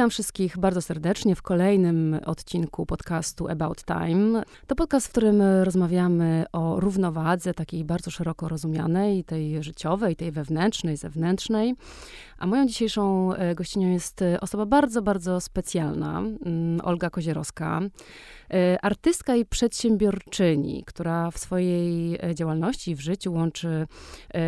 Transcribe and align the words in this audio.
Witam 0.00 0.10
wszystkich 0.10 0.58
bardzo 0.58 0.82
serdecznie 0.82 1.34
w 1.34 1.42
kolejnym 1.42 2.20
odcinku 2.26 2.86
podcastu 2.86 3.48
About 3.48 3.84
Time. 3.84 4.42
To 4.66 4.74
podcast, 4.74 5.06
w 5.06 5.10
którym 5.10 5.42
rozmawiamy 5.42 6.44
o 6.52 6.80
równowadze 6.80 7.54
takiej 7.54 7.84
bardzo 7.84 8.10
szeroko 8.10 8.48
rozumianej, 8.48 9.24
tej 9.24 9.62
życiowej, 9.62 10.16
tej 10.16 10.32
wewnętrznej, 10.32 10.96
zewnętrznej. 10.96 11.74
A 12.38 12.46
moją 12.46 12.66
dzisiejszą 12.66 13.34
e, 13.34 13.54
gościnią 13.54 13.88
jest 13.88 14.24
osoba 14.40 14.66
bardzo, 14.66 15.02
bardzo 15.02 15.40
specjalna, 15.40 16.18
mm, 16.18 16.80
Olga 16.84 17.10
Kozierowska. 17.10 17.80
E, 18.50 18.84
artystka 18.84 19.36
i 19.36 19.44
przedsiębiorczyni, 19.44 20.84
która 20.86 21.30
w 21.30 21.38
swojej 21.38 22.18
e, 22.22 22.34
działalności 22.34 22.94
w 22.94 23.00
życiu 23.00 23.32
łączy 23.32 23.86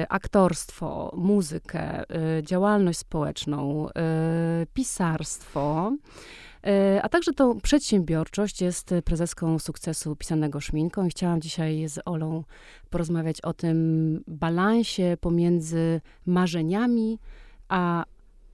aktorstwo, 0.09 1.13
muzykę, 1.17 2.04
działalność 2.43 2.99
społeczną, 2.99 3.89
pisarstwo. 4.75 5.93
A 7.03 7.08
także 7.08 7.32
tą 7.32 7.61
przedsiębiorczość 7.61 8.61
jest 8.61 8.94
prezeską 9.04 9.58
sukcesu 9.58 10.16
pisanego 10.16 10.61
szminką 10.61 11.07
i 11.07 11.11
chciałam 11.11 11.41
dzisiaj 11.41 11.89
z 11.89 12.00
Olą 12.05 12.44
porozmawiać 12.91 13.41
o 13.41 13.55
tym 13.55 14.25
balansie 14.27 15.16
pomiędzy 15.21 16.00
marzeniami 16.27 17.19
a 17.69 18.05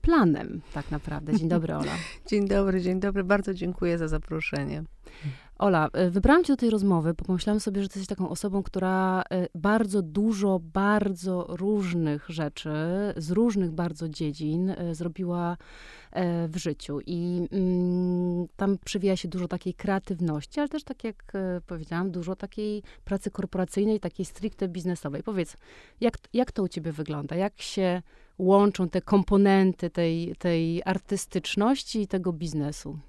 planem 0.01 0.61
tak 0.73 0.91
naprawdę. 0.91 1.37
Dzień 1.37 1.49
dobry, 1.49 1.75
Ola. 1.75 1.91
dzień 2.29 2.47
dobry, 2.47 2.81
dzień 2.81 2.99
dobry. 2.99 3.23
Bardzo 3.23 3.53
dziękuję 3.53 3.97
za 3.97 4.07
zaproszenie. 4.07 4.83
Ola, 5.59 5.89
e, 5.93 6.09
wybrałam 6.09 6.43
cię 6.43 6.53
do 6.53 6.57
tej 6.57 6.69
rozmowy, 6.69 7.13
bo 7.13 7.25
pomyślałam 7.25 7.59
sobie, 7.59 7.81
że 7.81 7.85
jesteś 7.85 8.07
taką 8.07 8.29
osobą, 8.29 8.63
która 8.63 9.23
e, 9.29 9.47
bardzo 9.55 10.01
dużo, 10.01 10.59
bardzo 10.63 11.45
różnych 11.49 12.29
rzeczy, 12.29 12.69
z 13.17 13.31
różnych 13.31 13.71
bardzo 13.71 14.09
dziedzin 14.09 14.69
e, 14.69 14.95
zrobiła 14.95 15.57
w 16.47 16.57
życiu. 16.57 16.99
I 17.05 17.47
mm, 17.51 18.47
tam 18.55 18.77
przywija 18.85 19.15
się 19.15 19.27
dużo 19.27 19.47
takiej 19.47 19.73
kreatywności, 19.73 20.59
ale 20.59 20.69
też, 20.69 20.83
tak 20.83 21.03
jak 21.03 21.33
powiedziałam, 21.67 22.11
dużo 22.11 22.35
takiej 22.35 22.83
pracy 23.05 23.31
korporacyjnej, 23.31 23.99
takiej 23.99 24.25
stricte 24.25 24.67
biznesowej. 24.67 25.23
Powiedz, 25.23 25.57
jak, 26.01 26.17
jak 26.33 26.51
to 26.51 26.63
u 26.63 26.67
ciebie 26.67 26.91
wygląda? 26.91 27.35
Jak 27.35 27.61
się 27.61 28.01
łączą 28.37 28.89
te 28.89 29.01
komponenty 29.01 29.89
tej, 29.89 30.35
tej 30.39 30.81
artystyczności 30.85 32.01
i 32.01 32.07
tego 32.07 32.33
biznesu? 32.33 32.99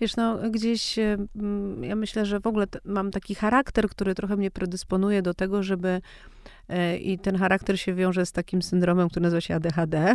Wiesz, 0.00 0.16
no 0.16 0.50
gdzieś 0.50 0.98
mm, 0.98 1.84
ja 1.84 1.96
myślę, 1.96 2.26
że 2.26 2.40
w 2.40 2.46
ogóle 2.46 2.66
mam 2.84 3.10
taki 3.10 3.34
charakter, 3.34 3.88
który 3.88 4.14
trochę 4.14 4.36
mnie 4.36 4.50
predysponuje 4.50 5.22
do 5.22 5.34
tego, 5.34 5.62
żeby 5.62 6.00
e, 6.68 6.96
i 6.96 7.18
ten 7.18 7.36
charakter 7.36 7.80
się 7.80 7.94
wiąże 7.94 8.26
z 8.26 8.32
takim 8.32 8.62
syndromem, 8.62 9.08
który 9.08 9.22
nazywa 9.22 9.40
się 9.40 9.54
ADHD. 9.54 10.14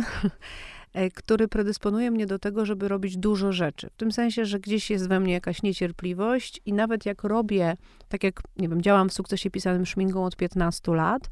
E, 0.92 1.10
który 1.10 1.48
predysponuje 1.48 2.10
mnie 2.10 2.26
do 2.26 2.38
tego, 2.38 2.66
żeby 2.66 2.88
robić 2.88 3.16
dużo 3.16 3.52
rzeczy. 3.52 3.90
W 3.92 3.96
tym 3.96 4.12
sensie, 4.12 4.44
że 4.44 4.60
gdzieś 4.60 4.90
jest 4.90 5.08
we 5.08 5.20
mnie 5.20 5.32
jakaś 5.32 5.62
niecierpliwość 5.62 6.60
i 6.66 6.72
nawet 6.72 7.06
jak 7.06 7.24
robię, 7.24 7.76
tak 8.08 8.24
jak, 8.24 8.40
nie 8.56 8.68
wiem, 8.68 8.82
działam 8.82 9.08
w 9.08 9.12
sukcesie 9.12 9.50
pisanym 9.50 9.86
szminką 9.86 10.24
od 10.24 10.36
15 10.36 10.94
lat, 10.94 11.28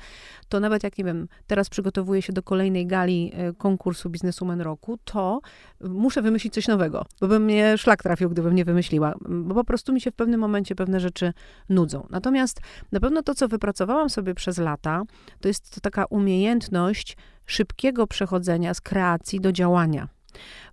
to 0.49 0.61
nawet 0.61 0.83
jak, 0.83 0.99
nie 0.99 1.05
wiem, 1.05 1.29
teraz 1.47 1.69
przygotowuję 1.69 2.23
się 2.23 2.33
do 2.33 2.43
kolejnej 2.43 2.87
gali 2.87 3.33
e, 3.35 3.53
konkursu 3.53 4.11
Bizneswoman 4.11 4.61
Roku, 4.61 4.99
to 5.05 5.41
muszę 5.81 6.23
wymyślić 6.23 6.55
coś 6.55 6.69
nowego, 6.69 7.07
bo 7.21 7.29
bym 7.29 7.45
mnie 7.45 7.79
szlak 7.79 8.03
trafił, 8.03 8.31
gdybym 8.31 8.55
nie 8.55 8.65
wymyśliła, 8.65 9.15
bo 9.29 9.55
po 9.55 9.65
prostu 9.65 9.93
mi 9.93 10.01
się 10.01 10.11
w 10.11 10.15
pewnym 10.15 10.41
momencie 10.41 10.75
pewne 10.75 11.01
rzeczy 11.01 11.33
nudzą. 11.69 12.07
Natomiast 12.11 12.61
na 12.93 13.01
pewno 13.01 13.23
to, 13.23 13.35
co 13.35 13.49
wypracowałam 13.49 14.11
sobie 14.11 14.35
przez 14.35 14.59
lata, 14.59 15.03
to 15.41 15.49
jest 15.49 15.75
to 15.75 15.81
taka 15.81 16.05
umiejętność 16.05 17.17
szybkiego 17.47 18.07
przechodzenia 18.07 18.75
z 18.75 18.81
kreacji 18.81 19.41
do 19.41 19.53
działania. 19.53 20.09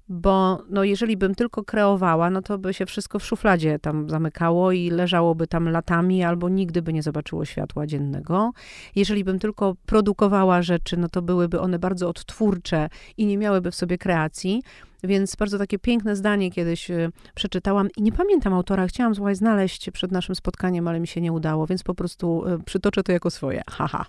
Bo 0.10 0.64
no, 0.70 0.84
jeżeli 0.84 1.18
bym 1.18 1.36
tylko 1.36 1.64
kreowała, 1.64 2.30
no 2.30 2.42
to 2.42 2.58
by 2.58 2.74
się 2.74 2.86
wszystko 2.86 3.20
w 3.20 3.26
szufladzie 3.26 3.80
tam 3.80 4.10
zamykało 4.10 4.72
i 4.72 4.90
leżałoby 4.90 5.48
tam 5.48 5.70
latami, 5.70 6.24
albo 6.24 6.50
nigdy 6.50 6.82
by 6.82 6.94
nie 6.94 7.04
zobaczyło 7.04 7.46
światła 7.46 7.88
dziennego. 7.88 8.52
Jeżeli 8.96 9.24
bym 9.24 9.40
tylko 9.40 9.76
produkowała 9.86 10.62
rzeczy, 10.62 10.98
no 10.98 11.10
to 11.10 11.22
byłyby 11.22 11.60
one 11.60 11.80
bardzo 11.80 12.10
odtwórcze 12.10 12.90
i 13.18 13.26
nie 13.26 13.38
miałyby 13.38 13.72
w 13.72 13.76
sobie 13.76 13.98
kreacji. 13.98 14.64
Więc 15.04 15.36
bardzo 15.36 15.58
takie 15.58 15.80
piękne 15.80 16.16
zdanie 16.16 16.52
kiedyś 16.52 16.92
y, 16.92 17.12
przeczytałam 17.36 17.88
i 17.98 18.02
nie 18.02 18.12
pamiętam 18.12 18.54
autora, 18.54 18.88
chciałam 18.88 19.16
słuchaj, 19.16 19.36
znaleźć 19.36 19.92
przed 19.92 20.12
naszym 20.12 20.36
spotkaniem, 20.36 20.88
ale 20.88 21.00
mi 21.00 21.08
się 21.08 21.22
nie 21.22 21.32
udało, 21.32 21.68
więc 21.68 21.84
po 21.84 21.96
prostu 21.96 22.48
y, 22.48 22.64
przytoczę 22.64 23.04
to 23.04 23.12
jako 23.12 23.30
swoje. 23.30 23.62
Haha. 23.78 24.06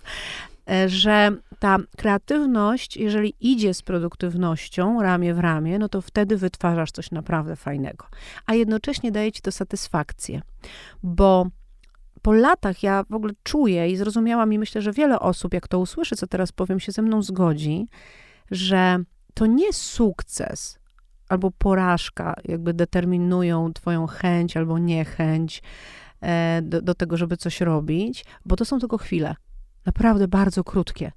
E, 0.69 0.89
że 0.89 1.31
ta 1.59 1.77
kreatywność, 1.97 2.97
jeżeli 2.97 3.33
idzie 3.39 3.73
z 3.73 3.81
produktywnością 3.81 5.01
ramię 5.01 5.33
w 5.33 5.39
ramię, 5.39 5.79
no 5.79 5.89
to 5.89 6.01
wtedy 6.01 6.37
wytwarzasz 6.37 6.91
coś 6.91 7.11
naprawdę 7.11 7.55
fajnego. 7.55 8.05
A 8.45 8.53
jednocześnie 8.53 9.11
daje 9.11 9.31
ci 9.31 9.41
to 9.41 9.51
satysfakcję, 9.51 10.41
bo 11.03 11.47
po 12.21 12.33
latach 12.33 12.83
ja 12.83 13.03
w 13.09 13.13
ogóle 13.13 13.33
czuję 13.43 13.89
i 13.89 13.95
zrozumiałam, 13.95 14.53
i 14.53 14.59
myślę, 14.59 14.81
że 14.81 14.91
wiele 14.91 15.19
osób, 15.19 15.53
jak 15.53 15.67
to 15.67 15.79
usłyszy, 15.79 16.15
co 16.15 16.27
teraz 16.27 16.51
powiem, 16.51 16.79
się 16.79 16.91
ze 16.91 17.01
mną 17.01 17.21
zgodzi, 17.21 17.87
że 18.51 19.03
to 19.33 19.45
nie 19.45 19.73
sukces 19.73 20.79
albo 21.29 21.51
porażka 21.51 22.35
jakby 22.45 22.73
determinują 22.73 23.73
twoją 23.73 24.07
chęć 24.07 24.57
albo 24.57 24.77
niechęć 24.77 25.63
e, 26.21 26.61
do, 26.61 26.81
do 26.81 26.95
tego, 26.95 27.17
żeby 27.17 27.37
coś 27.37 27.61
robić, 27.61 28.25
bo 28.45 28.55
to 28.55 28.65
są 28.65 28.79
tylko 28.79 28.97
chwile 28.97 29.35
naprawdę 29.85 30.27
bardzo 30.27 30.63
krótkie. 30.63 31.11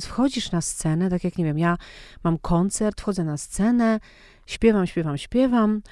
Wchodzisz 0.00 0.52
na 0.52 0.60
scenę, 0.60 1.10
tak 1.10 1.24
jak 1.24 1.38
nie 1.38 1.44
wiem, 1.44 1.58
ja 1.58 1.76
mam 2.24 2.38
koncert, 2.38 3.00
wchodzę 3.00 3.24
na 3.24 3.36
scenę, 3.36 4.00
śpiewam, 4.46 4.86
śpiewam, 4.86 5.18
śpiewam. 5.18 5.82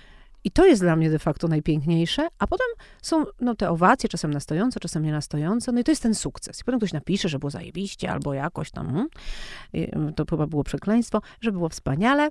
I 0.44 0.50
to 0.50 0.66
jest 0.66 0.82
dla 0.82 0.96
mnie 0.96 1.10
de 1.10 1.18
facto 1.18 1.48
najpiękniejsze, 1.48 2.28
a 2.38 2.46
potem 2.46 2.66
są 3.02 3.24
no, 3.40 3.54
te 3.54 3.70
owacje, 3.70 4.08
czasem 4.08 4.34
nastojące, 4.34 4.80
czasem 4.80 5.02
nie 5.02 5.12
nastojące, 5.12 5.72
no 5.72 5.80
i 5.80 5.84
to 5.84 5.92
jest 5.92 6.02
ten 6.02 6.14
sukces. 6.14 6.60
I 6.60 6.64
potem 6.64 6.80
ktoś 6.80 6.92
napisze, 6.92 7.28
że 7.28 7.38
było 7.38 7.50
zajebiście, 7.50 8.10
albo 8.10 8.34
jakoś 8.34 8.70
tam, 8.70 8.86
hmm, 8.86 10.14
to 10.14 10.24
chyba 10.30 10.46
było 10.46 10.64
przekleństwo, 10.64 11.22
że 11.40 11.52
było 11.52 11.68
wspaniale, 11.68 12.28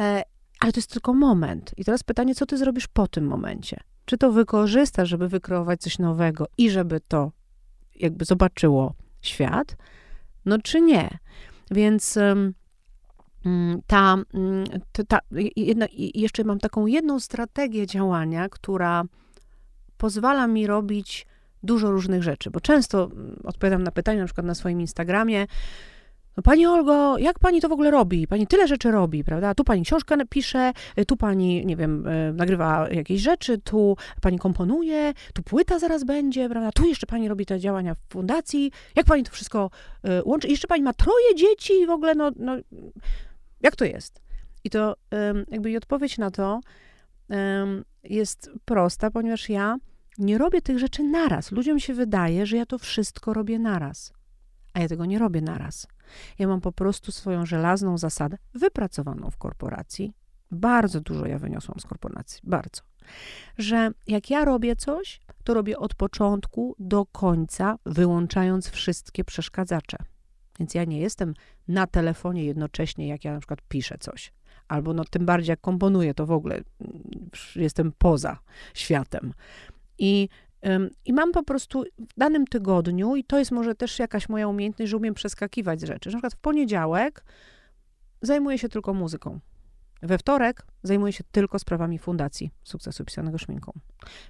e, 0.00 0.22
ale 0.60 0.72
to 0.72 0.78
jest 0.78 0.90
tylko 0.92 1.14
moment. 1.14 1.74
I 1.76 1.84
teraz 1.84 2.02
pytanie, 2.02 2.34
co 2.34 2.46
ty 2.46 2.58
zrobisz 2.58 2.86
po 2.88 3.08
tym 3.08 3.26
momencie? 3.26 3.80
Czy 4.04 4.18
to 4.18 4.32
wykorzystasz, 4.32 5.08
żeby 5.08 5.28
wykreować 5.28 5.80
coś 5.80 5.98
nowego 5.98 6.46
i 6.58 6.70
żeby 6.70 7.00
to 7.08 7.32
jakby 7.94 8.24
zobaczyło 8.24 8.94
świat, 9.22 9.76
no 10.44 10.58
czy 10.58 10.80
nie. 10.80 11.18
Więc 11.70 12.16
mm, 12.16 12.54
ta, 13.86 14.16
mm, 14.34 14.64
ta 15.08 15.18
jedna, 15.56 15.86
jeszcze 15.94 16.44
mam 16.44 16.58
taką 16.58 16.86
jedną 16.86 17.20
strategię 17.20 17.86
działania, 17.86 18.48
która 18.48 19.04
pozwala 19.96 20.46
mi 20.46 20.66
robić 20.66 21.26
dużo 21.62 21.90
różnych 21.90 22.22
rzeczy, 22.22 22.50
bo 22.50 22.60
często 22.60 23.04
mm, 23.04 23.40
odpowiadam 23.44 23.82
na 23.82 23.90
pytania, 23.90 24.20
na 24.20 24.26
przykład 24.26 24.46
na 24.46 24.54
swoim 24.54 24.80
Instagramie, 24.80 25.46
no 26.38 26.42
pani 26.42 26.66
Olgo, 26.66 27.18
jak 27.18 27.38
pani 27.38 27.60
to 27.60 27.68
w 27.68 27.72
ogóle 27.72 27.90
robi? 27.90 28.26
Pani 28.26 28.46
tyle 28.46 28.68
rzeczy 28.68 28.90
robi, 28.90 29.24
prawda? 29.24 29.54
Tu 29.54 29.64
pani 29.64 29.82
książkę 29.82 30.16
pisze, 30.30 30.72
y, 30.98 31.04
tu 31.04 31.16
pani, 31.16 31.66
nie 31.66 31.76
wiem, 31.76 32.06
y, 32.06 32.32
nagrywa 32.32 32.88
jakieś 32.90 33.20
rzeczy, 33.20 33.58
tu 33.58 33.96
pani 34.20 34.38
komponuje, 34.38 35.14
tu 35.34 35.42
płyta 35.42 35.78
zaraz 35.78 36.04
będzie, 36.04 36.48
prawda? 36.48 36.72
Tu 36.72 36.86
jeszcze 36.86 37.06
pani 37.06 37.28
robi 37.28 37.46
te 37.46 37.60
działania 37.60 37.94
w 37.94 37.98
fundacji. 38.12 38.72
Jak 38.96 39.06
pani 39.06 39.22
to 39.24 39.32
wszystko 39.32 39.70
y, 40.04 40.22
łączy? 40.24 40.48
I 40.48 40.50
jeszcze 40.50 40.68
pani 40.68 40.82
ma 40.82 40.92
troje 40.92 41.34
dzieci 41.34 41.72
i 41.72 41.86
w 41.86 41.90
ogóle, 41.90 42.14
no, 42.14 42.30
no 42.36 42.56
jak 43.60 43.76
to 43.76 43.84
jest? 43.84 44.22
I 44.64 44.70
to 44.70 44.96
jakby 45.50 45.70
i 45.70 45.76
odpowiedź 45.76 46.18
na 46.18 46.30
to 46.30 46.60
jest 48.04 48.50
prosta, 48.64 49.10
ponieważ 49.10 49.48
ja 49.48 49.76
nie 50.18 50.38
robię 50.38 50.62
tych 50.62 50.78
rzeczy 50.78 51.02
naraz. 51.02 51.52
Ludziom 51.52 51.80
się 51.80 51.94
wydaje, 51.94 52.46
że 52.46 52.56
ja 52.56 52.66
to 52.66 52.78
wszystko 52.78 53.34
robię 53.34 53.58
naraz, 53.58 54.12
a 54.78 54.80
ja 54.80 54.88
tego 54.88 55.06
nie 55.06 55.18
robię 55.18 55.40
naraz. 55.40 55.86
Ja 56.38 56.48
mam 56.48 56.60
po 56.60 56.72
prostu 56.72 57.12
swoją 57.12 57.46
żelazną 57.46 57.98
zasadę, 57.98 58.38
wypracowaną 58.54 59.30
w 59.30 59.36
korporacji. 59.36 60.12
Bardzo 60.50 61.00
dużo 61.00 61.26
ja 61.26 61.38
wyniosłam 61.38 61.80
z 61.80 61.86
korporacji, 61.86 62.40
bardzo. 62.44 62.82
Że 63.58 63.90
jak 64.06 64.30
ja 64.30 64.44
robię 64.44 64.76
coś, 64.76 65.20
to 65.44 65.54
robię 65.54 65.78
od 65.78 65.94
początku 65.94 66.76
do 66.78 67.06
końca, 67.06 67.78
wyłączając 67.86 68.68
wszystkie 68.68 69.24
przeszkadzacze. 69.24 69.96
Więc 70.58 70.74
ja 70.74 70.84
nie 70.84 71.00
jestem 71.00 71.34
na 71.68 71.86
telefonie 71.86 72.44
jednocześnie, 72.44 73.08
jak 73.08 73.24
ja 73.24 73.32
na 73.32 73.38
przykład 73.38 73.60
piszę 73.68 73.98
coś. 74.00 74.32
Albo 74.68 74.94
no, 74.94 75.04
tym 75.04 75.26
bardziej 75.26 75.52
jak 75.52 75.60
komponuję, 75.60 76.14
to 76.14 76.26
w 76.26 76.32
ogóle 76.32 76.54
mm, 76.54 77.30
jestem 77.56 77.92
poza 77.98 78.38
światem. 78.74 79.34
I 79.98 80.28
i 81.04 81.12
mam 81.12 81.32
po 81.32 81.42
prostu 81.42 81.84
w 81.98 82.14
danym 82.16 82.46
tygodniu, 82.46 83.16
i 83.16 83.24
to 83.24 83.38
jest 83.38 83.50
może 83.50 83.74
też 83.74 83.98
jakaś 83.98 84.28
moja 84.28 84.48
umiejętność, 84.48 84.90
że 84.90 84.96
umiem 84.96 85.14
przeskakiwać 85.14 85.80
rzeczy. 85.80 86.08
Na 86.08 86.12
przykład 86.12 86.34
w 86.34 86.36
poniedziałek 86.36 87.24
zajmuję 88.22 88.58
się 88.58 88.68
tylko 88.68 88.94
muzyką. 88.94 89.40
We 90.02 90.18
wtorek 90.18 90.66
zajmuję 90.82 91.12
się 91.12 91.24
tylko 91.32 91.58
sprawami 91.58 91.98
fundacji 91.98 92.50
sukcesu 92.64 93.04
pisanego 93.04 93.38
szminką. 93.38 93.72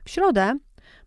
W 0.05 0.11
środę 0.11 0.59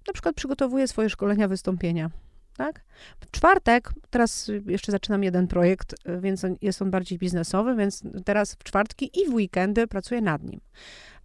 na 0.08 0.14
przykład 0.14 0.36
przygotowuję 0.36 0.88
swoje 0.88 1.10
szkolenia, 1.10 1.48
wystąpienia. 1.48 2.10
Tak? 2.58 2.84
W 3.20 3.32
czwartek, 3.32 3.94
teraz 4.10 4.52
jeszcze 4.66 4.92
zaczynam 4.92 5.24
jeden 5.24 5.48
projekt, 5.48 5.96
więc 6.20 6.46
jest 6.62 6.82
on 6.82 6.92
bardziej 6.92 7.18
biznesowy, 7.18 7.76
więc 7.76 8.04
teraz 8.26 8.56
w 8.56 8.64
czwartki 8.64 9.22
i 9.22 9.30
w 9.30 9.34
weekendy 9.34 9.88
pracuję 9.88 10.22
nad 10.22 10.44
nim. 10.44 10.62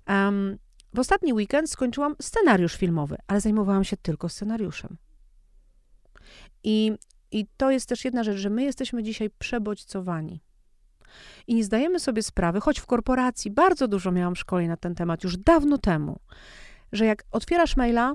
Um, 0.09 0.59
w 0.97 0.99
ostatni 0.99 1.33
weekend 1.33 1.71
skończyłam 1.71 2.17
scenariusz 2.23 2.77
filmowy, 2.77 3.17
ale 3.27 3.41
zajmowałam 3.41 3.85
się 3.85 3.97
tylko 3.97 4.29
scenariuszem. 4.29 4.97
I, 6.65 6.93
I 7.31 7.47
to 7.57 7.71
jest 7.71 7.89
też 7.89 8.05
jedna 8.05 8.25
rzecz, 8.25 8.37
że 8.37 8.51
my 8.51 8.63
jesteśmy 8.63 9.03
dzisiaj 9.03 9.31
przebodźcowani. 9.39 10.41
I 11.47 11.55
nie 11.55 11.65
zdajemy 11.65 12.01
sobie 12.01 12.23
sprawy, 12.23 12.61
choć 12.61 12.81
w 12.81 12.87
korporacji 12.87 13.51
bardzo 13.51 13.89
dużo 13.89 14.13
miałam 14.13 14.37
szkoleń 14.37 14.69
na 14.69 14.77
ten 14.77 14.95
temat 14.95 15.25
już 15.25 15.37
dawno 15.37 15.79
temu, 15.79 16.19
że 16.93 17.07
jak 17.07 17.25
otwierasz 17.31 17.77
maila, 17.77 18.13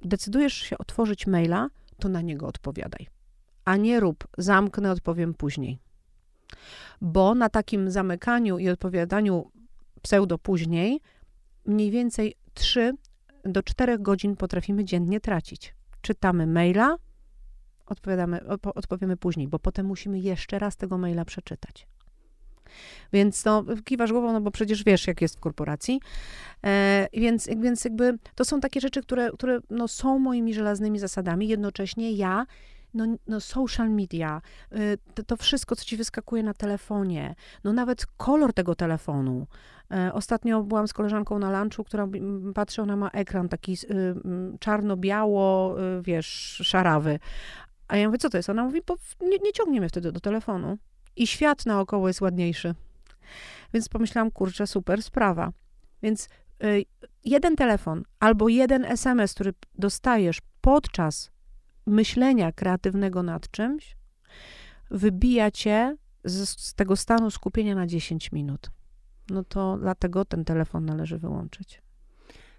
decydujesz 0.00 0.54
się 0.54 0.78
otworzyć 0.78 1.26
maila, 1.26 1.68
to 1.98 2.08
na 2.08 2.20
niego 2.20 2.46
odpowiadaj. 2.46 3.06
A 3.64 3.76
nie 3.76 4.00
rób, 4.00 4.28
zamknę, 4.38 4.90
odpowiem 4.90 5.34
później. 5.34 5.78
Bo 7.00 7.34
na 7.34 7.48
takim 7.48 7.90
zamykaniu 7.90 8.58
i 8.58 8.68
odpowiadaniu 8.68 9.50
pseudo 10.02 10.38
później 10.38 11.00
mniej 11.66 11.90
więcej 11.90 12.34
3 12.54 12.94
do 13.44 13.62
4 13.62 13.98
godzin 13.98 14.36
potrafimy 14.36 14.84
dziennie 14.84 15.20
tracić. 15.20 15.74
Czytamy 16.00 16.46
maila, 16.46 16.96
odpowiadamy, 17.86 18.40
odpowiemy 18.74 19.16
później, 19.16 19.48
bo 19.48 19.58
potem 19.58 19.86
musimy 19.86 20.18
jeszcze 20.18 20.58
raz 20.58 20.76
tego 20.76 20.98
maila 20.98 21.24
przeczytać. 21.24 21.86
Więc 23.12 23.44
no, 23.44 23.64
kiwasz 23.84 24.12
głową, 24.12 24.32
no 24.32 24.40
bo 24.40 24.50
przecież 24.50 24.84
wiesz, 24.84 25.06
jak 25.06 25.20
jest 25.20 25.36
w 25.36 25.40
korporacji. 25.40 26.00
E, 26.64 27.08
więc, 27.12 27.48
więc 27.56 27.84
jakby 27.84 28.18
to 28.34 28.44
są 28.44 28.60
takie 28.60 28.80
rzeczy, 28.80 29.02
które, 29.02 29.30
które 29.30 29.60
no, 29.70 29.88
są 29.88 30.18
moimi 30.18 30.54
żelaznymi 30.54 30.98
zasadami. 30.98 31.48
Jednocześnie 31.48 32.12
ja 32.12 32.46
no, 32.94 33.06
no 33.26 33.40
social 33.40 33.90
media, 33.90 34.42
y, 34.72 34.98
to, 35.14 35.22
to, 35.22 35.36
wszystko, 35.36 35.76
co 35.76 35.84
ci 35.84 35.96
wyskakuje 35.96 36.42
na 36.42 36.54
telefonie, 36.54 37.34
no 37.64 37.72
nawet 37.72 38.06
kolor 38.06 38.52
tego 38.52 38.74
telefonu. 38.74 39.46
E, 39.90 40.12
ostatnio 40.12 40.62
byłam 40.62 40.88
z 40.88 40.92
koleżanką 40.92 41.38
na 41.38 41.60
lunchu, 41.60 41.84
która 41.84 42.08
patrzy, 42.54 42.82
ona 42.82 42.96
ma 42.96 43.08
ekran 43.08 43.48
taki 43.48 43.72
y, 43.72 43.78
czarno-biało, 44.60 45.76
y, 45.80 46.02
wiesz, 46.02 46.60
szarawy. 46.64 47.18
A 47.88 47.96
ja 47.96 48.06
mówię, 48.06 48.18
co 48.18 48.30
to 48.30 48.36
jest? 48.36 48.50
Ona 48.50 48.64
mówi, 48.64 48.80
nie, 49.20 49.38
nie 49.38 49.52
ciągnie 49.52 49.80
mnie 49.80 49.88
wtedy 49.88 50.12
do 50.12 50.20
telefonu. 50.20 50.78
I 51.16 51.26
świat 51.26 51.66
naokoło 51.66 52.08
jest 52.08 52.20
ładniejszy. 52.20 52.74
Więc 53.74 53.88
pomyślałam, 53.88 54.30
kurczę, 54.30 54.66
super 54.66 55.02
sprawa. 55.02 55.52
Więc 56.02 56.28
jeden 57.24 57.56
telefon 57.56 58.02
albo 58.20 58.48
jeden 58.48 58.84
SMS, 58.84 59.34
który 59.34 59.54
dostajesz 59.78 60.38
podczas 60.60 61.31
myślenia 61.86 62.52
kreatywnego 62.52 63.22
nad 63.22 63.50
czymś, 63.50 63.96
wybija 64.90 65.50
cię 65.50 65.96
z, 66.24 66.60
z 66.60 66.74
tego 66.74 66.96
stanu 66.96 67.30
skupienia 67.30 67.74
na 67.74 67.86
10 67.86 68.32
minut. 68.32 68.70
No 69.30 69.44
to 69.44 69.78
dlatego 69.78 70.24
ten 70.24 70.44
telefon 70.44 70.84
należy 70.84 71.18
wyłączyć. 71.18 71.82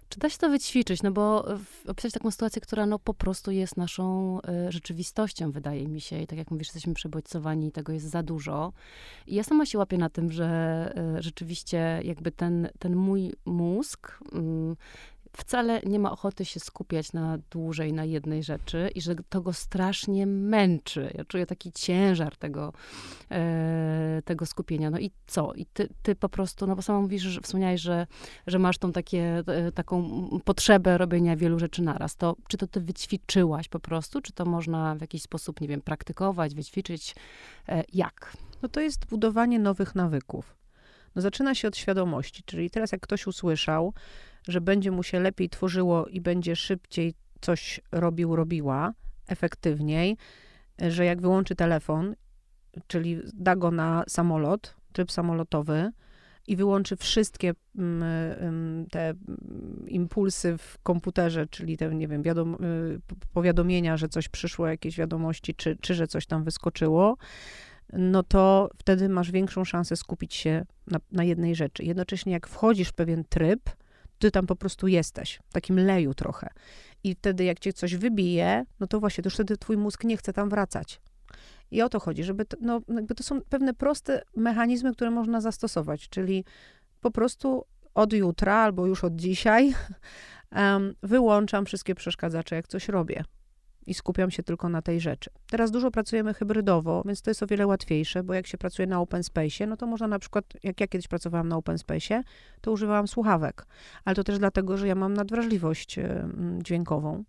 Czy 0.08 0.20
da 0.20 0.30
się 0.30 0.38
to 0.38 0.48
wyćwiczyć? 0.48 1.02
No 1.02 1.10
bo 1.10 1.46
opisać 1.86 2.12
taką 2.12 2.30
sytuację, 2.30 2.62
która 2.62 2.86
no 2.86 2.98
po 2.98 3.14
prostu 3.14 3.50
jest 3.50 3.76
naszą 3.76 4.38
y, 4.68 4.72
rzeczywistością, 4.72 5.50
wydaje 5.50 5.88
mi 5.88 6.00
się. 6.00 6.18
I 6.20 6.26
tak 6.26 6.38
jak 6.38 6.50
mówisz, 6.50 6.68
jesteśmy 6.68 6.94
przebodźcowani, 6.94 7.72
tego 7.72 7.92
jest 7.92 8.06
za 8.06 8.22
dużo. 8.22 8.72
I 9.26 9.34
ja 9.34 9.42
sama 9.42 9.66
się 9.66 9.78
łapię 9.78 9.98
na 9.98 10.10
tym, 10.10 10.32
że 10.32 10.92
y, 11.18 11.22
rzeczywiście 11.22 12.00
jakby 12.04 12.30
ten, 12.30 12.68
ten 12.78 12.96
mój 12.96 13.32
mózg 13.44 14.18
y, 14.22 14.36
wcale 15.36 15.80
nie 15.86 15.98
ma 15.98 16.12
ochoty 16.12 16.44
się 16.44 16.60
skupiać 16.60 17.12
na 17.12 17.38
dłużej 17.50 17.92
na 17.92 18.04
jednej 18.04 18.42
rzeczy 18.42 18.90
i 18.94 19.00
że 19.00 19.14
to 19.28 19.40
go 19.40 19.52
strasznie 19.52 20.26
męczy. 20.26 21.12
Ja 21.14 21.24
czuję 21.24 21.46
taki 21.46 21.72
ciężar 21.72 22.36
tego, 22.36 22.72
e, 23.30 24.22
tego 24.24 24.46
skupienia. 24.46 24.90
No 24.90 24.98
i 24.98 25.10
co? 25.26 25.52
I 25.54 25.66
ty, 25.66 25.88
ty 26.02 26.14
po 26.14 26.28
prostu, 26.28 26.66
no 26.66 26.76
bo 26.76 26.82
sama 26.82 27.00
mówisz, 27.00 27.22
że 27.22 27.40
wspomniałeś, 27.40 27.80
że, 27.80 28.06
że 28.46 28.58
masz 28.58 28.78
tą 28.78 28.92
takie, 28.92 29.42
e, 29.46 29.72
taką 29.72 30.28
potrzebę 30.44 30.98
robienia 30.98 31.36
wielu 31.36 31.58
rzeczy 31.58 31.82
naraz. 31.82 32.16
To 32.16 32.36
czy 32.48 32.56
to 32.56 32.66
ty 32.66 32.80
wyćwiczyłaś 32.80 33.68
po 33.68 33.80
prostu? 33.80 34.20
Czy 34.20 34.32
to 34.32 34.44
można 34.44 34.94
w 34.94 35.00
jakiś 35.00 35.22
sposób, 35.22 35.60
nie 35.60 35.68
wiem, 35.68 35.80
praktykować, 35.80 36.54
wyćwiczyć? 36.54 37.14
E, 37.68 37.84
jak? 37.92 38.36
No 38.62 38.68
to 38.68 38.80
jest 38.80 39.06
budowanie 39.06 39.58
nowych 39.58 39.94
nawyków. 39.94 40.56
No 41.14 41.22
zaczyna 41.22 41.54
się 41.54 41.68
od 41.68 41.76
świadomości, 41.76 42.42
czyli 42.46 42.70
teraz 42.70 42.92
jak 42.92 43.00
ktoś 43.00 43.26
usłyszał, 43.26 43.94
że 44.48 44.60
będzie 44.60 44.90
mu 44.90 45.02
się 45.02 45.20
lepiej 45.20 45.48
tworzyło 45.48 46.06
i 46.06 46.20
będzie 46.20 46.56
szybciej 46.56 47.14
coś 47.40 47.80
robił, 47.92 48.36
robiła, 48.36 48.92
efektywniej, 49.26 50.16
że 50.78 51.04
jak 51.04 51.20
wyłączy 51.20 51.54
telefon, 51.54 52.14
czyli 52.86 53.20
da 53.34 53.56
go 53.56 53.70
na 53.70 54.04
samolot, 54.08 54.76
tryb 54.92 55.12
samolotowy, 55.12 55.90
i 56.46 56.56
wyłączy 56.56 56.96
wszystkie 56.96 57.54
mm, 57.78 58.02
mm, 58.02 58.86
te 58.86 59.14
impulsy 59.86 60.58
w 60.58 60.78
komputerze, 60.82 61.46
czyli 61.46 61.76
te, 61.76 61.94
nie 61.94 62.08
wiem, 62.08 62.22
wiadom, 62.22 62.54
y, 62.54 63.00
powiadomienia, 63.32 63.96
że 63.96 64.08
coś 64.08 64.28
przyszło, 64.28 64.66
jakieś 64.66 64.96
wiadomości, 64.96 65.54
czy, 65.54 65.76
czy 65.80 65.94
że 65.94 66.06
coś 66.06 66.26
tam 66.26 66.44
wyskoczyło, 66.44 67.16
no 67.92 68.22
to 68.22 68.70
wtedy 68.78 69.08
masz 69.08 69.30
większą 69.30 69.64
szansę 69.64 69.96
skupić 69.96 70.34
się 70.34 70.64
na, 70.86 70.98
na 71.12 71.24
jednej 71.24 71.54
rzeczy. 71.54 71.84
Jednocześnie, 71.84 72.32
jak 72.32 72.48
wchodzisz 72.48 72.88
w 72.88 72.92
pewien 72.92 73.24
tryb, 73.24 73.70
ty 74.18 74.30
tam 74.30 74.46
po 74.46 74.56
prostu 74.56 74.88
jesteś, 74.88 75.40
w 75.48 75.52
takim 75.52 75.78
leju 75.78 76.14
trochę. 76.14 76.48
I 77.04 77.14
wtedy, 77.14 77.44
jak 77.44 77.58
cię 77.58 77.72
coś 77.72 77.96
wybije, 77.96 78.64
no 78.80 78.86
to 78.86 79.00
właśnie, 79.00 79.22
to 79.22 79.26
już 79.26 79.34
wtedy 79.34 79.56
twój 79.56 79.76
mózg 79.76 80.04
nie 80.04 80.16
chce 80.16 80.32
tam 80.32 80.48
wracać. 80.48 81.00
I 81.70 81.82
o 81.82 81.88
to 81.88 82.00
chodzi, 82.00 82.24
żeby, 82.24 82.44
to, 82.44 82.56
no, 82.60 82.80
jakby 82.88 83.14
to 83.14 83.22
są 83.22 83.40
pewne 83.48 83.74
proste 83.74 84.22
mechanizmy, 84.36 84.92
które 84.92 85.10
można 85.10 85.40
zastosować, 85.40 86.08
czyli 86.08 86.44
po 87.00 87.10
prostu 87.10 87.64
od 87.94 88.12
jutra 88.12 88.54
albo 88.54 88.86
już 88.86 89.04
od 89.04 89.16
dzisiaj 89.16 89.74
um, 90.52 90.94
wyłączam 91.02 91.66
wszystkie 91.66 91.94
przeszkadzacze, 91.94 92.56
jak 92.56 92.68
coś 92.68 92.88
robię 92.88 93.24
i 93.86 93.94
skupiam 93.94 94.30
się 94.30 94.42
tylko 94.42 94.68
na 94.68 94.82
tej 94.82 95.00
rzeczy. 95.00 95.30
Teraz 95.50 95.70
dużo 95.70 95.90
pracujemy 95.90 96.34
hybrydowo, 96.34 97.02
więc 97.06 97.22
to 97.22 97.30
jest 97.30 97.42
o 97.42 97.46
wiele 97.46 97.66
łatwiejsze, 97.66 98.22
bo 98.22 98.34
jak 98.34 98.46
się 98.46 98.58
pracuje 98.58 98.86
na 98.86 99.00
open 99.00 99.24
space, 99.24 99.66
no 99.66 99.76
to 99.76 99.86
można 99.86 100.08
na 100.08 100.18
przykład, 100.18 100.44
jak 100.62 100.80
ja 100.80 100.86
kiedyś 100.86 101.08
pracowałam 101.08 101.48
na 101.48 101.56
open 101.56 101.78
space, 101.78 102.22
to 102.60 102.72
używałam 102.72 103.08
słuchawek, 103.08 103.66
ale 104.04 104.16
to 104.16 104.24
też 104.24 104.38
dlatego, 104.38 104.76
że 104.76 104.88
ja 104.88 104.94
mam 104.94 105.14
nadwrażliwość 105.14 105.98
e, 105.98 106.28
dźwiękową 106.58 107.24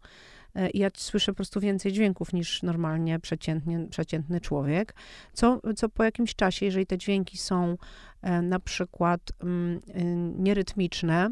e, 0.55 0.69
i 0.69 0.79
ja 0.79 0.89
słyszę 0.95 1.31
po 1.31 1.35
prostu 1.35 1.59
więcej 1.59 1.91
dźwięków 1.91 2.33
niż 2.33 2.63
normalnie 2.63 3.19
przeciętnie, 3.19 3.87
przeciętny 3.89 4.41
człowiek, 4.41 4.95
co, 5.33 5.59
co 5.75 5.89
po 5.89 6.03
jakimś 6.03 6.35
czasie, 6.35 6.65
jeżeli 6.65 6.85
te 6.85 6.97
dźwięki 6.97 7.38
są 7.38 7.77
e, 8.21 8.41
na 8.41 8.59
przykład 8.59 9.21
mm, 9.43 9.81
nierytmiczne, 10.43 11.31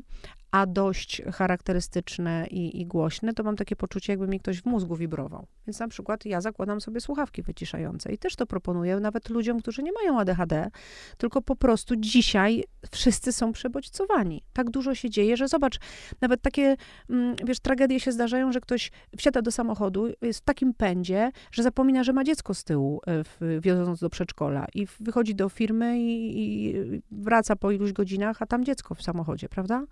a 0.54 0.66
dość 0.66 1.22
charakterystyczne 1.32 2.48
i, 2.48 2.82
i, 2.82 2.86
głośne, 2.86 3.34
to 3.34 3.44
mam 3.44 3.56
takie 3.56 3.76
poczucie, 3.76 4.14
jakby 4.14 4.28
mi 4.28 4.40
ktoś 4.40 4.62
w 4.62 4.66
mózgu 4.66 4.96
wibrował. 4.96 5.48
Więc 5.68 5.80
na 5.80 5.88
przykład 5.88 6.26
ja 6.26 6.42
zakładam 6.42 6.82
sobie 6.82 7.02
słuchawki 7.02 7.42
wyciszające 7.42 8.14
i 8.14 8.18
też 8.18 8.36
to 8.36 8.46
proponuję 8.46 9.00
nawet 9.00 9.30
ludziom, 9.30 9.60
którzy 9.60 9.84
nie 9.84 9.92
mają 9.92 10.20
ADHD, 10.20 10.70
tylko 11.18 11.42
po 11.42 11.56
prostu 11.56 11.96
dzisiaj 11.96 12.64
wszyscy 12.92 13.32
są 13.32 13.52
przebodźcowani. 13.52 14.44
Tak 14.54 14.70
dużo 14.70 14.96
się 14.96 15.10
dzieje, 15.10 15.38
że 15.38 15.48
zobacz, 15.48 15.80
nawet 16.22 16.42
takie, 16.42 16.76
mm, 17.10 17.36
wiesz, 17.46 17.60
tragedie 17.60 18.00
się 18.00 18.12
zdarzają, 18.12 18.52
że 18.52 18.62
ktoś 18.62 18.92
wsiada 19.18 19.42
do 19.42 19.52
samochodu, 19.52 20.08
jest 20.22 20.40
w 20.40 20.44
takim 20.44 20.74
pędzie, 20.74 21.32
że 21.52 21.64
zapomina, 21.64 22.04
że 22.04 22.14
ma 22.14 22.24
dziecko 22.24 22.54
z 22.54 22.64
tyłu, 22.64 23.02
e, 23.08 23.24
wioząc 23.60 24.00
do 24.00 24.10
przedszkola 24.10 24.66
i 24.74 24.88
wychodzi 25.00 25.36
do 25.36 25.50
firmy 25.50 26.00
i, 26.00 26.42
i 26.42 27.02
wraca 27.12 27.56
po 27.56 27.72
iluś 27.72 27.94
godzinach, 27.94 28.42
a 28.42 28.46
tam 28.46 28.66
dziecko 28.66 28.96
w 28.96 29.02
samochodzie, 29.02 29.50
prawda? 29.50 29.84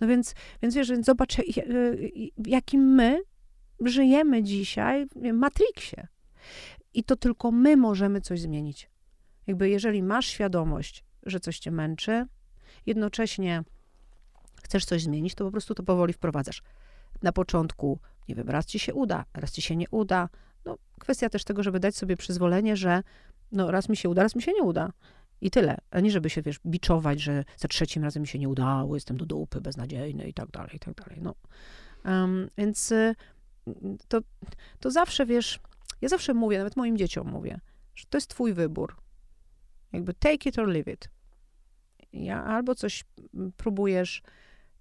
No 0.00 0.09
więc, 0.10 0.34
więc 0.62 0.74
wiesz, 0.74 0.92
zobacz, 1.02 1.36
w 2.38 2.46
jakim 2.46 2.80
my 2.80 3.20
żyjemy 3.80 4.42
dzisiaj 4.42 5.06
w 5.06 5.32
Matrixie. 5.32 6.06
I 6.94 7.04
to 7.04 7.16
tylko 7.16 7.50
my 7.50 7.76
możemy 7.76 8.20
coś 8.20 8.40
zmienić. 8.40 8.90
Jakby 9.46 9.68
jeżeli 9.68 10.02
masz 10.02 10.26
świadomość, 10.26 11.04
że 11.22 11.40
coś 11.40 11.58
cię 11.58 11.70
męczy, 11.70 12.26
jednocześnie 12.86 13.62
chcesz 14.62 14.84
coś 14.84 15.02
zmienić, 15.02 15.34
to 15.34 15.44
po 15.44 15.50
prostu 15.50 15.74
to 15.74 15.82
powoli 15.82 16.12
wprowadzasz. 16.12 16.62
Na 17.22 17.32
początku, 17.32 17.98
nie 18.28 18.34
wiem, 18.34 18.48
raz 18.48 18.66
ci 18.66 18.78
się 18.78 18.94
uda, 18.94 19.24
raz 19.34 19.52
ci 19.52 19.62
się 19.62 19.76
nie 19.76 19.86
uda. 19.90 20.28
No, 20.64 20.76
kwestia 21.00 21.28
też 21.28 21.44
tego, 21.44 21.62
żeby 21.62 21.80
dać 21.80 21.96
sobie 21.96 22.16
przyzwolenie, 22.16 22.76
że 22.76 23.02
no, 23.52 23.70
raz 23.70 23.88
mi 23.88 23.96
się 23.96 24.08
uda, 24.08 24.22
raz 24.22 24.34
mi 24.34 24.42
się 24.42 24.52
nie 24.52 24.62
uda. 24.62 24.92
I 25.40 25.50
tyle. 25.50 25.78
A 25.90 26.00
nie, 26.00 26.10
żeby 26.10 26.30
się, 26.30 26.42
wiesz, 26.42 26.60
biczować, 26.66 27.20
że 27.20 27.44
za 27.56 27.68
trzecim 27.68 28.04
razem 28.04 28.20
mi 28.20 28.28
się 28.28 28.38
nie 28.38 28.48
udało, 28.48 28.94
jestem 28.94 29.16
do 29.16 29.26
dupy, 29.26 29.60
beznadziejny 29.60 30.28
i 30.28 30.34
tak 30.34 30.50
dalej, 30.50 30.76
i 30.76 30.78
tak 30.78 30.94
dalej. 30.94 31.18
No. 31.22 31.34
Um, 32.04 32.50
więc 32.58 32.92
y, 32.92 33.14
to, 34.08 34.20
to 34.80 34.90
zawsze, 34.90 35.26
wiesz, 35.26 35.60
ja 36.00 36.08
zawsze 36.08 36.34
mówię, 36.34 36.58
nawet 36.58 36.76
moim 36.76 36.96
dzieciom 36.96 37.28
mówię, 37.28 37.60
że 37.94 38.04
to 38.10 38.16
jest 38.16 38.30
twój 38.30 38.52
wybór. 38.52 38.96
Jakby 39.92 40.14
take 40.14 40.48
it 40.48 40.58
or 40.58 40.68
leave 40.68 40.92
it. 40.92 41.08
Ja 42.12 42.44
albo 42.44 42.74
coś 42.74 43.04
próbujesz, 43.56 44.22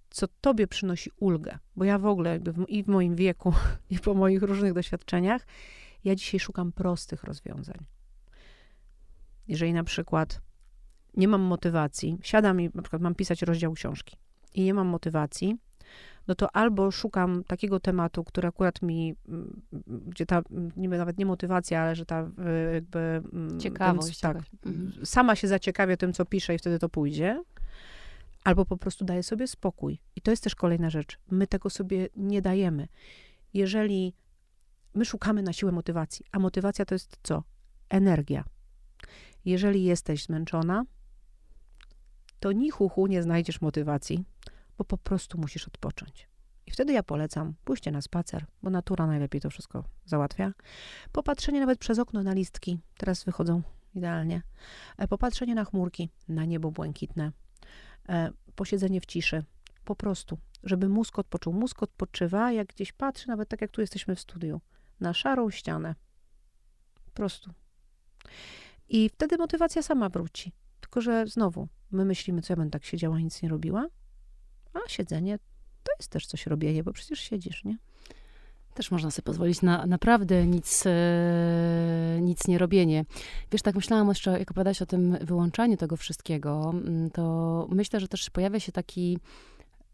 co 0.10 0.28
tobie 0.42 0.68
przynosi 0.68 1.12
ulgę, 1.20 1.60
bo 1.76 1.86
ja 1.86 2.00
w 2.00 2.06
ogóle 2.06 2.30
jakby 2.30 2.54
w, 2.54 2.66
i 2.68 2.84
w 2.84 2.88
moim 2.88 3.16
wieku, 3.16 3.54
i 3.90 4.00
po 4.00 4.14
moich 4.14 4.42
różnych 4.42 4.74
doświadczeniach, 4.74 5.48
ja 6.04 6.16
dzisiaj 6.16 6.40
szukam 6.40 6.72
prostych 6.72 7.24
rozwiązań. 7.24 7.86
Jeżeli 9.48 9.74
na 9.74 9.84
przykład 9.84 10.42
nie 11.18 11.28
mam 11.28 11.42
motywacji, 11.42 12.18
siadam 12.22 12.62
i 12.62 12.70
na 12.74 12.82
przykład 12.82 13.02
mam 13.02 13.16
pisać 13.16 13.42
rozdział 13.42 13.74
książki. 13.74 14.18
i 14.54 14.64
nie 14.64 14.74
mam 14.74 14.88
motywacji, 14.88 15.58
no 16.30 16.36
to 16.36 16.56
albo 16.56 16.92
szukam 16.92 17.44
takiego 17.44 17.80
tematu, 17.80 18.24
który 18.24 18.48
akurat 18.48 18.82
mi, 18.82 19.16
mm, 19.28 19.62
gdzie 20.08 20.26
ta, 20.26 20.42
niby 20.78 20.98
nawet 20.98 21.18
nie 21.18 21.26
motywacja, 21.26 21.82
ale 21.82 21.96
że 21.96 22.06
ta 22.06 22.22
y, 22.24 22.74
jakby... 22.74 23.00
Mm, 23.00 23.60
Ciekawość. 23.60 24.20
Ten, 24.20 24.34
tak, 24.34 24.44
mhm. 24.66 25.06
sama 25.06 25.36
się 25.36 25.48
zaciekawia 25.48 25.98
tym, 25.98 26.14
co 26.14 26.26
piszę 26.26 26.56
i 26.56 26.58
wtedy 26.58 26.80
to 26.80 26.90
pójdzie. 26.90 27.44
Albo 28.44 28.66
po 28.66 28.78
prostu 28.78 29.06
daję 29.06 29.24
sobie 29.24 29.48
spokój. 29.48 30.00
I 30.16 30.22
to 30.22 30.32
jest 30.32 30.44
też 30.44 30.56
kolejna 30.56 30.90
rzecz. 30.90 31.20
My 31.32 31.48
tego 31.48 31.70
sobie 31.70 32.10
nie 32.16 32.42
dajemy. 32.42 32.88
Jeżeli 33.54 34.14
my 34.94 35.06
szukamy 35.06 35.42
na 35.44 35.54
siłę 35.54 35.72
motywacji, 35.72 36.26
a 36.32 36.40
motywacja 36.40 36.86
to 36.86 36.96
jest 36.96 37.18
co? 37.24 37.44
Energia. 37.90 38.44
Jeżeli 39.46 39.84
jesteś 39.84 40.24
zmęczona, 40.24 40.86
to 42.40 42.52
ni 42.52 42.70
chuchu 42.70 43.08
nie 43.08 43.24
znajdziesz 43.24 43.62
motywacji, 43.62 44.24
bo 44.78 44.86
po 44.86 44.98
prostu 44.98 45.38
musisz 45.38 45.68
odpocząć. 45.68 46.30
I 46.68 46.72
wtedy 46.72 46.94
ja 46.94 47.04
polecam 47.04 47.54
pójście 47.64 47.92
na 47.92 48.02
spacer, 48.02 48.46
bo 48.64 48.70
natura 48.70 49.08
najlepiej 49.08 49.42
to 49.42 49.50
wszystko 49.50 49.84
załatwia. 50.06 50.52
Popatrzenie 51.12 51.60
nawet 51.60 51.80
przez 51.80 52.00
okno 52.00 52.24
na 52.24 52.34
listki, 52.34 52.80
teraz 52.98 53.24
wychodzą 53.24 53.62
idealnie. 53.96 54.42
E, 54.98 55.08
popatrzenie 55.08 55.56
na 55.56 55.66
chmurki, 55.66 56.10
na 56.28 56.46
niebo 56.46 56.72
błękitne. 56.72 57.32
E, 58.10 58.32
posiedzenie 58.56 59.02
w 59.02 59.06
ciszy, 59.06 59.44
po 59.86 59.96
prostu, 59.96 60.38
żeby 60.64 60.90
mózg 60.90 61.20
odpoczął. 61.20 61.54
Mózg 61.54 61.84
odpoczywa, 61.84 62.52
jak 62.52 62.68
gdzieś 62.68 62.92
patrzy, 62.92 63.28
nawet 63.28 63.50
tak 63.50 63.62
jak 63.62 63.72
tu 63.72 63.82
jesteśmy 63.82 64.16
w 64.16 64.20
studiu, 64.20 64.62
na 65.00 65.14
szarą 65.14 65.50
ścianę. 65.50 65.96
Po 67.06 67.12
prostu. 67.12 67.52
I 68.90 69.10
wtedy 69.10 69.38
motywacja 69.38 69.82
sama 69.82 70.10
wróci. 70.10 70.52
Tylko, 70.80 71.02
że 71.02 71.28
znowu, 71.28 71.68
my 71.92 72.06
myślimy, 72.06 72.42
co 72.42 72.54
ja 72.54 72.58
będę 72.58 72.72
tak 72.72 72.86
siedziała, 72.86 73.20
nic 73.20 73.42
nie 73.42 73.50
robiła, 73.50 73.88
a 74.74 74.80
siedzenie 74.90 75.40
to 75.84 75.92
jest 76.00 76.12
też 76.12 76.26
coś 76.26 76.46
robienie, 76.46 76.84
bo 76.84 76.94
przecież 76.94 77.20
siedzisz, 77.20 77.64
nie? 77.64 77.78
Też 78.74 78.92
można 78.92 79.12
sobie 79.12 79.24
pozwolić 79.24 79.62
na 79.62 79.86
naprawdę 79.86 80.48
nic, 80.48 80.84
e, 80.86 82.20
nic 82.22 82.48
nie 82.48 82.58
robienie. 82.58 83.06
Wiesz, 83.52 83.62
tak 83.62 83.76
myślałam 83.76 84.08
jeszcze, 84.08 84.40
jak 84.40 84.52
opowiadałeś 84.52 84.82
o 84.82 84.86
tym 84.86 85.18
wyłączaniu 85.22 85.78
tego 85.78 85.98
wszystkiego, 85.98 86.70
mm, 86.74 87.10
to 87.10 87.68
myślę, 87.72 88.00
że 88.00 88.08
też 88.08 88.30
pojawia 88.30 88.60
się 88.60 88.72
taki 88.72 89.20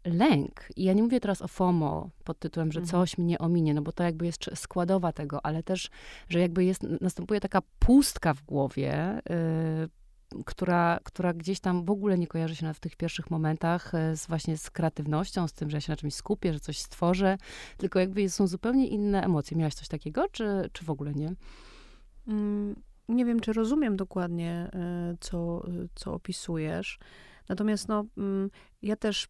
lęk. 0.04 0.68
I 0.76 0.84
ja 0.84 0.92
nie 0.92 1.02
mówię 1.02 1.20
teraz 1.20 1.42
o 1.42 1.48
FOMO 1.48 2.10
pod 2.24 2.38
tytułem, 2.38 2.72
że 2.72 2.80
mhm. 2.80 2.90
coś 2.90 3.18
mnie 3.18 3.38
ominie, 3.38 3.74
no 3.74 3.82
bo 3.82 3.92
to 3.92 4.02
jakby 4.02 4.26
jest 4.26 4.50
składowa 4.54 5.12
tego, 5.12 5.46
ale 5.46 5.62
też, 5.62 5.90
że 6.28 6.40
jakby 6.40 6.64
jest, 6.64 6.82
następuje 7.00 7.40
taka 7.40 7.62
pustka 7.78 8.34
w 8.34 8.42
głowie, 8.42 9.20
yy, 9.80 9.88
która, 10.46 10.98
która 11.04 11.32
gdzieś 11.32 11.60
tam 11.60 11.84
w 11.84 11.90
ogóle 11.90 12.18
nie 12.18 12.26
kojarzy 12.26 12.56
się 12.56 12.74
w 12.74 12.80
tych 12.80 12.96
pierwszych 12.96 13.30
momentach 13.30 13.94
e, 13.94 14.16
z 14.16 14.26
właśnie 14.26 14.56
z 14.56 14.70
kreatywnością, 14.70 15.48
z 15.48 15.52
tym, 15.52 15.70
że 15.70 15.76
ja 15.76 15.80
się 15.80 15.92
na 15.92 15.96
czymś 15.96 16.14
skupię, 16.14 16.52
że 16.52 16.60
coś 16.60 16.78
stworzę, 16.78 17.38
tylko 17.76 17.98
jakby 17.98 18.28
są 18.30 18.46
zupełnie 18.46 18.88
inne 18.88 19.24
emocje. 19.24 19.56
Miałaś 19.56 19.74
coś 19.74 19.88
takiego, 19.88 20.28
czy, 20.32 20.70
czy 20.72 20.84
w 20.84 20.90
ogóle 20.90 21.14
nie? 21.14 21.34
Mm, 22.28 22.76
nie 23.08 23.24
wiem, 23.24 23.40
czy 23.40 23.52
rozumiem 23.52 23.96
dokładnie, 23.96 24.70
e, 24.74 25.16
co, 25.20 25.66
co 25.94 26.14
opisujesz. 26.14 26.98
Natomiast 27.48 27.88
no, 27.88 28.04
mm, 28.16 28.50
ja 28.82 28.96
też 28.96 29.28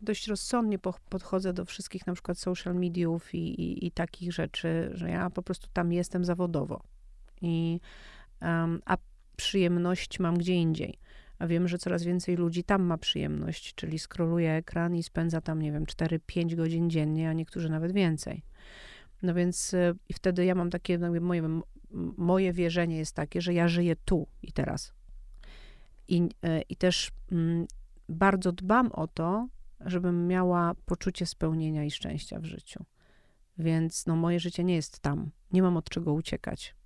dość 0.00 0.26
rozsądnie 0.26 0.78
podchodzę 1.08 1.52
do 1.52 1.64
wszystkich 1.64 2.06
na 2.06 2.12
przykład 2.12 2.38
social 2.38 2.74
mediów 2.74 3.34
i, 3.34 3.38
i, 3.38 3.86
i 3.86 3.90
takich 3.90 4.32
rzeczy, 4.32 4.90
że 4.94 5.10
ja 5.10 5.30
po 5.30 5.42
prostu 5.42 5.68
tam 5.72 5.92
jestem 5.92 6.24
zawodowo. 6.24 6.82
I, 7.42 7.80
um, 8.42 8.82
a 8.84 8.96
przyjemność 9.38 10.20
mam 10.20 10.38
gdzie 10.38 10.54
indziej. 10.54 10.98
A 11.38 11.46
wiem, 11.46 11.68
że 11.68 11.78
coraz 11.78 12.02
więcej 12.04 12.36
ludzi 12.36 12.64
tam 12.64 12.82
ma 12.82 12.98
przyjemność, 12.98 13.74
czyli 13.74 13.98
skroluje 13.98 14.52
ekran 14.52 14.94
i 14.94 15.02
spędza 15.02 15.40
tam, 15.40 15.62
nie 15.62 15.72
wiem, 15.72 15.84
4-5 15.84 16.54
godzin 16.54 16.90
dziennie, 16.90 17.30
a 17.30 17.32
niektórzy 17.32 17.68
nawet 17.68 17.92
więcej. 17.92 18.42
No 19.22 19.34
więc 19.34 19.74
y, 19.74 19.94
i 20.08 20.14
wtedy 20.14 20.44
ja 20.44 20.54
mam 20.54 20.70
takie, 20.70 20.98
moje, 20.98 21.60
moje 22.16 22.52
wierzenie 22.52 22.96
jest 22.96 23.14
takie, 23.14 23.40
że 23.40 23.54
ja 23.54 23.68
żyję 23.68 23.96
tu 24.04 24.26
i 24.42 24.52
teraz. 24.52 24.92
I, 26.08 26.22
y, 26.22 26.62
i 26.68 26.76
też 26.76 27.10
mm, 27.32 27.66
bardzo 28.08 28.52
dbam 28.52 28.92
o 28.92 29.06
to, 29.06 29.48
żebym 29.80 30.26
miała 30.26 30.74
poczucie 30.86 31.26
spełnienia 31.26 31.84
i 31.84 31.90
szczęścia 31.90 32.40
w 32.40 32.44
życiu. 32.44 32.84
Więc 33.58 34.06
no, 34.06 34.16
moje 34.16 34.40
życie 34.40 34.64
nie 34.64 34.74
jest 34.74 35.00
tam. 35.00 35.30
Nie 35.52 35.62
mam 35.62 35.76
od 35.76 35.90
czego 35.90 36.12
uciekać. 36.12 36.77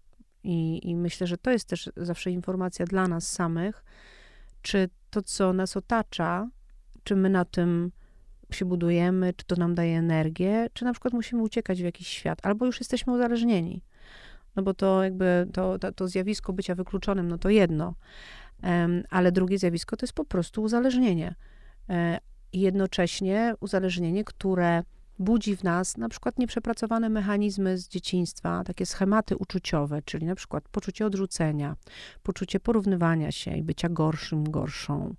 I, 0.45 0.91
I 0.91 0.97
myślę, 0.97 1.27
że 1.27 1.39
to 1.39 1.51
jest 1.51 1.69
też 1.69 1.91
zawsze 1.97 2.31
informacja 2.31 2.87
dla 2.87 3.09
nas 3.09 3.33
samych, 3.33 3.85
czy 4.63 4.89
to, 5.11 5.23
co 5.23 5.53
nas 5.53 5.77
otacza, 5.77 6.51
czy 7.05 7.17
my 7.17 7.31
na 7.31 7.45
tym 7.45 7.93
się 8.51 8.65
budujemy, 8.65 9.33
czy 9.37 9.47
to 9.47 9.57
nam 9.57 9.75
daje 9.75 9.99
energię, 9.99 10.67
czy 10.73 10.85
na 10.85 10.93
przykład 10.93 11.15
musimy 11.15 11.43
uciekać 11.43 11.83
w 11.83 11.85
jakiś 11.85 12.09
świat, 12.09 12.39
albo 12.47 12.67
już 12.67 12.81
jesteśmy 12.81 13.13
uzależnieni. 13.13 13.83
No 14.57 14.63
bo 14.63 14.75
to 14.75 15.05
jakby 15.05 15.47
to, 15.53 15.79
to, 15.79 15.93
to 15.93 16.09
zjawisko 16.09 16.53
bycia 16.53 16.75
wykluczonym, 16.75 17.29
no 17.29 17.39
to 17.39 17.49
jedno. 17.49 17.95
Um, 18.63 19.03
ale 19.11 19.33
drugie 19.33 19.59
zjawisko 19.59 19.97
to 19.97 20.07
jest 20.07 20.13
po 20.13 20.25
prostu 20.25 20.63
uzależnienie. 20.63 21.35
Um, 21.89 21.99
jednocześnie 22.53 23.55
uzależnienie, 23.61 24.25
które 24.25 24.83
budzi 25.23 25.57
w 25.57 25.65
nas 25.65 25.97
na 25.97 26.09
przykład 26.09 26.39
nieprzepracowane 26.39 27.09
mechanizmy 27.09 27.79
z 27.79 27.89
dzieciństwa, 27.89 28.63
takie 28.65 28.87
schematy 28.87 29.37
uczuciowe, 29.37 30.03
czyli 30.03 30.27
na 30.27 30.35
przykład 30.35 30.69
poczucie 30.69 31.07
odrzucenia, 31.07 31.77
poczucie 32.23 32.61
porównywania 32.61 33.33
się 33.33 33.57
i 33.57 33.63
bycia 33.63 33.89
gorszym, 33.89 34.51
gorszą. 34.51 35.15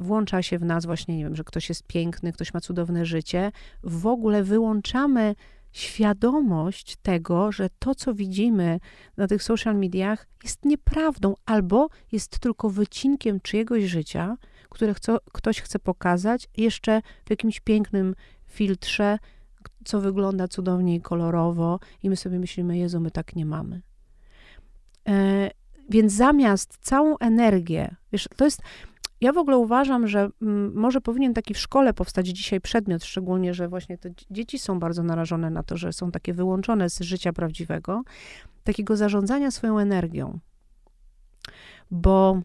Włącza 0.00 0.42
się 0.42 0.58
w 0.58 0.64
nas 0.64 0.86
właśnie, 0.86 1.16
nie 1.16 1.24
wiem, 1.24 1.36
że 1.36 1.44
ktoś 1.44 1.68
jest 1.68 1.86
piękny, 1.86 2.32
ktoś 2.32 2.54
ma 2.54 2.60
cudowne 2.60 3.06
życie. 3.06 3.52
W 3.82 4.06
ogóle 4.06 4.42
wyłączamy 4.42 5.34
świadomość 5.72 6.96
tego, 6.96 7.52
że 7.52 7.68
to, 7.78 7.94
co 7.94 8.14
widzimy 8.14 8.80
na 9.16 9.26
tych 9.26 9.42
social 9.42 9.76
mediach, 9.76 10.26
jest 10.44 10.64
nieprawdą 10.64 11.34
albo 11.46 11.88
jest 12.12 12.38
tylko 12.38 12.70
wycinkiem 12.70 13.40
czyjegoś 13.40 13.84
życia, 13.84 14.36
które 14.68 14.94
chce, 14.94 15.16
ktoś 15.32 15.60
chce 15.60 15.78
pokazać 15.78 16.48
jeszcze 16.56 17.02
w 17.24 17.30
jakimś 17.30 17.60
pięknym 17.60 18.14
filtrze, 18.52 19.18
co 19.84 20.00
wygląda 20.00 20.48
cudownie 20.48 20.94
i 20.94 21.00
kolorowo, 21.00 21.80
i 22.02 22.10
my 22.10 22.16
sobie 22.16 22.38
myślimy, 22.38 22.78
Jezu, 22.78 23.00
my 23.00 23.10
tak 23.10 23.36
nie 23.36 23.46
mamy. 23.46 23.82
E, 25.08 25.50
więc 25.88 26.12
zamiast 26.12 26.78
całą 26.80 27.18
energię, 27.18 27.96
wiesz, 28.12 28.28
to 28.36 28.44
jest. 28.44 28.62
Ja 29.20 29.32
w 29.32 29.38
ogóle 29.38 29.56
uważam, 29.56 30.08
że 30.08 30.20
m, 30.20 30.32
mm, 30.42 30.74
może 30.74 31.00
powinien 31.00 31.34
taki 31.34 31.54
w 31.54 31.58
szkole 31.58 31.94
powstać 31.94 32.28
dzisiaj 32.28 32.60
przedmiot, 32.60 33.04
szczególnie, 33.04 33.54
że 33.54 33.68
właśnie 33.68 33.98
te 33.98 34.10
dzieci 34.30 34.58
są 34.58 34.78
bardzo 34.78 35.02
narażone 35.02 35.50
na 35.50 35.62
to, 35.62 35.76
że 35.76 35.92
są 35.92 36.10
takie 36.10 36.34
wyłączone 36.34 36.90
z 36.90 37.00
życia 37.00 37.32
prawdziwego, 37.32 38.02
takiego 38.64 38.96
zarządzania 38.96 39.50
swoją 39.50 39.78
energią. 39.78 40.38
Bo 41.90 42.40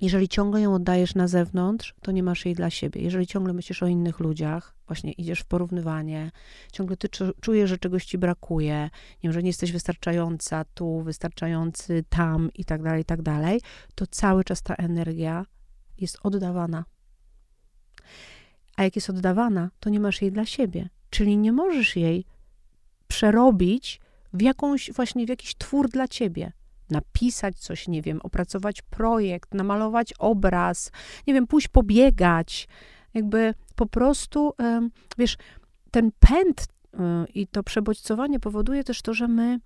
jeżeli 0.00 0.28
ciągle 0.28 0.60
ją 0.60 0.74
oddajesz 0.74 1.14
na 1.14 1.28
zewnątrz, 1.28 1.94
to 2.02 2.12
nie 2.12 2.22
masz 2.22 2.44
jej 2.44 2.54
dla 2.54 2.70
siebie. 2.70 3.02
Jeżeli 3.02 3.26
ciągle 3.26 3.52
myślisz 3.52 3.82
o 3.82 3.86
innych 3.86 4.20
ludziach, 4.20 4.74
właśnie 4.86 5.12
idziesz 5.12 5.40
w 5.40 5.46
porównywanie, 5.46 6.30
ciągle 6.72 6.96
ty 6.96 7.08
czujesz, 7.40 7.70
że 7.70 7.78
czegoś 7.78 8.04
ci 8.04 8.18
brakuje, 8.18 8.82
nie 8.82 9.20
wiem, 9.22 9.32
że 9.32 9.42
nie 9.42 9.48
jesteś 9.48 9.72
wystarczająca 9.72 10.64
tu, 10.64 11.00
wystarczający 11.00 12.04
tam 12.08 12.50
i 12.54 12.64
tak 12.64 12.82
dalej, 12.82 13.02
i 13.02 13.04
tak 13.04 13.22
dalej, 13.22 13.60
to 13.94 14.06
cały 14.06 14.44
czas 14.44 14.62
ta 14.62 14.74
energia 14.74 15.46
jest 15.98 16.18
oddawana. 16.22 16.84
A 18.76 18.82
jak 18.82 18.96
jest 18.96 19.10
oddawana, 19.10 19.70
to 19.80 19.90
nie 19.90 20.00
masz 20.00 20.22
jej 20.22 20.32
dla 20.32 20.46
siebie. 20.46 20.88
Czyli 21.10 21.36
nie 21.36 21.52
możesz 21.52 21.96
jej 21.96 22.24
przerobić 23.08 24.00
w 24.32 24.42
jakąś, 24.42 24.92
właśnie 24.92 25.26
w 25.26 25.28
jakiś 25.28 25.54
twór 25.54 25.88
dla 25.88 26.08
ciebie 26.08 26.52
napisać 26.90 27.58
coś, 27.58 27.88
nie 27.88 28.02
wiem, 28.02 28.20
opracować 28.22 28.82
projekt, 28.82 29.54
namalować 29.54 30.14
obraz, 30.18 30.90
nie 31.26 31.34
wiem, 31.34 31.46
pójść 31.46 31.68
pobiegać. 31.68 32.68
Jakby 33.14 33.54
po 33.74 33.86
prostu, 33.86 34.52
wiesz, 35.18 35.36
ten 35.90 36.10
pęd 36.18 36.62
y, 36.62 36.98
i 37.34 37.46
to 37.46 37.62
przebodźcowanie 37.62 38.40
powoduje 38.40 38.84
też 38.84 39.02
to, 39.02 39.14
że 39.14 39.28
my 39.28 39.60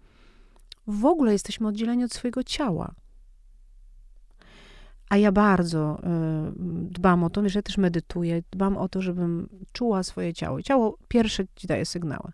w 0.86 1.04
ogóle 1.04 1.32
jesteśmy 1.32 1.68
oddzieleni 1.68 2.04
od 2.04 2.12
swojego 2.12 2.44
ciała. 2.44 2.94
A 5.08 5.16
ja 5.16 5.32
bardzo 5.32 5.98
y, 5.98 6.02
dbam 6.90 7.24
o 7.24 7.30
to, 7.30 7.48
że 7.48 7.58
ja 7.58 7.62
też 7.62 7.78
medytuję, 7.78 8.42
dbam 8.50 8.76
o 8.76 8.88
to, 8.88 9.02
żebym 9.02 9.48
czuła 9.72 10.02
swoje 10.02 10.34
ciało. 10.34 10.62
Ciało 10.62 10.98
pierwsze 11.08 11.44
ci 11.56 11.66
daje 11.66 11.86
sygnały. 11.86 12.32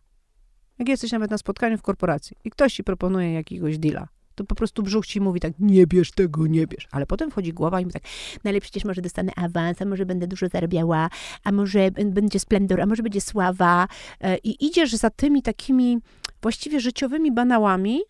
Jak 0.78 0.88
jesteś 0.88 1.12
nawet 1.12 1.30
na 1.30 1.38
spotkaniu 1.38 1.78
w 1.78 1.82
korporacji 1.82 2.36
i 2.44 2.50
ktoś 2.50 2.74
ci 2.74 2.84
proponuje 2.84 3.32
jakiegoś 3.32 3.78
deala, 3.78 4.08
to 4.36 4.44
po 4.44 4.54
prostu 4.54 4.82
brzuch 4.82 5.06
ci 5.06 5.20
mówi 5.20 5.40
tak, 5.40 5.52
nie 5.58 5.86
bierz 5.86 6.12
tego, 6.12 6.46
nie 6.46 6.66
bierz. 6.66 6.88
Ale 6.90 7.06
potem 7.06 7.30
wchodzi 7.30 7.52
głowa 7.52 7.80
i 7.80 7.84
mówi 7.84 7.92
tak, 7.92 8.02
no 8.44 8.50
ale 8.50 8.60
przecież 8.60 8.84
może 8.84 9.02
dostanę 9.02 9.32
awans, 9.36 9.82
a 9.82 9.84
może 9.84 10.06
będę 10.06 10.26
dużo 10.26 10.48
zarabiała, 10.48 11.08
a 11.44 11.52
może 11.52 11.90
będzie 11.90 12.38
splendor, 12.38 12.80
a 12.80 12.86
może 12.86 13.02
będzie 13.02 13.20
sława. 13.20 13.88
E, 14.20 14.36
I 14.38 14.66
idziesz 14.66 14.92
za 14.92 15.10
tymi 15.10 15.42
takimi 15.42 15.98
właściwie 16.42 16.80
życiowymi 16.80 17.32
banałami, 17.32 18.00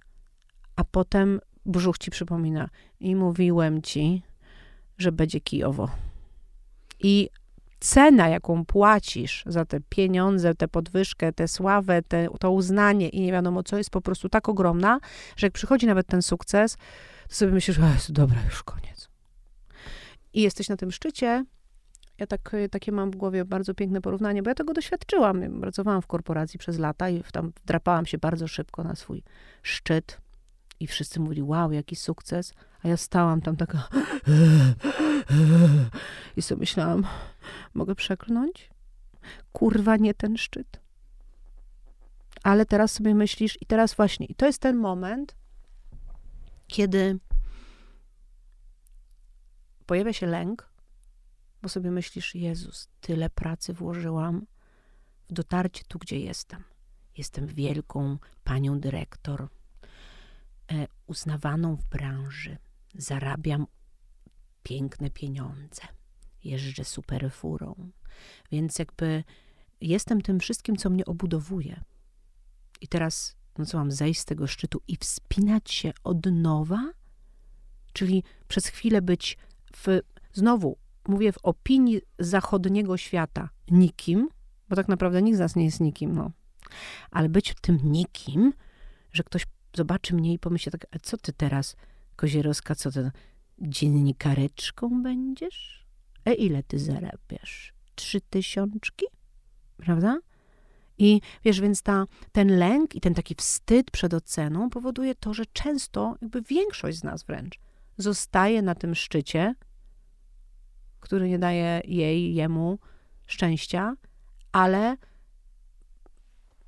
a 0.76 0.84
potem 0.84 1.40
brzuch 1.66 1.98
ci 1.98 2.10
przypomina. 2.10 2.68
I 3.00 3.16
mówiłem 3.16 3.82
ci, 3.82 4.22
że 4.98 5.12
będzie 5.12 5.40
kijowo. 5.40 5.90
I 7.00 7.28
cena, 7.80 8.28
jaką 8.28 8.64
płacisz 8.64 9.44
za 9.46 9.64
te 9.64 9.80
pieniądze, 9.88 10.54
tę 10.54 10.68
podwyżkę, 10.68 11.32
tę 11.32 11.48
sławę, 11.48 12.02
te, 12.02 12.28
to 12.40 12.50
uznanie 12.50 13.08
i 13.08 13.20
nie 13.20 13.32
wiadomo 13.32 13.62
co, 13.62 13.78
jest 13.78 13.90
po 13.90 14.00
prostu 14.00 14.28
tak 14.28 14.48
ogromna, 14.48 15.00
że 15.36 15.46
jak 15.46 15.52
przychodzi 15.52 15.86
nawet 15.86 16.06
ten 16.06 16.22
sukces, 16.22 16.76
to 17.28 17.34
sobie 17.34 17.52
myślisz, 17.52 17.78
o 17.78 17.88
Jezu, 17.88 18.12
dobra, 18.12 18.38
już 18.44 18.62
koniec. 18.62 19.08
I 20.32 20.42
jesteś 20.42 20.68
na 20.68 20.76
tym 20.76 20.92
szczycie. 20.92 21.44
Ja 22.18 22.26
tak, 22.26 22.56
takie 22.70 22.92
mam 22.92 23.10
w 23.10 23.16
głowie 23.16 23.44
bardzo 23.44 23.74
piękne 23.74 24.00
porównanie, 24.00 24.42
bo 24.42 24.50
ja 24.50 24.54
tego 24.54 24.72
doświadczyłam. 24.72 25.60
Pracowałam 25.60 26.02
w 26.02 26.06
korporacji 26.06 26.58
przez 26.58 26.78
lata 26.78 27.08
i 27.08 27.22
tam 27.32 27.52
wdrapałam 27.62 28.06
się 28.06 28.18
bardzo 28.18 28.48
szybko 28.48 28.84
na 28.84 28.94
swój 28.94 29.22
szczyt. 29.62 30.20
I 30.80 30.86
wszyscy 30.86 31.20
mówili, 31.20 31.42
wow, 31.42 31.72
jaki 31.72 31.96
sukces. 31.96 32.52
A 32.82 32.88
ja 32.88 32.96
stałam 32.96 33.40
tam 33.40 33.56
taka 33.56 33.88
i 36.36 36.42
sobie 36.42 36.60
myślałam, 36.60 37.06
mogę 37.74 37.94
przeklnąć? 37.94 38.70
Kurwa, 39.52 39.96
nie 39.96 40.14
ten 40.14 40.36
szczyt. 40.36 40.80
Ale 42.42 42.66
teraz 42.66 42.92
sobie 42.92 43.14
myślisz, 43.14 43.62
i 43.62 43.66
teraz 43.66 43.94
właśnie, 43.94 44.26
i 44.26 44.34
to 44.34 44.46
jest 44.46 44.58
ten 44.58 44.76
moment, 44.76 45.36
kiedy 46.66 47.18
pojawia 49.86 50.12
się 50.12 50.26
lęk, 50.26 50.68
bo 51.62 51.68
sobie 51.68 51.90
myślisz, 51.90 52.34
Jezus, 52.34 52.88
tyle 53.00 53.30
pracy 53.30 53.72
włożyłam 53.72 54.46
w 55.28 55.32
dotarcie 55.32 55.82
tu, 55.88 55.98
gdzie 55.98 56.20
jestem. 56.20 56.64
Jestem 57.16 57.46
wielką 57.46 58.18
panią 58.44 58.80
dyrektor, 58.80 59.48
uznawaną 61.06 61.76
w 61.76 61.84
branży. 61.84 62.56
Zarabiam 62.94 63.66
piękne 64.62 65.10
pieniądze. 65.10 65.82
Jeżdżę 66.44 66.84
super 66.84 67.32
furą. 67.32 67.90
Więc 68.52 68.78
jakby 68.78 69.24
jestem 69.80 70.22
tym 70.22 70.40
wszystkim, 70.40 70.76
co 70.76 70.90
mnie 70.90 71.04
obudowuje. 71.04 71.80
I 72.80 72.88
teraz, 72.88 73.36
no 73.58 73.66
co 73.66 73.78
mam, 73.78 73.92
zejść 73.92 74.20
z 74.20 74.24
tego 74.24 74.46
szczytu 74.46 74.80
i 74.88 74.96
wspinać 74.96 75.72
się 75.72 75.92
od 76.04 76.26
nowa? 76.26 76.92
Czyli 77.92 78.24
przez 78.48 78.66
chwilę 78.66 79.02
być 79.02 79.38
w, 79.76 80.00
znowu 80.32 80.78
mówię 81.08 81.32
w 81.32 81.38
opinii 81.42 82.00
zachodniego 82.18 82.96
świata, 82.96 83.48
nikim, 83.70 84.28
bo 84.68 84.76
tak 84.76 84.88
naprawdę 84.88 85.22
nikt 85.22 85.36
z 85.36 85.40
nas 85.40 85.56
nie 85.56 85.64
jest 85.64 85.80
nikim, 85.80 86.14
no. 86.14 86.30
Ale 87.10 87.28
być 87.28 87.54
tym 87.60 87.78
nikim, 87.82 88.52
że 89.12 89.22
ktoś 89.22 89.46
zobaczy 89.76 90.14
mnie 90.14 90.32
i 90.32 90.38
pomyśli 90.38 90.72
tak, 90.72 90.86
a 90.90 90.98
co 90.98 91.16
ty 91.16 91.32
teraz, 91.32 91.76
Kozierowska, 92.16 92.74
co 92.74 92.92
ty, 92.92 93.10
dziennikareczką 93.58 95.02
będziesz? 95.02 95.86
E 96.24 96.34
ile 96.34 96.62
ty 96.62 96.78
zarabiasz? 96.78 97.72
Trzy 97.94 98.20
tysiączki? 98.20 99.06
Prawda? 99.76 100.18
I 100.98 101.20
wiesz, 101.44 101.60
więc 101.60 101.82
ta, 101.82 102.06
ten 102.32 102.58
lęk 102.58 102.94
i 102.94 103.00
ten 103.00 103.14
taki 103.14 103.34
wstyd 103.34 103.90
przed 103.90 104.14
oceną 104.14 104.70
powoduje 104.70 105.14
to, 105.14 105.34
że 105.34 105.46
często, 105.46 106.16
jakby 106.22 106.42
większość 106.42 106.98
z 106.98 107.04
nas 107.04 107.22
wręcz, 107.24 107.58
zostaje 107.98 108.62
na 108.62 108.74
tym 108.74 108.94
szczycie, 108.94 109.54
który 111.00 111.28
nie 111.28 111.38
daje 111.38 111.80
jej, 111.84 112.34
jemu 112.34 112.78
szczęścia, 113.26 113.96
ale 114.52 114.96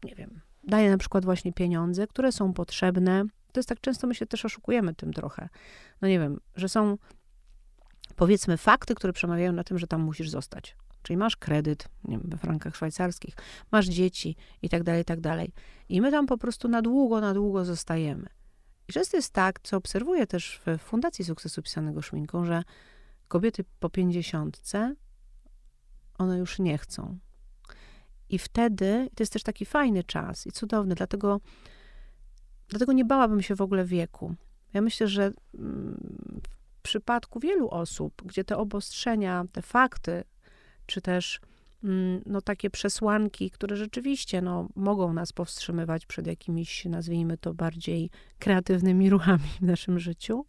nie 0.04 0.14
wiem, 0.14 0.40
daje 0.68 0.90
na 0.90 0.98
przykład 0.98 1.24
właśnie 1.24 1.52
pieniądze, 1.52 2.06
które 2.06 2.32
są 2.32 2.52
potrzebne. 2.52 3.24
To 3.52 3.60
jest 3.60 3.68
tak 3.68 3.80
często, 3.80 4.06
my 4.06 4.14
się 4.14 4.26
też 4.26 4.44
oszukujemy 4.44 4.94
tym 4.94 5.12
trochę. 5.12 5.48
No 6.00 6.08
nie 6.08 6.18
wiem, 6.18 6.40
że 6.56 6.68
są 6.68 6.98
powiedzmy 8.16 8.56
fakty, 8.56 8.94
które 8.94 9.12
przemawiają 9.12 9.52
na 9.52 9.64
tym, 9.64 9.78
że 9.78 9.86
tam 9.86 10.00
musisz 10.00 10.30
zostać. 10.30 10.76
Czyli 11.02 11.16
masz 11.16 11.36
kredyt, 11.36 11.88
wiem, 12.08 12.20
we 12.24 12.36
frankach 12.36 12.76
szwajcarskich, 12.76 13.34
masz 13.72 13.86
dzieci 13.86 14.36
i 14.62 14.68
tak 14.68 14.82
dalej, 14.82 15.02
i 15.02 15.04
tak 15.04 15.20
dalej. 15.20 15.52
I 15.88 16.00
my 16.00 16.10
tam 16.10 16.26
po 16.26 16.38
prostu 16.38 16.68
na 16.68 16.82
długo, 16.82 17.20
na 17.20 17.34
długo 17.34 17.64
zostajemy. 17.64 18.26
I 18.88 18.92
często 18.92 19.16
jest 19.16 19.32
tak, 19.32 19.60
co 19.62 19.76
obserwuję 19.76 20.26
też 20.26 20.60
w 20.66 20.78
Fundacji 20.78 21.24
Sukcesu 21.24 21.62
pisanego 21.62 22.02
szminką, 22.02 22.44
że 22.44 22.62
kobiety 23.28 23.64
po 23.80 23.90
pięćdziesiątce, 23.90 24.94
one 26.18 26.38
już 26.38 26.58
nie 26.58 26.78
chcą. 26.78 27.18
I 28.30 28.38
wtedy, 28.38 29.08
to 29.14 29.22
jest 29.22 29.32
też 29.32 29.42
taki 29.42 29.66
fajny 29.66 30.04
czas 30.04 30.46
i 30.46 30.52
cudowny, 30.52 30.94
dlatego, 30.94 31.40
dlatego 32.68 32.92
nie 32.92 33.04
bałabym 33.04 33.42
się 33.42 33.54
w 33.54 33.60
ogóle 33.60 33.84
wieku. 33.84 34.34
Ja 34.72 34.80
myślę, 34.80 35.08
że 35.08 35.32
mm, 35.54 36.40
w 36.78 36.82
przypadku 36.82 37.40
wielu 37.40 37.68
osób, 37.68 38.22
gdzie 38.24 38.44
te 38.44 38.56
obostrzenia, 38.56 39.44
te 39.52 39.62
fakty, 39.62 40.24
czy 40.86 41.00
też 41.00 41.40
mm, 41.84 42.22
no, 42.26 42.40
takie 42.40 42.70
przesłanki, 42.70 43.50
które 43.50 43.76
rzeczywiście 43.76 44.42
no, 44.42 44.68
mogą 44.76 45.12
nas 45.12 45.32
powstrzymywać 45.32 46.06
przed 46.06 46.26
jakimiś, 46.26 46.84
nazwijmy 46.84 47.38
to, 47.38 47.54
bardziej 47.54 48.10
kreatywnymi 48.38 49.10
ruchami 49.10 49.48
w 49.60 49.62
naszym 49.62 49.98
życiu, 49.98 50.46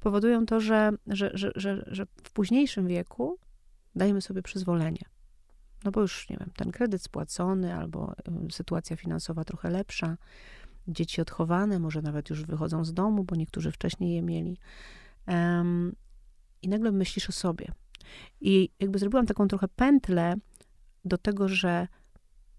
powodują 0.00 0.46
to, 0.46 0.60
że, 0.60 0.90
że, 1.06 1.30
że, 1.34 1.52
że, 1.54 1.84
że 1.86 2.06
w 2.22 2.30
późniejszym 2.30 2.86
wieku 2.86 3.38
dajemy 3.94 4.20
sobie 4.20 4.42
przyzwolenie. 4.42 5.02
No 5.84 5.90
bo 5.90 6.00
już, 6.00 6.28
nie 6.28 6.36
wiem, 6.36 6.50
ten 6.56 6.70
kredyt 6.70 7.02
spłacony 7.02 7.74
albo 7.74 8.14
sytuacja 8.50 8.96
finansowa 8.96 9.44
trochę 9.44 9.70
lepsza, 9.70 10.16
dzieci 10.88 11.20
odchowane, 11.20 11.78
może 11.78 12.02
nawet 12.02 12.30
już 12.30 12.44
wychodzą 12.44 12.84
z 12.84 12.94
domu, 12.94 13.24
bo 13.24 13.36
niektórzy 13.36 13.72
wcześniej 13.72 14.14
je 14.14 14.22
mieli. 14.22 14.58
Um, 15.26 15.96
I 16.62 16.68
nagle 16.68 16.92
myślisz 16.92 17.28
o 17.28 17.32
sobie. 17.32 17.72
I 18.40 18.70
jakby 18.80 18.98
zrobiłam 18.98 19.26
taką 19.26 19.48
trochę 19.48 19.68
pętlę 19.68 20.34
do 21.04 21.18
tego, 21.18 21.48
że 21.48 21.88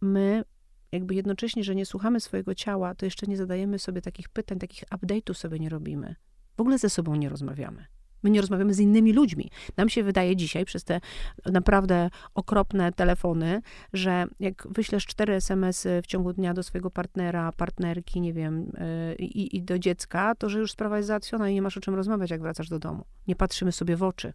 my 0.02 0.44
jakby 0.92 1.16
jednocześnie, 1.16 1.64
że 1.64 1.76
nie 1.76 1.86
słuchamy 1.86 2.20
swojego 2.20 2.56
ciała, 2.56 2.96
to 2.96 3.06
jeszcze 3.06 3.28
nie 3.28 3.38
zadajemy 3.38 3.80
sobie 3.80 4.02
takich 4.02 4.30
pytań, 4.30 4.60
takich 4.60 4.84
update'ów 4.84 5.34
sobie 5.34 5.60
nie 5.60 5.70
robimy. 5.70 6.16
W 6.58 6.62
ogóle 6.62 6.78
ze 6.78 6.90
sobą 6.90 7.16
nie 7.16 7.30
rozmawiamy. 7.30 7.86
My 8.24 8.30
nie 8.30 8.42
rozmawiamy 8.42 8.74
z 8.74 8.80
innymi 8.80 9.14
ludźmi. 9.14 9.52
Nam 9.78 9.90
się 9.90 10.04
wydaje 10.04 10.36
dzisiaj 10.36 10.66
przez 10.66 10.84
te 10.84 11.02
naprawdę 11.46 12.10
okropne 12.36 12.92
telefony, 12.92 13.62
że 13.94 14.26
jak 14.40 14.68
wyślesz 14.70 15.06
cztery 15.06 15.34
SMS-y 15.34 16.02
w 16.02 16.08
ciągu 16.08 16.34
dnia 16.34 16.54
do 16.54 16.64
swojego 16.64 16.92
partnera, 16.92 17.52
partnerki, 17.52 18.22
nie 18.22 18.34
wiem, 18.34 18.72
yy, 19.10 19.16
i, 19.16 19.58
i 19.58 19.64
do 19.64 19.80
dziecka, 19.80 20.36
to 20.36 20.50
że 20.50 20.60
już 20.60 20.72
sprawa 20.72 20.98
jest 20.98 21.08
załatwiona 21.08 21.50
i 21.50 21.54
nie 21.54 21.62
masz 21.62 21.78
o 21.78 21.82
czym 21.82 21.96
rozmawiać, 21.96 22.32
jak 22.32 22.42
wracasz 22.42 22.70
do 22.70 22.80
domu. 22.80 23.06
Nie 23.28 23.36
patrzymy 23.36 23.72
sobie 23.72 23.96
w 23.96 24.04
oczy. 24.04 24.34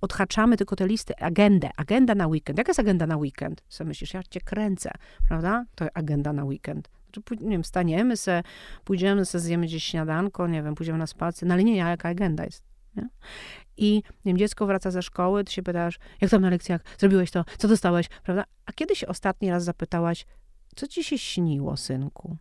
Odhaczamy 0.00 0.56
tylko 0.56 0.76
te 0.76 0.86
listy, 0.86 1.16
agendę, 1.16 1.70
agenda 1.76 2.14
na 2.14 2.26
weekend. 2.26 2.58
Jaka 2.58 2.70
jest 2.70 2.80
agenda 2.80 3.06
na 3.06 3.16
weekend? 3.16 3.62
Co 3.68 3.84
myślisz, 3.84 4.14
ja 4.14 4.22
cię 4.22 4.40
kręcę, 4.40 4.90
prawda? 5.28 5.64
To 5.74 5.86
agenda 5.94 6.32
na 6.32 6.44
weekend. 6.44 6.88
Znaczy, 7.04 7.44
nie 7.44 7.50
wiem, 7.50 7.64
staniemy 7.64 8.16
se, 8.16 8.42
pójdziemy 8.84 9.24
se, 9.24 9.40
zjemy 9.40 9.66
gdzieś 9.66 9.84
śniadanko, 9.84 10.46
nie 10.46 10.62
wiem, 10.62 10.74
pójdziemy 10.74 10.98
na 10.98 11.06
spacer, 11.06 11.48
no 11.48 11.54
ale 11.54 11.64
nie, 11.64 11.76
jaka 11.76 12.08
agenda 12.08 12.44
jest. 12.44 12.69
Nie? 12.96 13.08
I 13.76 13.94
nie 13.94 14.02
wiem, 14.24 14.38
dziecko 14.38 14.66
wraca 14.66 14.90
ze 14.90 15.02
szkoły, 15.02 15.44
ty 15.44 15.52
się 15.52 15.62
pytasz, 15.62 15.98
jak 16.20 16.30
tam 16.30 16.42
na 16.42 16.50
lekcjach, 16.50 16.80
zrobiłeś 16.98 17.30
to, 17.30 17.44
co 17.58 17.68
dostałeś, 17.68 18.08
prawda? 18.22 18.44
A 18.66 18.72
kiedy 18.72 18.96
się 18.96 19.06
ostatni 19.06 19.50
raz 19.50 19.64
zapytałaś, 19.64 20.26
co 20.76 20.86
ci 20.86 21.04
się 21.04 21.18
śniło, 21.18 21.76
synku? 21.76 22.36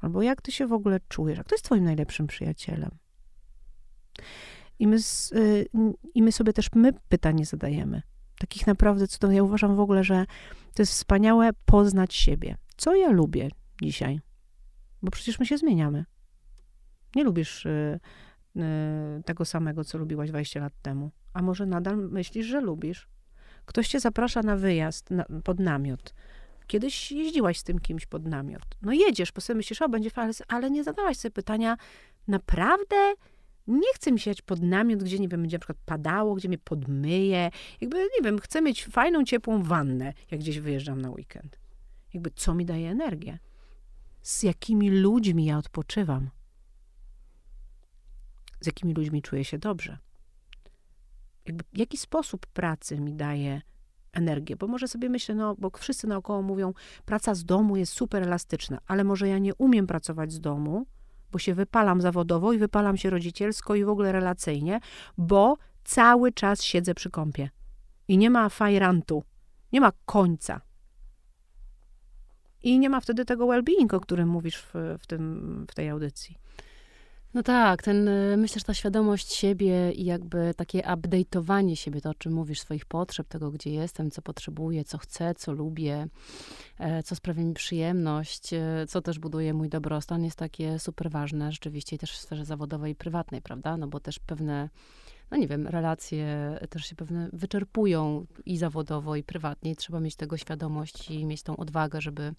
Albo 0.00 0.22
jak 0.22 0.42
ty 0.42 0.52
się 0.52 0.66
w 0.66 0.72
ogóle 0.72 1.00
czujesz? 1.08 1.38
A 1.38 1.44
kto 1.44 1.54
jest 1.54 1.64
twoim 1.64 1.84
najlepszym 1.84 2.26
przyjacielem? 2.26 2.90
I 4.78 4.86
my, 4.86 4.96
y, 5.32 5.66
I 6.14 6.22
my 6.22 6.32
sobie 6.32 6.52
też 6.52 6.68
my 6.74 6.92
pytanie 7.08 7.46
zadajemy. 7.46 8.02
Takich 8.38 8.66
naprawdę 8.66 9.08
cudownych. 9.08 9.36
Ja 9.36 9.42
uważam 9.42 9.76
w 9.76 9.80
ogóle, 9.80 10.04
że 10.04 10.26
to 10.74 10.82
jest 10.82 10.92
wspaniałe 10.92 11.50
poznać 11.64 12.14
siebie. 12.14 12.56
Co 12.76 12.94
ja 12.94 13.10
lubię 13.10 13.48
dzisiaj? 13.82 14.20
Bo 15.02 15.10
przecież 15.10 15.38
my 15.38 15.46
się 15.46 15.58
zmieniamy. 15.58 16.04
Nie 17.16 17.24
lubisz 17.24 17.66
Y, 17.66 18.00
tego 19.24 19.44
samego, 19.44 19.84
co 19.84 19.98
lubiłaś 19.98 20.28
20 20.28 20.60
lat 20.60 20.72
temu. 20.82 21.10
A 21.32 21.42
może 21.42 21.66
nadal 21.66 21.96
myślisz, 21.96 22.46
że 22.46 22.60
lubisz? 22.60 23.08
Ktoś 23.66 23.88
cię 23.88 24.00
zaprasza 24.00 24.42
na 24.42 24.56
wyjazd 24.56 25.10
na, 25.10 25.24
pod 25.44 25.60
namiot. 25.60 26.14
Kiedyś 26.66 27.12
jeździłaś 27.12 27.58
z 27.58 27.64
tym 27.64 27.78
kimś 27.78 28.06
pod 28.06 28.26
namiot. 28.26 28.66
No 28.82 28.92
jedziesz, 28.92 29.32
bo 29.32 29.40
sobie 29.40 29.56
myślisz, 29.56 29.82
o, 29.82 29.88
będzie 29.88 30.10
fajnie, 30.10 30.32
ale 30.48 30.70
nie 30.70 30.84
zadałaś 30.84 31.16
sobie 31.16 31.32
pytania, 31.32 31.76
naprawdę 32.28 32.96
nie 33.66 33.94
chcę 33.94 34.12
mi 34.12 34.18
jechać 34.26 34.42
pod 34.42 34.62
namiot, 34.62 35.02
gdzie, 35.02 35.18
nie 35.18 35.28
wiem, 35.28 35.40
będzie 35.40 35.56
na 35.56 35.60
przykład 35.60 35.78
padało, 35.86 36.34
gdzie 36.34 36.48
mnie 36.48 36.58
podmyje. 36.58 37.50
Jakby, 37.80 37.98
nie 37.98 38.24
wiem, 38.24 38.38
chcę 38.38 38.62
mieć 38.62 38.84
fajną, 38.84 39.24
ciepłą 39.24 39.62
wannę, 39.62 40.12
jak 40.30 40.40
gdzieś 40.40 40.60
wyjeżdżam 40.60 41.00
na 41.00 41.10
weekend. 41.10 41.58
Jakby, 42.14 42.30
co 42.30 42.54
mi 42.54 42.64
daje 42.64 42.90
energię? 42.90 43.38
Z 44.22 44.42
jakimi 44.42 44.90
ludźmi 44.90 45.44
ja 45.44 45.58
odpoczywam? 45.58 46.30
Z 48.62 48.66
jakimi 48.66 48.94
ludźmi 48.94 49.22
czuję 49.22 49.44
się 49.44 49.58
dobrze. 49.58 49.98
Jakby, 51.46 51.64
jaki 51.72 51.96
sposób 51.96 52.46
pracy 52.46 53.00
mi 53.00 53.14
daje 53.14 53.62
energię? 54.12 54.56
Bo 54.56 54.66
może 54.66 54.88
sobie 54.88 55.08
myślę, 55.08 55.34
no, 55.34 55.54
bo 55.58 55.70
wszyscy 55.70 56.06
naokoło 56.06 56.42
mówią, 56.42 56.72
praca 57.04 57.34
z 57.34 57.44
domu 57.44 57.76
jest 57.76 57.92
super 57.92 58.22
elastyczna, 58.22 58.78
ale 58.86 59.04
może 59.04 59.28
ja 59.28 59.38
nie 59.38 59.54
umiem 59.54 59.86
pracować 59.86 60.32
z 60.32 60.40
domu, 60.40 60.86
bo 61.32 61.38
się 61.38 61.54
wypalam 61.54 62.00
zawodowo 62.00 62.52
i 62.52 62.58
wypalam 62.58 62.96
się 62.96 63.10
rodzicielsko 63.10 63.74
i 63.74 63.84
w 63.84 63.88
ogóle 63.88 64.12
relacyjnie, 64.12 64.80
bo 65.18 65.56
cały 65.84 66.32
czas 66.32 66.62
siedzę 66.62 66.94
przy 66.94 67.10
kąpie. 67.10 67.50
I 68.08 68.18
nie 68.18 68.30
ma 68.30 68.48
fajrantu, 68.48 69.24
nie 69.72 69.80
ma 69.80 69.92
końca. 70.04 70.60
I 72.62 72.78
nie 72.78 72.90
ma 72.90 73.00
wtedy 73.00 73.24
tego 73.24 73.46
well-being, 73.46 73.94
o 73.94 74.00
którym 74.00 74.28
mówisz 74.28 74.58
w, 74.58 74.74
w, 74.98 75.06
tym, 75.06 75.66
w 75.70 75.74
tej 75.74 75.88
audycji. 75.88 76.38
No 77.34 77.42
tak, 77.42 77.82
ten, 77.82 78.08
y, 78.08 78.36
myślę, 78.36 78.58
że 78.58 78.64
ta 78.64 78.74
świadomość 78.74 79.32
siebie 79.32 79.92
i 79.92 80.04
jakby 80.04 80.54
takie 80.56 80.80
update'owanie 80.80 81.74
siebie, 81.74 82.00
to 82.00 82.10
o 82.10 82.14
czym 82.14 82.32
mówisz, 82.32 82.60
swoich 82.60 82.84
potrzeb, 82.84 83.28
tego, 83.28 83.50
gdzie 83.50 83.70
jestem, 83.70 84.10
co 84.10 84.22
potrzebuję, 84.22 84.84
co 84.84 84.98
chcę, 84.98 85.34
co 85.34 85.52
lubię, 85.52 86.06
e, 86.78 87.02
co 87.02 87.14
sprawia 87.14 87.42
mi 87.42 87.54
przyjemność, 87.54 88.52
e, 88.52 88.86
co 88.88 89.02
też 89.02 89.18
buduje 89.18 89.54
mój 89.54 89.68
dobrostan, 89.68 90.24
jest 90.24 90.36
takie 90.36 90.78
super 90.78 91.10
ważne 91.10 91.52
rzeczywiście 91.52 91.98
też 91.98 92.12
w 92.12 92.20
sferze 92.20 92.44
zawodowej 92.44 92.92
i 92.92 92.94
prywatnej, 92.94 93.42
prawda? 93.42 93.76
No 93.76 93.86
bo 93.88 94.00
też 94.00 94.18
pewne, 94.18 94.68
no 95.30 95.36
nie 95.36 95.48
wiem, 95.48 95.66
relacje 95.66 96.26
też 96.70 96.84
się 96.84 96.96
pewne 96.96 97.28
wyczerpują 97.32 98.26
i 98.46 98.58
zawodowo, 98.58 99.16
i 99.16 99.22
prywatnie. 99.22 99.76
Trzeba 99.76 100.00
mieć 100.00 100.16
tego 100.16 100.36
świadomość 100.36 101.10
i 101.10 101.26
mieć 101.26 101.42
tą 101.42 101.56
odwagę, 101.56 102.00
żeby, 102.00 102.34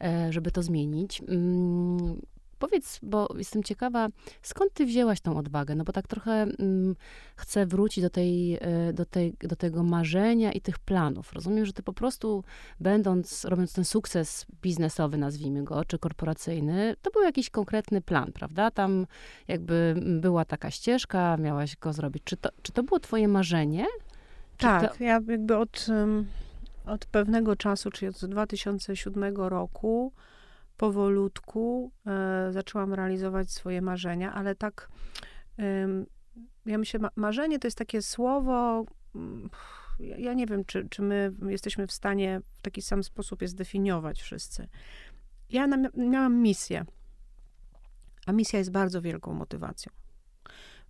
e, 0.00 0.32
żeby 0.32 0.50
to 0.50 0.62
zmienić. 0.62 1.22
Mm, 2.60 2.70
Powiedz, 2.70 2.98
bo 3.02 3.28
jestem 3.38 3.62
ciekawa, 3.62 4.08
skąd 4.42 4.72
ty 4.72 4.86
wzięłaś 4.86 5.20
tą 5.20 5.36
odwagę? 5.36 5.74
No 5.74 5.84
bo 5.84 5.92
tak 5.92 6.06
trochę 6.06 6.32
mm, 6.32 6.96
chcę 7.36 7.66
wrócić 7.66 8.04
do, 8.04 8.10
tej, 8.10 8.58
e, 8.60 8.92
do, 8.92 9.04
tej, 9.04 9.34
do 9.40 9.56
tego 9.56 9.82
marzenia 9.82 10.52
i 10.52 10.60
tych 10.60 10.78
planów. 10.78 11.32
Rozumiem, 11.32 11.66
że 11.66 11.72
ty 11.72 11.82
po 11.82 11.92
prostu, 11.92 12.44
będąc, 12.80 13.44
robiąc 13.44 13.72
ten 13.72 13.84
sukces 13.84 14.46
biznesowy, 14.62 15.18
nazwijmy 15.18 15.64
go, 15.64 15.84
czy 15.84 15.98
korporacyjny, 15.98 16.96
to 17.02 17.10
był 17.10 17.22
jakiś 17.22 17.50
konkretny 17.50 18.00
plan, 18.00 18.32
prawda? 18.32 18.70
Tam 18.70 19.06
jakby 19.48 19.94
była 20.20 20.44
taka 20.44 20.70
ścieżka, 20.70 21.36
miałaś 21.36 21.76
go 21.76 21.92
zrobić. 21.92 22.22
Czy 22.24 22.36
to, 22.36 22.48
czy 22.62 22.72
to 22.72 22.82
było 22.82 23.00
twoje 23.00 23.28
marzenie? 23.28 23.86
Czy 24.56 24.66
tak, 24.66 24.96
to... 24.96 25.04
ja 25.04 25.20
jakby 25.28 25.56
od, 25.56 25.86
od 26.86 27.06
pewnego 27.06 27.56
czasu, 27.56 27.90
czyli 27.90 28.08
od 28.08 28.24
2007 28.24 29.36
roku, 29.36 30.12
powolutku 30.80 31.92
e, 32.06 32.52
zaczęłam 32.52 32.94
realizować 32.94 33.50
swoje 33.50 33.82
marzenia, 33.82 34.32
ale 34.32 34.54
tak, 34.54 34.88
ja 36.66 36.78
myślę, 36.78 37.00
ma, 37.00 37.10
marzenie 37.16 37.58
to 37.58 37.66
jest 37.66 37.78
takie 37.78 38.02
słowo, 38.02 38.84
mm, 39.14 39.50
ja, 39.98 40.34
nie 40.34 40.46
wiem, 40.46 40.64
czy, 40.64 40.88
czy 40.88 41.02
my 41.02 41.32
jesteśmy 41.48 41.86
w 41.86 41.92
stanie 41.92 42.40
w 42.52 42.62
taki 42.62 42.82
sam 42.82 43.02
sposób 43.02 43.42
je 43.42 43.48
zdefiniować 43.48 44.22
wszyscy. 44.22 44.68
Ja 45.50 45.66
miałam 45.94 46.36
misję, 46.36 46.84
a 48.26 48.32
misja 48.32 48.58
jest 48.58 48.70
bardzo 48.70 49.02
wielką 49.02 49.34
motywacją. 49.34 49.92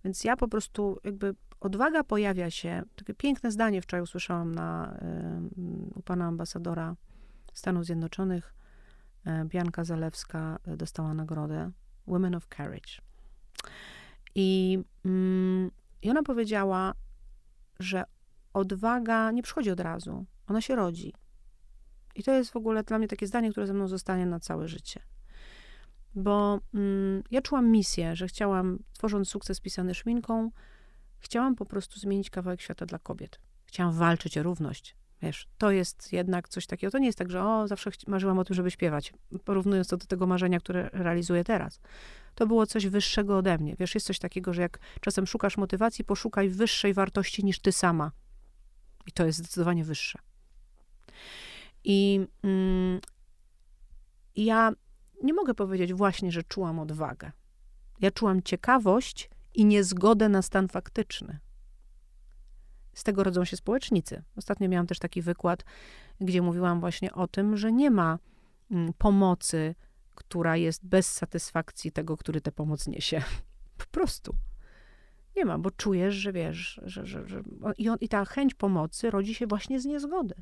Więc 0.03 0.23
ja 0.23 0.37
po 0.37 0.47
prostu 0.47 0.99
jakby 1.03 1.35
odwaga 1.59 2.03
pojawia 2.03 2.51
się, 2.51 2.83
takie 2.95 3.13
piękne 3.13 3.51
zdanie 3.51 3.81
wczoraj 3.81 4.03
usłyszałam 4.03 4.55
na, 4.55 4.97
y, 5.57 5.95
u 5.95 6.01
pana 6.01 6.25
ambasadora 6.25 6.95
Stanów 7.53 7.85
Zjednoczonych, 7.85 8.53
Bianka 9.45 9.83
Zalewska 9.83 10.59
e, 10.67 10.77
dostała 10.77 11.13
nagrodę 11.13 11.71
Women 12.07 12.35
of 12.35 12.47
Courage. 12.47 13.01
I, 14.35 14.79
mm, 15.05 15.71
I 16.01 16.09
ona 16.09 16.23
powiedziała, 16.23 16.93
że 17.79 18.03
odwaga 18.53 19.31
nie 19.31 19.43
przychodzi 19.43 19.71
od 19.71 19.79
razu, 19.79 20.25
ona 20.47 20.61
się 20.61 20.75
rodzi. 20.75 21.13
I 22.15 22.23
to 22.23 22.31
jest 22.31 22.51
w 22.51 22.55
ogóle 22.55 22.83
dla 22.83 22.97
mnie 22.97 23.07
takie 23.07 23.27
zdanie, 23.27 23.51
które 23.51 23.67
ze 23.67 23.73
mną 23.73 23.87
zostanie 23.87 24.25
na 24.25 24.39
całe 24.39 24.67
życie. 24.67 25.01
Bo 26.15 26.59
mm, 26.73 27.23
ja 27.31 27.41
czułam 27.41 27.71
misję, 27.71 28.15
że 28.15 28.27
chciałam, 28.27 28.79
tworząc 28.93 29.29
sukces 29.29 29.59
pisany 29.59 29.95
szminką, 29.95 30.51
chciałam 31.19 31.55
po 31.55 31.65
prostu 31.65 31.99
zmienić 31.99 32.29
kawałek 32.29 32.61
świata 32.61 32.85
dla 32.85 32.99
kobiet. 32.99 33.39
Chciałam 33.65 33.93
walczyć 33.93 34.37
o 34.37 34.43
równość. 34.43 34.95
Wiesz, 35.21 35.47
to 35.57 35.71
jest 35.71 36.13
jednak 36.13 36.49
coś 36.49 36.67
takiego. 36.67 36.91
To 36.91 36.97
nie 36.97 37.05
jest 37.05 37.17
tak, 37.17 37.31
że 37.31 37.43
o, 37.43 37.67
zawsze 37.67 37.91
marzyłam 38.07 38.39
o 38.39 38.43
tym, 38.43 38.55
żeby 38.55 38.71
śpiewać, 38.71 39.13
porównując 39.45 39.87
to 39.87 39.97
do 39.97 40.05
tego 40.05 40.27
marzenia, 40.27 40.59
które 40.59 40.89
realizuję 40.93 41.43
teraz. 41.43 41.81
To 42.35 42.47
było 42.47 42.65
coś 42.65 42.87
wyższego 42.87 43.37
ode 43.37 43.57
mnie. 43.57 43.75
Wiesz, 43.79 43.95
jest 43.95 44.07
coś 44.07 44.19
takiego, 44.19 44.53
że 44.53 44.61
jak 44.61 44.79
czasem 45.01 45.27
szukasz 45.27 45.57
motywacji, 45.57 46.05
poszukaj 46.05 46.49
wyższej 46.49 46.93
wartości 46.93 47.45
niż 47.45 47.59
ty 47.59 47.71
sama. 47.71 48.11
I 49.07 49.11
to 49.11 49.25
jest 49.25 49.39
zdecydowanie 49.39 49.83
wyższe. 49.83 50.19
I 51.83 52.27
mm, 52.43 52.99
ja 54.35 54.71
nie 55.23 55.33
mogę 55.33 55.53
powiedzieć 55.53 55.93
właśnie, 55.93 56.31
że 56.31 56.43
czułam 56.43 56.79
odwagę. 56.79 57.31
Ja 57.99 58.11
czułam 58.11 58.43
ciekawość 58.43 59.29
i 59.53 59.65
niezgodę 59.65 60.29
na 60.29 60.41
stan 60.41 60.67
faktyczny. 60.67 61.39
Z 62.93 63.03
tego 63.03 63.23
rodzą 63.23 63.45
się 63.45 63.57
społecznicy. 63.57 64.23
Ostatnio 64.35 64.69
miałam 64.69 64.87
też 64.87 64.99
taki 64.99 65.21
wykład, 65.21 65.63
gdzie 66.21 66.41
mówiłam 66.41 66.79
właśnie 66.79 67.13
o 67.13 67.27
tym, 67.27 67.57
że 67.57 67.71
nie 67.71 67.91
ma 67.91 68.19
mm, 68.71 68.93
pomocy, 68.93 69.75
która 70.15 70.57
jest 70.57 70.85
bez 70.85 71.11
satysfakcji 71.13 71.91
tego, 71.91 72.17
który 72.17 72.41
tę 72.41 72.51
pomoc 72.51 72.87
niesie. 72.87 73.23
Po 73.77 73.85
prostu. 73.91 74.35
Nie 75.35 75.45
ma, 75.45 75.57
bo 75.57 75.71
czujesz, 75.71 76.15
że 76.15 76.33
wiesz, 76.33 76.81
że, 76.83 77.05
że, 77.05 77.27
że 77.27 77.43
i, 77.77 77.89
on, 77.89 77.97
i 78.01 78.09
ta 78.09 78.25
chęć 78.25 78.53
pomocy 78.53 79.11
rodzi 79.11 79.35
się 79.35 79.47
właśnie 79.47 79.79
z 79.79 79.85
niezgody. 79.85 80.35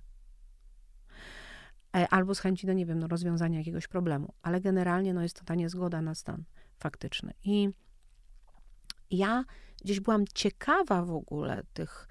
E, 1.96 2.08
albo 2.08 2.36
z 2.36 2.40
chęci, 2.40 2.68
no 2.68 2.74
nie 2.74 2.86
wiem, 2.86 3.00
no, 3.00 3.08
rozwiązania 3.08 3.58
jakiegoś 3.58 3.88
problemu. 3.88 4.34
Ale 4.42 4.62
generalnie 4.62 5.14
no, 5.14 5.22
jest 5.22 5.40
to 5.40 5.46
ta 5.46 5.56
niezgoda 5.56 6.02
na 6.02 6.16
stan 6.16 6.44
faktyczny. 6.80 7.34
I 7.44 7.70
ja 9.12 9.44
gdzieś 9.82 10.00
byłam 10.00 10.26
ciekawa 10.34 11.06
w 11.06 11.12
ogóle 11.12 11.64
tych 11.74 12.08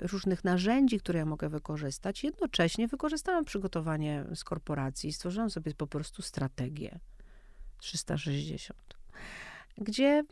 różnych 0.00 0.44
narzędzi, 0.44 0.98
które 1.00 1.18
ja 1.18 1.24
mogę 1.26 1.48
wykorzystać. 1.48 2.24
Jednocześnie 2.24 2.88
wykorzystałam 2.88 3.44
przygotowanie 3.44 4.24
z 4.34 4.44
korporacji, 4.44 5.12
stworzyłam 5.12 5.50
sobie 5.50 5.74
po 5.74 5.86
prostu 5.86 6.22
strategię 6.22 6.98
360 7.78 9.02
gdzie, 9.78 10.24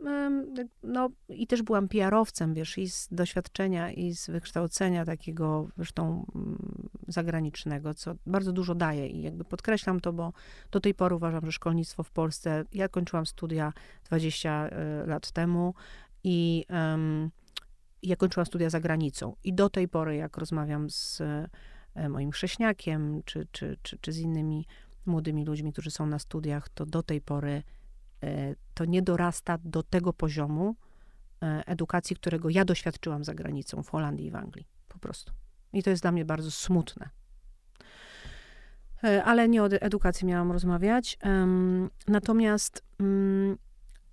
no 0.82 1.10
i 1.28 1.46
też 1.46 1.62
byłam 1.62 1.88
PR-owcem, 1.88 2.54
wiesz, 2.54 2.78
i 2.78 2.90
z 2.90 3.08
doświadczenia, 3.10 3.92
i 3.92 4.14
z 4.14 4.30
wykształcenia 4.30 5.04
takiego, 5.04 5.68
zresztą 5.76 6.26
mm, 6.34 6.88
zagranicznego, 7.08 7.94
co 7.94 8.14
bardzo 8.26 8.52
dużo 8.52 8.74
daje 8.74 9.06
i 9.06 9.22
jakby 9.22 9.44
podkreślam 9.44 10.00
to, 10.00 10.12
bo 10.12 10.32
do 10.70 10.80
tej 10.80 10.94
pory 10.94 11.14
uważam, 11.14 11.46
że 11.46 11.52
szkolnictwo 11.52 12.02
w 12.02 12.10
Polsce, 12.10 12.64
ja 12.72 12.88
kończyłam 12.88 13.26
studia 13.26 13.72
20 14.04 14.68
e, 14.68 15.06
lat 15.06 15.30
temu 15.32 15.74
i 16.24 16.64
um, 16.70 17.30
ja 18.02 18.16
kończyłam 18.16 18.46
studia 18.46 18.70
za 18.70 18.80
granicą 18.80 19.36
i 19.44 19.54
do 19.54 19.70
tej 19.70 19.88
pory, 19.88 20.16
jak 20.16 20.36
rozmawiam 20.36 20.90
z 20.90 21.20
e, 21.94 22.08
moim 22.08 22.30
chrześniakiem, 22.30 23.22
czy, 23.24 23.46
czy, 23.52 23.76
czy, 23.82 23.98
czy 23.98 24.12
z 24.12 24.18
innymi 24.18 24.66
młodymi 25.06 25.44
ludźmi, 25.44 25.72
którzy 25.72 25.90
są 25.90 26.06
na 26.06 26.18
studiach, 26.18 26.68
to 26.68 26.86
do 26.86 27.02
tej 27.02 27.20
pory 27.20 27.62
e, 28.22 28.54
to 28.74 28.84
nie 28.84 29.02
dorasta 29.02 29.58
do 29.64 29.82
tego 29.82 30.12
poziomu 30.12 30.76
e, 31.42 31.62
edukacji, 31.66 32.16
którego 32.16 32.50
ja 32.50 32.64
doświadczyłam 32.64 33.24
za 33.24 33.34
granicą, 33.34 33.82
w 33.82 33.88
Holandii 33.88 34.26
i 34.26 34.30
w 34.30 34.36
Anglii. 34.36 34.66
Po 34.88 34.98
prostu. 34.98 35.32
I 35.72 35.82
to 35.82 35.90
jest 35.90 36.02
dla 36.02 36.12
mnie 36.12 36.24
bardzo 36.24 36.50
smutne. 36.50 37.08
Ale 39.24 39.48
nie 39.48 39.62
o 39.62 39.66
edukacji 39.66 40.26
miałam 40.26 40.52
rozmawiać. 40.52 41.18
Natomiast 42.08 42.84
mm, 42.98 43.56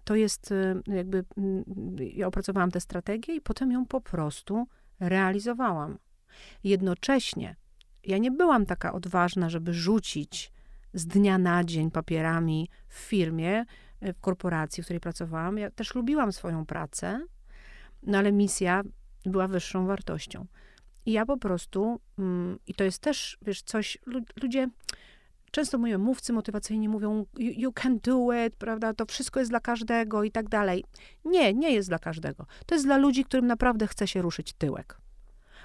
to 0.08 0.16
jest 0.16 0.52
y, 0.52 0.82
jakby, 0.88 1.26
mm, 1.38 1.64
ja 2.00 2.28
opracowałam 2.28 2.72
tę 2.72 2.80
strategię 2.80 3.36
i 3.36 3.42
potem 3.42 3.72
ją 3.72 3.86
po 3.86 4.02
prostu 4.02 4.68
realizowałam. 5.00 5.98
Jednocześnie 6.64 7.56
ja 8.04 8.18
nie 8.18 8.32
byłam 8.32 8.66
taka 8.66 8.94
odważna, 8.94 9.50
żeby 9.50 9.74
rzucić 9.74 10.52
z 10.94 11.08
dnia 11.08 11.38
na 11.38 11.64
dzień 11.64 11.92
papierami 11.92 12.70
w 12.88 12.94
firmie, 12.94 13.66
y, 14.04 14.14
w 14.14 14.20
korporacji, 14.20 14.84
w 14.84 14.86
której 14.86 15.00
pracowałam. 15.00 15.58
Ja 15.58 15.72
też 15.72 15.96
lubiłam 15.96 16.32
swoją 16.32 16.66
pracę, 16.66 17.26
no 18.04 18.18
ale 18.18 18.32
misja 18.32 18.84
była 19.26 19.48
wyższą 19.48 19.86
wartością. 19.86 20.46
I 21.06 21.12
ja 21.12 21.26
po 21.26 21.38
prostu, 21.38 22.00
mm, 22.20 22.60
i 22.68 22.74
to 22.74 22.84
jest 22.84 23.02
też, 23.02 23.38
wiesz, 23.42 23.62
coś, 23.62 23.98
ludzie 24.42 24.70
Często 25.52 25.78
moje 25.78 25.98
mówcy 25.98 26.34
motywacyjni 26.34 26.90
mówią, 26.90 27.26
you, 27.38 27.52
you 27.56 27.72
can 27.74 28.00
do 28.00 28.46
it, 28.46 28.56
prawda, 28.56 28.94
to 28.94 29.06
wszystko 29.06 29.40
jest 29.40 29.52
dla 29.52 29.60
każdego 29.60 30.24
i 30.24 30.32
tak 30.32 30.50
dalej. 30.50 30.84
Nie, 31.26 31.54
nie 31.54 31.72
jest 31.72 31.90
dla 31.90 32.00
każdego. 32.00 32.46
To 32.66 32.76
jest 32.76 32.86
dla 32.86 32.98
ludzi, 32.98 33.26
którym 33.26 33.48
naprawdę 33.48 33.88
chce 33.88 34.08
się 34.08 34.22
ruszyć 34.22 34.54
tyłek. 34.54 34.98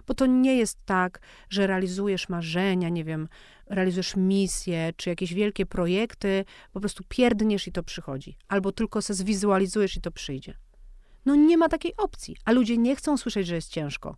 Bo 0.07 0.15
to 0.15 0.27
nie 0.27 0.57
jest 0.57 0.79
tak, 0.85 1.21
że 1.51 1.67
realizujesz 1.67 2.29
marzenia, 2.29 2.89
nie 2.89 3.05
wiem, 3.05 3.29
realizujesz 3.67 4.17
misje, 4.17 4.93
czy 4.97 5.11
jakieś 5.11 5.35
wielkie 5.35 5.67
projekty, 5.67 6.45
po 6.73 6.81
prostu 6.81 7.05
pierdniesz 7.09 7.67
i 7.69 7.73
to 7.73 7.83
przychodzi. 7.83 8.37
Albo 8.49 8.73
tylko 8.73 9.03
se 9.03 9.15
zwizualizujesz 9.15 9.97
i 9.97 10.01
to 10.01 10.11
przyjdzie. 10.11 10.55
No 11.27 11.35
nie 11.35 11.59
ma 11.59 11.69
takiej 11.69 11.97
opcji, 11.97 12.37
a 12.45 12.53
ludzie 12.53 12.79
nie 12.79 12.97
chcą 12.97 13.17
słyszeć, 13.17 13.47
że 13.47 13.55
jest 13.55 13.71
ciężko. 13.71 14.17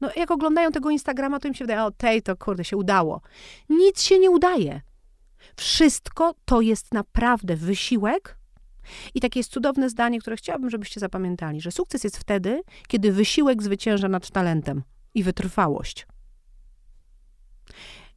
No, 0.00 0.10
jak 0.16 0.30
oglądają 0.30 0.72
tego 0.72 0.90
Instagrama, 0.90 1.40
to 1.40 1.48
im 1.48 1.54
się 1.54 1.64
wydaje, 1.64 1.82
o 1.82 1.90
tej 1.90 2.22
to 2.22 2.36
kurde 2.36 2.64
się 2.64 2.76
udało. 2.76 3.20
Nic 3.68 4.02
się 4.02 4.18
nie 4.18 4.30
udaje. 4.30 4.80
Wszystko 5.56 6.34
to 6.44 6.60
jest 6.60 6.94
naprawdę 6.94 7.56
wysiłek. 7.56 8.38
I 9.14 9.20
takie 9.20 9.40
jest 9.40 9.52
cudowne 9.52 9.90
zdanie, 9.90 10.20
które 10.20 10.36
chciałabym, 10.36 10.70
żebyście 10.70 11.00
zapamiętali, 11.00 11.60
że 11.60 11.72
sukces 11.72 12.04
jest 12.04 12.18
wtedy, 12.18 12.62
kiedy 12.88 13.12
wysiłek 13.12 13.62
zwycięża 13.62 14.08
nad 14.08 14.30
talentem. 14.30 14.82
i 15.14 15.22
wytrwałość. 15.22 16.06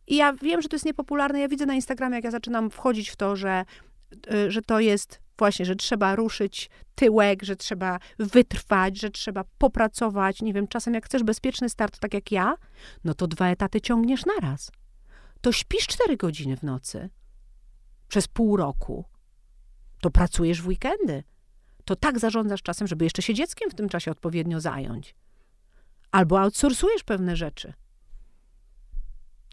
I 0.08 0.15
ja 0.15 0.34
wiem, 0.34 0.62
że 0.62 0.70
to 0.70 0.76
jest 0.76 0.86
niepopularne. 0.86 1.39
Ja 1.39 1.48
widzę 1.48 1.65
na 1.65 1.74
Instagramie, 1.74 2.15
jak 2.15 2.24
ja 2.24 2.32
zaczynam 2.32 2.70
wchodzić 2.70 3.10
w 3.10 3.15
to, 3.15 3.36
że, 3.36 3.65
że 4.48 4.62
to 4.62 4.80
jest 4.80 5.22
właśnie, 5.38 5.65
że 5.65 5.76
trzeba 5.76 6.15
ruszyć 6.15 6.69
tyłek, 6.95 7.43
że 7.43 7.56
trzeba 7.56 8.00
wytrwać, 8.19 9.00
że 9.00 9.10
trzeba 9.10 9.43
popracować. 9.58 10.41
Nie 10.41 10.54
wiem, 10.54 10.67
czasem 10.67 10.93
jak 10.93 11.06
chcesz 11.06 11.24
bezpieczny 11.24 11.69
start, 11.69 12.00
tak 12.00 12.13
jak 12.13 12.32
ja, 12.32 12.56
no 13.04 13.13
to 13.13 13.28
dwa 13.28 13.48
etaty 13.48 13.82
ciągniesz 13.82 14.26
naraz. 14.26 14.72
To 15.41 15.52
śpisz 15.52 15.88
cztery 15.88 16.17
godziny 16.17 16.58
w 16.58 16.63
nocy 16.63 17.10
przez 18.08 18.28
pół 18.28 18.58
roku. 18.58 19.06
To 20.02 20.12
pracujesz 20.12 20.62
w 20.62 20.67
weekendy. 20.67 21.24
To 21.86 21.95
tak 21.95 22.19
zarządzasz 22.19 22.62
czasem, 22.62 22.88
żeby 22.88 23.04
jeszcze 23.04 23.22
się 23.22 23.34
dzieckiem 23.34 23.69
w 23.69 23.76
tym 23.76 23.89
czasie 23.89 24.12
odpowiednio 24.12 24.60
zająć. 24.60 25.15
Albo 26.12 26.39
outsourcujesz 26.39 27.04
pewne 27.04 27.36
rzeczy. 27.36 27.74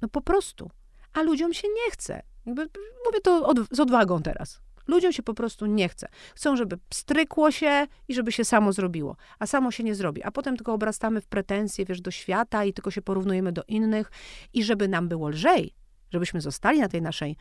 No 0.03 0.09
po 0.09 0.21
prostu. 0.21 0.71
A 1.12 1.23
ludziom 1.23 1.55
się 1.55 1.69
nie 1.69 1.90
chce. 1.90 2.23
Jakby, 2.47 2.63
mówię 3.07 3.21
to 3.23 3.47
od, 3.47 3.59
z 3.71 3.81
odwagą 3.81 4.23
teraz. 4.23 4.61
Ludziom 4.87 5.13
się 5.13 5.23
po 5.23 5.35
prostu 5.35 5.67
nie 5.67 5.89
chce. 5.89 6.09
Chcą, 6.35 6.57
żeby 6.57 6.79
strykło 6.95 7.51
się 7.51 7.87
i 8.09 8.15
żeby 8.15 8.33
się 8.33 8.45
samo 8.45 8.73
zrobiło. 8.73 9.17
A 9.39 9.47
samo 9.47 9.71
się 9.71 9.85
nie 9.85 9.95
zrobi. 9.95 10.23
A 10.23 10.31
potem 10.31 10.57
tylko 10.57 10.73
obrastamy 10.73 11.21
w 11.21 11.27
pretensje, 11.27 11.85
wiesz, 11.85 12.01
do 12.01 12.11
świata 12.11 12.65
i 12.65 12.73
tylko 12.73 12.91
się 12.91 13.03
porównujemy 13.03 13.53
do 13.53 13.63
innych. 13.69 14.11
I 14.53 14.65
żeby 14.65 14.89
nam 14.89 15.09
było 15.09 15.29
lżej, 15.29 15.75
żebyśmy 16.13 16.41
zostali 16.41 16.81
na 16.81 16.89
tej 16.89 17.03
naszej 17.03 17.37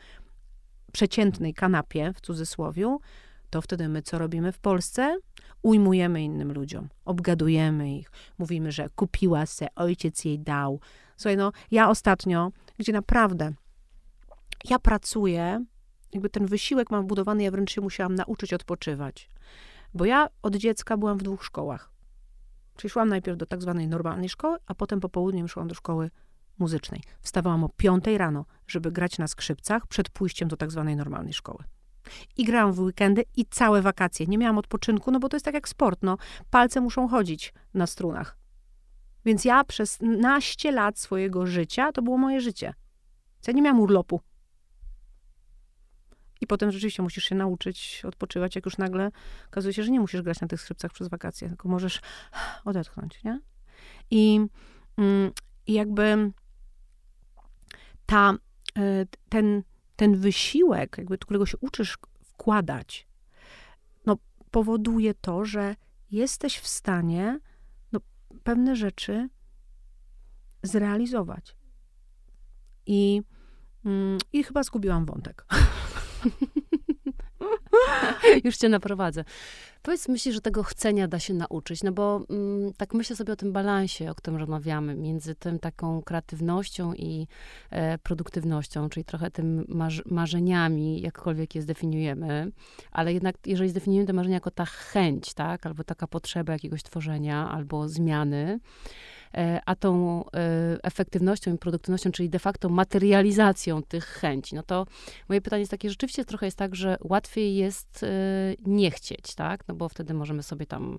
przeciętnej 0.92 1.54
kanapie, 1.54 2.12
w 2.12 2.20
cudzysłowiu, 2.20 3.00
to 3.50 3.62
wtedy 3.62 3.88
my 3.88 4.02
co 4.02 4.18
robimy 4.18 4.52
w 4.52 4.58
Polsce? 4.58 5.16
Ujmujemy 5.62 6.22
innym 6.22 6.52
ludziom, 6.52 6.88
obgadujemy 7.04 7.96
ich, 7.96 8.10
mówimy, 8.38 8.72
że 8.72 8.88
kupiła 8.96 9.46
se, 9.46 9.66
ojciec 9.74 10.24
jej 10.24 10.38
dał. 10.38 10.80
Słuchaj, 11.16 11.36
no, 11.36 11.52
ja 11.70 11.90
ostatnio, 11.90 12.52
gdzie 12.78 12.92
naprawdę 12.92 13.52
ja 14.70 14.78
pracuję, 14.78 15.64
jakby 16.12 16.30
ten 16.30 16.46
wysiłek 16.46 16.90
mam 16.90 17.04
wbudowany, 17.04 17.42
ja 17.42 17.50
wręcz 17.50 17.72
się 17.72 17.80
musiałam 17.80 18.14
nauczyć 18.14 18.54
odpoczywać. 18.54 19.30
Bo 19.94 20.04
ja 20.04 20.28
od 20.42 20.56
dziecka 20.56 20.96
byłam 20.96 21.18
w 21.18 21.22
dwóch 21.22 21.44
szkołach. 21.44 21.90
Czyli 22.76 22.90
szłam 22.90 23.08
najpierw 23.08 23.38
do 23.38 23.46
tak 23.46 23.62
zwanej 23.62 23.88
normalnej 23.88 24.28
szkoły, 24.28 24.58
a 24.66 24.74
potem 24.74 25.00
po 25.00 25.08
południu 25.08 25.48
szłam 25.48 25.68
do 25.68 25.74
szkoły 25.74 26.10
muzycznej. 26.58 27.02
Wstawałam 27.20 27.64
o 27.64 27.68
piątej 27.68 28.18
rano, 28.18 28.44
żeby 28.66 28.92
grać 28.92 29.18
na 29.18 29.26
skrzypcach 29.26 29.86
przed 29.86 30.10
pójściem 30.10 30.48
do 30.48 30.56
tak 30.56 30.70
zwanej 30.70 30.96
normalnej 30.96 31.32
szkoły. 31.32 31.64
I 32.36 32.44
grałam 32.44 32.72
w 32.72 32.80
weekendy 32.80 33.24
i 33.36 33.44
całe 33.44 33.82
wakacje. 33.82 34.26
Nie 34.26 34.38
miałam 34.38 34.58
odpoczynku, 34.58 35.10
no 35.10 35.18
bo 35.18 35.28
to 35.28 35.36
jest 35.36 35.44
tak 35.44 35.54
jak 35.54 35.68
sport, 35.68 36.02
no. 36.02 36.16
Palce 36.50 36.80
muszą 36.80 37.08
chodzić 37.08 37.54
na 37.74 37.86
strunach. 37.86 38.36
Więc 39.24 39.44
ja 39.44 39.64
przez 39.64 39.98
naście 40.00 40.72
lat 40.72 40.98
swojego 40.98 41.46
życia, 41.46 41.92
to 41.92 42.02
było 42.02 42.18
moje 42.18 42.40
życie. 42.40 42.74
Ja 43.46 43.52
nie 43.52 43.62
miałam 43.62 43.80
urlopu. 43.80 44.20
I 46.40 46.46
potem 46.46 46.72
rzeczywiście 46.72 47.02
musisz 47.02 47.24
się 47.24 47.34
nauczyć 47.34 48.02
odpoczywać, 48.04 48.56
jak 48.56 48.64
już 48.64 48.78
nagle 48.78 49.10
okazuje 49.46 49.74
się, 49.74 49.84
że 49.84 49.90
nie 49.90 50.00
musisz 50.00 50.22
grać 50.22 50.40
na 50.40 50.48
tych 50.48 50.60
skrzypcach 50.60 50.92
przez 50.92 51.08
wakacje, 51.08 51.48
tylko 51.48 51.68
możesz 51.68 52.00
odetchnąć, 52.64 53.24
nie? 53.24 53.40
I, 54.10 54.40
mm, 54.96 55.32
jakby 55.66 56.32
ta, 58.06 58.34
e, 58.78 59.06
ten, 59.28 59.62
ten 59.96 60.16
wysiłek, 60.16 60.98
jakby, 60.98 61.18
którego 61.18 61.46
się 61.46 61.58
uczysz 61.60 61.98
wkładać, 62.22 63.06
no, 64.06 64.16
powoduje 64.50 65.14
to, 65.14 65.44
że 65.44 65.76
jesteś 66.10 66.58
w 66.58 66.68
stanie 66.68 67.40
no, 67.92 68.00
pewne 68.44 68.76
rzeczy 68.76 69.28
zrealizować. 70.62 71.56
I, 72.86 73.22
mm, 73.84 74.18
I 74.32 74.44
chyba 74.44 74.62
zgubiłam 74.62 75.06
wątek. 75.06 75.46
Już 78.44 78.56
cię 78.56 78.68
naprowadzę. 78.68 79.24
Powiedz, 79.82 80.08
myślisz, 80.08 80.34
że 80.34 80.40
tego 80.40 80.62
chcenia 80.62 81.08
da 81.08 81.18
się 81.18 81.34
nauczyć? 81.34 81.82
No 81.82 81.92
bo 81.92 82.20
mm, 82.30 82.72
tak 82.76 82.94
myślę 82.94 83.16
sobie 83.16 83.32
o 83.32 83.36
tym 83.36 83.52
balansie, 83.52 84.10
o 84.10 84.14
którym 84.14 84.40
rozmawiamy, 84.40 84.94
między 84.94 85.34
tym 85.34 85.58
taką 85.58 86.02
kreatywnością 86.02 86.94
i 86.94 87.26
e, 87.70 87.98
produktywnością, 87.98 88.88
czyli 88.88 89.04
trochę 89.04 89.30
tym 89.30 89.64
marz 89.68 90.02
marzeniami, 90.06 91.00
jakkolwiek 91.00 91.54
je 91.54 91.62
zdefiniujemy, 91.62 92.52
ale 92.92 93.12
jednak 93.12 93.36
jeżeli 93.46 93.70
zdefiniujemy 93.70 94.06
te 94.06 94.12
marzenia 94.12 94.36
jako 94.36 94.50
ta 94.50 94.64
chęć, 94.64 95.34
tak, 95.34 95.66
albo 95.66 95.84
taka 95.84 96.06
potrzeba 96.06 96.52
jakiegoś 96.52 96.82
tworzenia, 96.82 97.50
albo 97.50 97.88
zmiany, 97.88 98.60
a 99.66 99.76
tą 99.76 100.24
e, 100.24 100.28
efektywnością 100.82 101.54
i 101.54 101.58
produktywnością, 101.58 102.12
czyli 102.12 102.30
de 102.30 102.38
facto 102.38 102.68
materializacją 102.68 103.82
tych 103.82 104.04
chęci, 104.04 104.54
no 104.54 104.62
to 104.62 104.86
moje 105.28 105.40
pytanie 105.40 105.60
jest 105.60 105.70
takie, 105.70 105.90
rzeczywiście 105.90 106.24
trochę 106.24 106.46
jest 106.46 106.58
tak, 106.58 106.76
że 106.76 106.96
łatwiej 107.00 107.56
jest 107.56 108.02
e, 108.02 108.08
nie 108.66 108.90
chcieć, 108.90 109.34
tak? 109.34 109.68
No 109.68 109.74
bo 109.74 109.88
wtedy 109.88 110.14
możemy 110.14 110.42
sobie 110.42 110.66
tam 110.66 110.98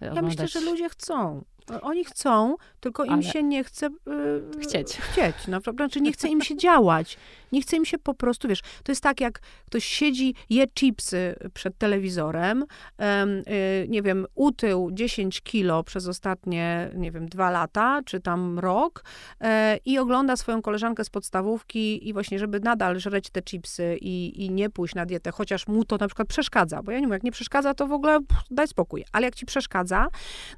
oglądać... 0.00 0.16
Ja 0.16 0.22
myślę, 0.22 0.48
że 0.48 0.60
ludzie 0.60 0.88
chcą. 0.88 1.44
Oni 1.82 2.04
chcą, 2.04 2.56
tylko 2.80 3.04
im 3.04 3.12
Ale 3.12 3.22
się 3.22 3.42
nie 3.42 3.64
chce 3.64 3.88
yy, 4.06 4.50
chcieć. 4.60 4.96
chcieć. 4.96 5.34
No, 5.48 5.60
znaczy 5.74 6.00
nie 6.00 6.12
chce 6.12 6.28
im 6.28 6.42
się 6.42 6.56
działać. 6.66 7.18
Nie 7.52 7.62
chce 7.62 7.76
im 7.76 7.84
się 7.84 7.98
po 7.98 8.14
prostu, 8.14 8.48
wiesz, 8.48 8.60
to 8.60 8.92
jest 8.92 9.02
tak, 9.02 9.20
jak 9.20 9.40
ktoś 9.66 9.84
siedzi, 9.84 10.34
je 10.50 10.66
chipsy 10.68 11.36
przed 11.54 11.78
telewizorem, 11.78 12.64
yy, 12.98 13.88
nie 13.88 14.02
wiem, 14.02 14.26
utył 14.34 14.90
10 14.92 15.40
kilo 15.40 15.84
przez 15.84 16.08
ostatnie, 16.08 16.90
nie 16.94 17.10
wiem, 17.12 17.28
dwa 17.28 17.50
lata, 17.50 18.00
czy 18.04 18.20
tam 18.20 18.58
rok 18.58 19.04
yy, 19.40 19.48
i 19.84 19.98
ogląda 19.98 20.36
swoją 20.36 20.62
koleżankę 20.62 21.04
z 21.04 21.10
podstawówki 21.10 22.08
i 22.08 22.12
właśnie, 22.12 22.38
żeby 22.38 22.60
nadal 22.60 23.00
żreć 23.00 23.30
te 23.30 23.42
chipsy 23.42 23.98
i, 24.00 24.44
i 24.44 24.50
nie 24.50 24.70
pójść 24.70 24.94
na 24.94 25.06
dietę, 25.06 25.30
chociaż 25.32 25.66
mu 25.66 25.84
to 25.84 25.96
na 25.96 26.06
przykład 26.06 26.28
przeszkadza, 26.28 26.82
bo 26.82 26.92
ja 26.92 26.98
nie 26.98 27.06
mówię, 27.06 27.16
jak 27.16 27.22
nie 27.22 27.32
przeszkadza, 27.32 27.74
to 27.74 27.86
w 27.86 27.92
ogóle 27.92 28.20
pff, 28.20 28.42
daj 28.50 28.68
spokój, 28.68 29.04
ale 29.12 29.24
jak 29.24 29.34
ci 29.34 29.46
przeszkadza, 29.46 30.06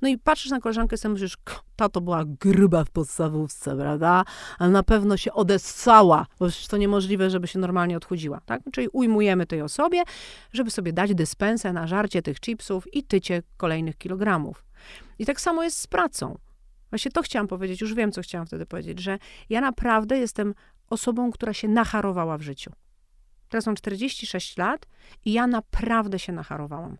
no 0.02 0.08
i 0.08 0.18
patrzysz 0.18 0.50
na 0.50 0.60
koleżankę 0.60 0.97
sobie 0.98 1.12
myślisz, 1.12 1.36
ta 1.76 1.88
to 1.88 2.00
była 2.00 2.24
gruba 2.24 2.84
w 2.84 2.90
podstawówce, 2.90 3.76
prawda? 3.76 4.24
Ale 4.58 4.70
na 4.70 4.82
pewno 4.82 5.16
się 5.16 5.32
odessała, 5.32 6.26
bo 6.38 6.48
przecież 6.48 6.68
to 6.68 6.76
niemożliwe, 6.76 7.30
żeby 7.30 7.46
się 7.46 7.58
normalnie 7.58 7.96
odchudziła, 7.96 8.40
tak? 8.46 8.62
Czyli 8.72 8.88
ujmujemy 8.92 9.46
tej 9.46 9.62
osobie, 9.62 10.02
żeby 10.52 10.70
sobie 10.70 10.92
dać 10.92 11.14
dyspensę 11.14 11.72
na 11.72 11.86
żarcie 11.86 12.22
tych 12.22 12.40
chipsów 12.40 12.94
i 12.94 13.02
tycie 13.04 13.42
kolejnych 13.56 13.96
kilogramów. 13.98 14.64
I 15.18 15.26
tak 15.26 15.40
samo 15.40 15.62
jest 15.62 15.80
z 15.80 15.86
pracą. 15.86 16.38
Właśnie 16.90 17.10
to 17.10 17.22
chciałam 17.22 17.48
powiedzieć, 17.48 17.80
już 17.80 17.94
wiem, 17.94 18.12
co 18.12 18.22
chciałam 18.22 18.46
wtedy 18.46 18.66
powiedzieć, 18.66 19.00
że 19.00 19.18
ja 19.50 19.60
naprawdę 19.60 20.18
jestem 20.18 20.54
osobą, 20.90 21.30
która 21.30 21.52
się 21.52 21.68
nacharowała 21.68 22.38
w 22.38 22.42
życiu. 22.42 22.72
Teraz 23.48 23.66
mam 23.66 23.76
46 23.76 24.56
lat 24.56 24.86
i 25.24 25.32
ja 25.32 25.46
naprawdę 25.46 26.18
się 26.18 26.32
nacharowałam. 26.32 26.96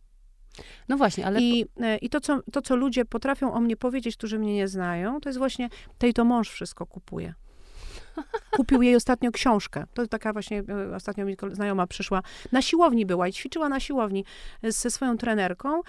No 0.89 0.97
właśnie, 0.97 1.27
ale... 1.27 1.41
I, 1.41 1.67
e, 1.81 1.97
i 1.97 2.09
to, 2.09 2.21
co, 2.21 2.43
to, 2.53 2.63
co 2.63 2.77
ludzie 2.77 3.05
potrafią 3.05 3.53
o 3.53 3.61
mnie 3.61 3.77
powiedzieć, 3.77 4.17
którzy 4.17 4.39
mnie 4.39 4.55
nie 4.55 4.69
znają, 4.69 5.21
to 5.21 5.29
jest 5.29 5.39
właśnie, 5.39 5.69
tej 5.99 6.15
to 6.15 6.25
mąż 6.25 6.51
wszystko 6.51 6.87
kupuje. 6.87 7.35
Kupił 8.51 8.83
jej 8.83 8.97
ostatnio 8.97 9.31
książkę. 9.31 9.85
To 9.95 10.07
taka 10.07 10.33
właśnie, 10.33 10.63
e, 10.69 10.97
ostatnio 10.97 11.25
mi 11.25 11.37
znajoma 11.53 11.87
przyszła, 11.87 12.23
na 12.53 12.63
siłowni 12.63 13.07
była 13.07 13.29
i 13.29 13.33
ćwiczyła 13.33 13.69
na 13.69 13.81
siłowni 13.81 14.25
e, 14.63 14.73
ze 14.73 14.91
swoją 14.91 15.17
trenerką 15.17 15.81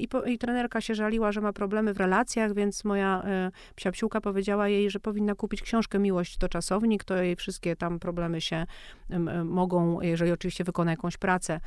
i, 0.00 0.08
po, 0.08 0.22
i 0.22 0.38
trenerka 0.38 0.80
się 0.80 0.94
żaliła, 0.94 1.32
że 1.32 1.40
ma 1.40 1.52
problemy 1.52 1.94
w 1.94 1.96
relacjach, 1.96 2.54
więc 2.54 2.84
moja 2.84 3.22
e, 3.22 3.50
psiapsiłka 3.76 4.20
powiedziała 4.20 4.68
jej, 4.68 4.90
że 4.90 5.00
powinna 5.00 5.34
kupić 5.34 5.62
książkę 5.62 5.98
Miłość 5.98 6.36
to 6.36 6.48
czasownik, 6.48 7.04
to 7.04 7.16
jej 7.16 7.36
wszystkie 7.36 7.76
tam 7.76 7.98
problemy 7.98 8.40
się 8.40 8.66
mogą, 9.44 10.00
jeżeli 10.00 10.32
oczywiście 10.32 10.64
wykona 10.64 10.90
jakąś 10.90 11.16
pracę, 11.16 11.60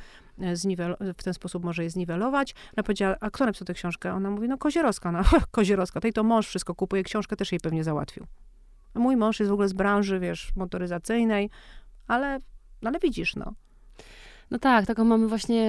w 1.18 1.22
ten 1.24 1.34
sposób 1.34 1.64
może 1.64 1.84
je 1.84 1.90
zniwelować. 1.90 2.54
Ona 2.76 2.82
powiedziała, 2.82 3.16
a 3.20 3.30
kto 3.30 3.46
napisał 3.46 3.66
tę 3.66 3.74
książkę? 3.74 4.14
Ona 4.14 4.30
mówi, 4.30 4.48
no 4.48 4.58
Kozierowska. 4.58 5.12
No, 5.12 5.22
Kozierowska, 5.50 6.00
tej 6.00 6.12
to 6.12 6.24
mąż 6.24 6.46
wszystko 6.48 6.74
kupuje, 6.74 7.02
książkę 7.02 7.36
też 7.36 7.52
jej 7.52 7.60
pewnie 7.60 7.84
załatwił. 7.84 8.26
Mój 8.94 9.16
mąż 9.16 9.40
jest 9.40 9.50
w 9.50 9.52
ogóle 9.52 9.68
z 9.68 9.72
branży, 9.72 10.20
wiesz, 10.20 10.52
motoryzacyjnej, 10.56 11.50
ale, 12.06 12.38
ale 12.82 12.98
widzisz, 12.98 13.36
no. 13.36 13.54
No 14.50 14.58
tak, 14.58 14.86
taką 14.86 15.04
mamy 15.04 15.28
właśnie, 15.28 15.62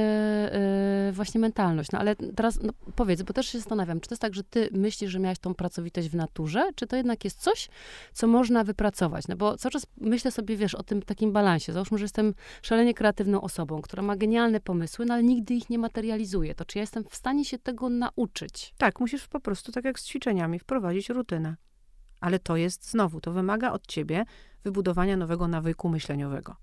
yy, 1.06 1.12
właśnie 1.12 1.40
mentalność. 1.40 1.92
No 1.92 2.00
ale 2.00 2.16
teraz 2.16 2.60
no, 2.64 2.74
powiedz, 2.96 3.22
bo 3.22 3.34
też 3.34 3.48
się 3.48 3.58
zastanawiam, 3.58 4.00
czy 4.00 4.10
to 4.10 4.14
jest 4.14 4.22
tak, 4.22 4.34
że 4.34 4.44
ty 4.44 4.70
myślisz, 4.72 5.12
że 5.12 5.20
miałaś 5.20 5.40
tą 5.40 5.56
pracowitość 5.56 6.10
w 6.10 6.16
naturze, 6.16 6.70
czy 6.76 6.88
to 6.88 6.96
jednak 6.96 7.24
jest 7.24 7.40
coś, 7.40 7.70
co 8.14 8.28
można 8.28 8.64
wypracować? 8.64 9.28
No 9.28 9.36
bo 9.36 9.58
cały 9.58 9.72
czas 9.72 9.88
myślę 9.98 10.32
sobie, 10.32 10.58
wiesz, 10.58 10.76
o 10.76 10.84
tym 10.84 11.02
takim 11.02 11.32
balansie. 11.32 11.74
Załóżmy, 11.74 11.98
że 11.98 12.04
jestem 12.04 12.34
szalenie 12.62 12.94
kreatywną 12.94 13.42
osobą, 13.42 13.82
która 13.82 14.04
ma 14.04 14.16
genialne 14.16 14.60
pomysły, 14.60 15.06
no 15.06 15.14
ale 15.14 15.24
nigdy 15.24 15.54
ich 15.54 15.70
nie 15.70 15.80
materializuje. 15.80 16.56
To 16.56 16.66
czy 16.66 16.78
ja 16.78 16.82
jestem 16.82 17.04
w 17.04 17.16
stanie 17.16 17.46
się 17.46 17.60
tego 17.60 17.90
nauczyć? 17.90 18.74
Tak, 18.78 19.00
musisz 19.00 19.28
po 19.28 19.40
prostu, 19.40 19.72
tak 19.72 19.86
jak 19.86 20.00
z 20.00 20.06
ćwiczeniami, 20.06 20.60
wprowadzić 20.60 21.10
rutynę. 21.10 21.56
Ale 22.22 22.40
to 22.40 22.58
jest 22.58 22.92
znowu, 22.92 23.22
to 23.22 23.32
wymaga 23.32 23.72
od 23.72 23.88
ciebie 23.88 24.26
wybudowania 24.64 25.18
nowego 25.18 25.48
nawyku 25.48 25.90
myśleniowego. 25.90 26.56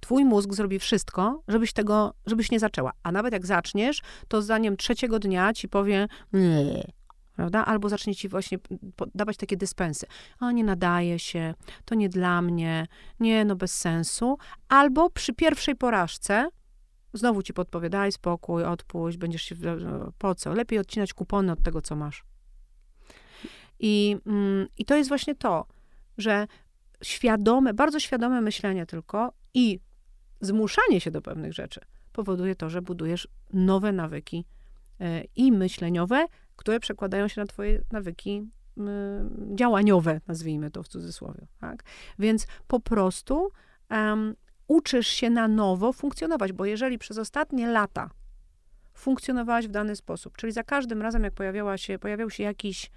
Twój 0.00 0.24
mózg 0.24 0.52
zrobi 0.52 0.78
wszystko, 0.78 1.42
żebyś 1.48 1.72
tego, 1.72 2.14
żebyś 2.26 2.50
nie 2.50 2.60
zaczęła. 2.60 2.92
A 3.02 3.12
nawet 3.12 3.32
jak 3.32 3.46
zaczniesz, 3.46 4.02
to 4.28 4.42
zdaniem 4.42 4.76
trzeciego 4.76 5.18
dnia 5.18 5.52
ci 5.52 5.68
powie, 5.68 6.08
nie, 6.32 6.92
prawda? 7.36 7.64
Albo 7.64 7.88
zacznie 7.88 8.14
ci 8.14 8.28
właśnie 8.28 8.58
dawać 9.14 9.36
takie 9.36 9.56
dyspensy. 9.56 10.06
O, 10.40 10.50
nie 10.50 10.64
nadaje 10.64 11.18
się, 11.18 11.54
to 11.84 11.94
nie 11.94 12.08
dla 12.08 12.42
mnie, 12.42 12.86
nie, 13.20 13.44
no 13.44 13.56
bez 13.56 13.76
sensu. 13.76 14.38
Albo 14.68 15.10
przy 15.10 15.32
pierwszej 15.32 15.76
porażce 15.76 16.48
znowu 17.12 17.42
ci 17.42 17.52
podpowie, 17.52 17.90
daj 17.90 18.12
spokój, 18.12 18.64
odpuść, 18.64 19.16
będziesz 19.16 19.42
się, 19.42 19.54
po 20.18 20.34
co? 20.34 20.54
Lepiej 20.54 20.78
odcinać 20.78 21.14
kupony 21.14 21.52
od 21.52 21.62
tego, 21.62 21.82
co 21.82 21.96
masz. 21.96 22.24
I, 23.78 24.16
mm, 24.26 24.66
I 24.78 24.84
to 24.84 24.96
jest 24.96 25.08
właśnie 25.08 25.34
to, 25.34 25.66
że 26.18 26.46
świadome, 27.02 27.74
bardzo 27.74 28.00
świadome 28.00 28.40
myślenie 28.40 28.86
tylko 28.86 29.32
i 29.54 29.80
zmuszanie 30.40 31.00
się 31.00 31.10
do 31.10 31.22
pewnych 31.22 31.52
rzeczy 31.52 31.80
powoduje 32.12 32.56
to, 32.56 32.70
że 32.70 32.82
budujesz 32.82 33.28
nowe 33.52 33.92
nawyki 33.92 34.44
e, 35.00 35.24
i 35.36 35.52
myśleniowe, 35.52 36.26
które 36.56 36.80
przekładają 36.80 37.28
się 37.28 37.40
na 37.40 37.46
twoje 37.46 37.82
nawyki 37.92 38.48
działaniowe, 39.54 40.20
nazwijmy 40.26 40.70
to 40.70 40.82
w 40.82 40.88
cudzysłowie. 40.88 41.46
Tak? 41.60 41.82
Więc 42.18 42.46
po 42.66 42.80
prostu 42.80 43.48
um, 43.90 44.34
uczysz 44.68 45.08
się 45.08 45.30
na 45.30 45.48
nowo 45.48 45.92
funkcjonować, 45.92 46.52
bo 46.52 46.64
jeżeli 46.64 46.98
przez 46.98 47.18
ostatnie 47.18 47.66
lata 47.66 48.10
funkcjonowałaś 48.94 49.68
w 49.68 49.70
dany 49.70 49.96
sposób, 49.96 50.36
czyli 50.36 50.52
za 50.52 50.62
każdym 50.62 51.02
razem, 51.02 51.24
jak 51.24 51.34
pojawiała 51.34 51.78
się, 51.78 51.98
pojawiał 51.98 52.30
się 52.30 52.42
jakiś, 52.42 52.90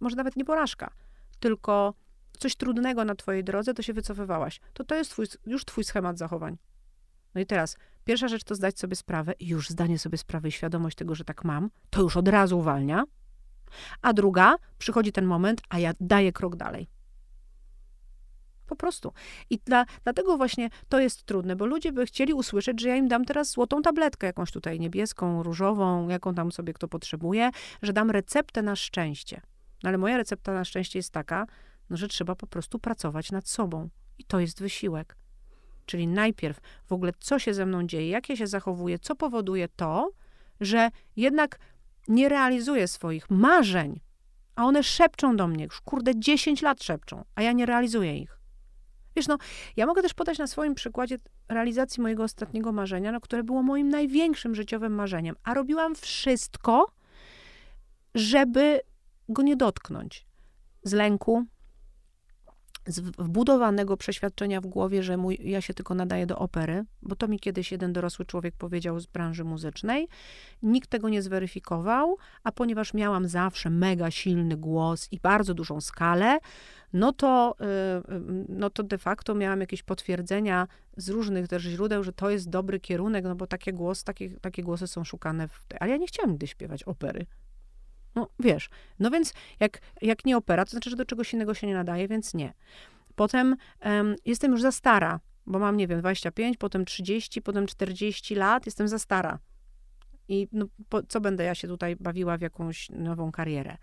może 0.00 0.16
nawet 0.16 0.36
nie 0.36 0.44
porażka, 0.44 0.90
tylko 1.40 1.94
coś 2.38 2.56
trudnego 2.56 3.04
na 3.04 3.14
twojej 3.14 3.44
drodze, 3.44 3.74
to 3.74 3.82
się 3.82 3.92
wycofywałaś. 3.92 4.60
To 4.74 4.84
to 4.84 4.94
jest 4.94 5.10
twój, 5.10 5.26
już 5.46 5.64
twój 5.64 5.84
schemat 5.84 6.18
zachowań. 6.18 6.58
No 7.34 7.40
i 7.40 7.46
teraz, 7.46 7.76
pierwsza 8.04 8.28
rzecz 8.28 8.44
to 8.44 8.54
zdać 8.54 8.78
sobie 8.78 8.96
sprawę 8.96 9.32
i 9.38 9.48
już 9.48 9.68
zdanie 9.68 9.98
sobie 9.98 10.18
sprawy 10.18 10.48
i 10.48 10.52
świadomość 10.52 10.96
tego, 10.96 11.14
że 11.14 11.24
tak 11.24 11.44
mam, 11.44 11.70
to 11.90 12.02
już 12.02 12.16
od 12.16 12.28
razu 12.28 12.58
uwalnia. 12.58 13.04
A 14.02 14.12
druga, 14.12 14.56
przychodzi 14.78 15.12
ten 15.12 15.24
moment, 15.24 15.60
a 15.68 15.78
ja 15.78 15.92
daję 16.00 16.32
krok 16.32 16.56
dalej. 16.56 16.88
Po 18.66 18.76
prostu. 18.76 19.12
I 19.50 19.58
dla, 19.58 19.86
dlatego 20.04 20.36
właśnie 20.36 20.70
to 20.88 21.00
jest 21.00 21.22
trudne, 21.24 21.56
bo 21.56 21.66
ludzie 21.66 21.92
by 21.92 22.06
chcieli 22.06 22.32
usłyszeć, 22.32 22.80
że 22.80 22.88
ja 22.88 22.96
im 22.96 23.08
dam 23.08 23.24
teraz 23.24 23.50
złotą 23.50 23.82
tabletkę, 23.82 24.26
jakąś 24.26 24.52
tutaj 24.52 24.80
niebieską, 24.80 25.42
różową, 25.42 26.08
jaką 26.08 26.34
tam 26.34 26.52
sobie 26.52 26.72
kto 26.72 26.88
potrzebuje, 26.88 27.50
że 27.82 27.92
dam 27.92 28.10
receptę 28.10 28.62
na 28.62 28.76
szczęście. 28.76 29.40
No 29.82 29.88
ale 29.88 29.98
moja 29.98 30.16
recepta 30.16 30.52
na 30.52 30.64
szczęście 30.64 30.98
jest 30.98 31.12
taka, 31.12 31.46
no, 31.90 31.96
że 31.96 32.08
trzeba 32.08 32.34
po 32.34 32.46
prostu 32.46 32.78
pracować 32.78 33.32
nad 33.32 33.48
sobą. 33.48 33.88
I 34.18 34.24
to 34.24 34.40
jest 34.40 34.60
wysiłek. 34.60 35.16
Czyli 35.86 36.06
najpierw 36.06 36.60
w 36.86 36.92
ogóle, 36.92 37.12
co 37.18 37.38
się 37.38 37.54
ze 37.54 37.66
mną 37.66 37.86
dzieje, 37.86 38.08
jak 38.08 38.28
ja 38.28 38.36
się 38.36 38.46
zachowuję, 38.46 38.98
co 38.98 39.16
powoduje 39.16 39.68
to, 39.68 40.10
że 40.60 40.90
jednak 41.16 41.58
nie 42.08 42.28
realizuję 42.28 42.88
swoich 42.88 43.30
marzeń, 43.30 44.00
a 44.56 44.64
one 44.64 44.82
szepczą 44.82 45.36
do 45.36 45.48
mnie, 45.48 45.64
już 45.64 45.80
kurde 45.80 46.12
10 46.16 46.62
lat 46.62 46.82
szepczą, 46.82 47.24
a 47.34 47.42
ja 47.42 47.52
nie 47.52 47.66
realizuję 47.66 48.18
ich. 48.18 48.40
Wiesz, 49.16 49.28
no, 49.28 49.38
ja 49.76 49.86
mogę 49.86 50.02
też 50.02 50.14
podać 50.14 50.38
na 50.38 50.46
swoim 50.46 50.74
przykładzie 50.74 51.18
realizacji 51.48 52.02
mojego 52.02 52.22
ostatniego 52.22 52.72
marzenia, 52.72 53.12
no, 53.12 53.20
które 53.20 53.44
było 53.44 53.62
moim 53.62 53.88
największym 53.88 54.54
życiowym 54.54 54.94
marzeniem, 54.94 55.36
a 55.42 55.54
robiłam 55.54 55.94
wszystko, 55.94 56.92
żeby 58.14 58.80
go 59.32 59.42
nie 59.42 59.56
dotknąć. 59.56 60.26
Z 60.82 60.92
lęku, 60.92 61.46
z 62.86 63.00
wbudowanego 63.00 63.96
przeświadczenia 63.96 64.60
w 64.60 64.66
głowie, 64.66 65.02
że 65.02 65.16
mój, 65.16 65.38
ja 65.42 65.60
się 65.60 65.74
tylko 65.74 65.94
nadaję 65.94 66.26
do 66.26 66.38
opery, 66.38 66.84
bo 67.02 67.16
to 67.16 67.28
mi 67.28 67.38
kiedyś 67.38 67.72
jeden 67.72 67.92
dorosły 67.92 68.24
człowiek 68.24 68.56
powiedział 68.56 69.00
z 69.00 69.06
branży 69.06 69.44
muzycznej. 69.44 70.08
Nikt 70.62 70.90
tego 70.90 71.08
nie 71.08 71.22
zweryfikował, 71.22 72.16
a 72.44 72.52
ponieważ 72.52 72.94
miałam 72.94 73.28
zawsze 73.28 73.70
mega 73.70 74.10
silny 74.10 74.56
głos 74.56 75.08
i 75.12 75.20
bardzo 75.20 75.54
dużą 75.54 75.80
skalę, 75.80 76.38
no 76.92 77.12
to, 77.12 77.56
y, 77.60 77.64
y, 78.14 78.20
no 78.48 78.70
to 78.70 78.82
de 78.82 78.98
facto 78.98 79.34
miałam 79.34 79.60
jakieś 79.60 79.82
potwierdzenia 79.82 80.68
z 80.96 81.08
różnych 81.08 81.48
też 81.48 81.62
źródeł, 81.62 82.04
że 82.04 82.12
to 82.12 82.30
jest 82.30 82.50
dobry 82.50 82.80
kierunek, 82.80 83.24
no 83.24 83.34
bo 83.34 83.46
takie, 83.46 83.72
głos, 83.72 84.04
takie, 84.04 84.30
takie 84.40 84.62
głosy 84.62 84.86
są 84.86 85.04
szukane. 85.04 85.48
W, 85.48 85.66
ale 85.80 85.90
ja 85.90 85.96
nie 85.96 86.06
chciałam 86.06 86.30
nigdy 86.30 86.46
śpiewać 86.46 86.82
opery. 86.82 87.26
No 88.14 88.28
wiesz, 88.38 88.70
no 88.98 89.10
więc 89.10 89.34
jak, 89.60 89.80
jak 90.02 90.24
nie 90.24 90.36
opera, 90.36 90.64
to 90.64 90.70
znaczy, 90.70 90.90
że 90.90 90.96
do 90.96 91.04
czegoś 91.04 91.32
innego 91.32 91.54
się 91.54 91.66
nie 91.66 91.74
nadaje, 91.74 92.08
więc 92.08 92.34
nie. 92.34 92.52
Potem 93.14 93.56
um, 93.84 94.16
jestem 94.24 94.52
już 94.52 94.62
za 94.62 94.72
stara, 94.72 95.20
bo 95.46 95.58
mam, 95.58 95.76
nie 95.76 95.88
wiem, 95.88 96.00
25, 96.00 96.56
potem 96.56 96.84
30, 96.84 97.42
potem 97.42 97.66
40 97.66 98.34
lat, 98.34 98.66
jestem 98.66 98.88
za 98.88 98.98
stara. 98.98 99.38
I 100.28 100.48
no, 100.52 100.66
po, 100.88 101.02
co 101.02 101.20
będę 101.20 101.44
ja 101.44 101.54
się 101.54 101.68
tutaj 101.68 101.96
bawiła 101.96 102.36
w 102.36 102.40
jakąś 102.40 102.90
nową 102.90 103.32
karierę? 103.32 103.76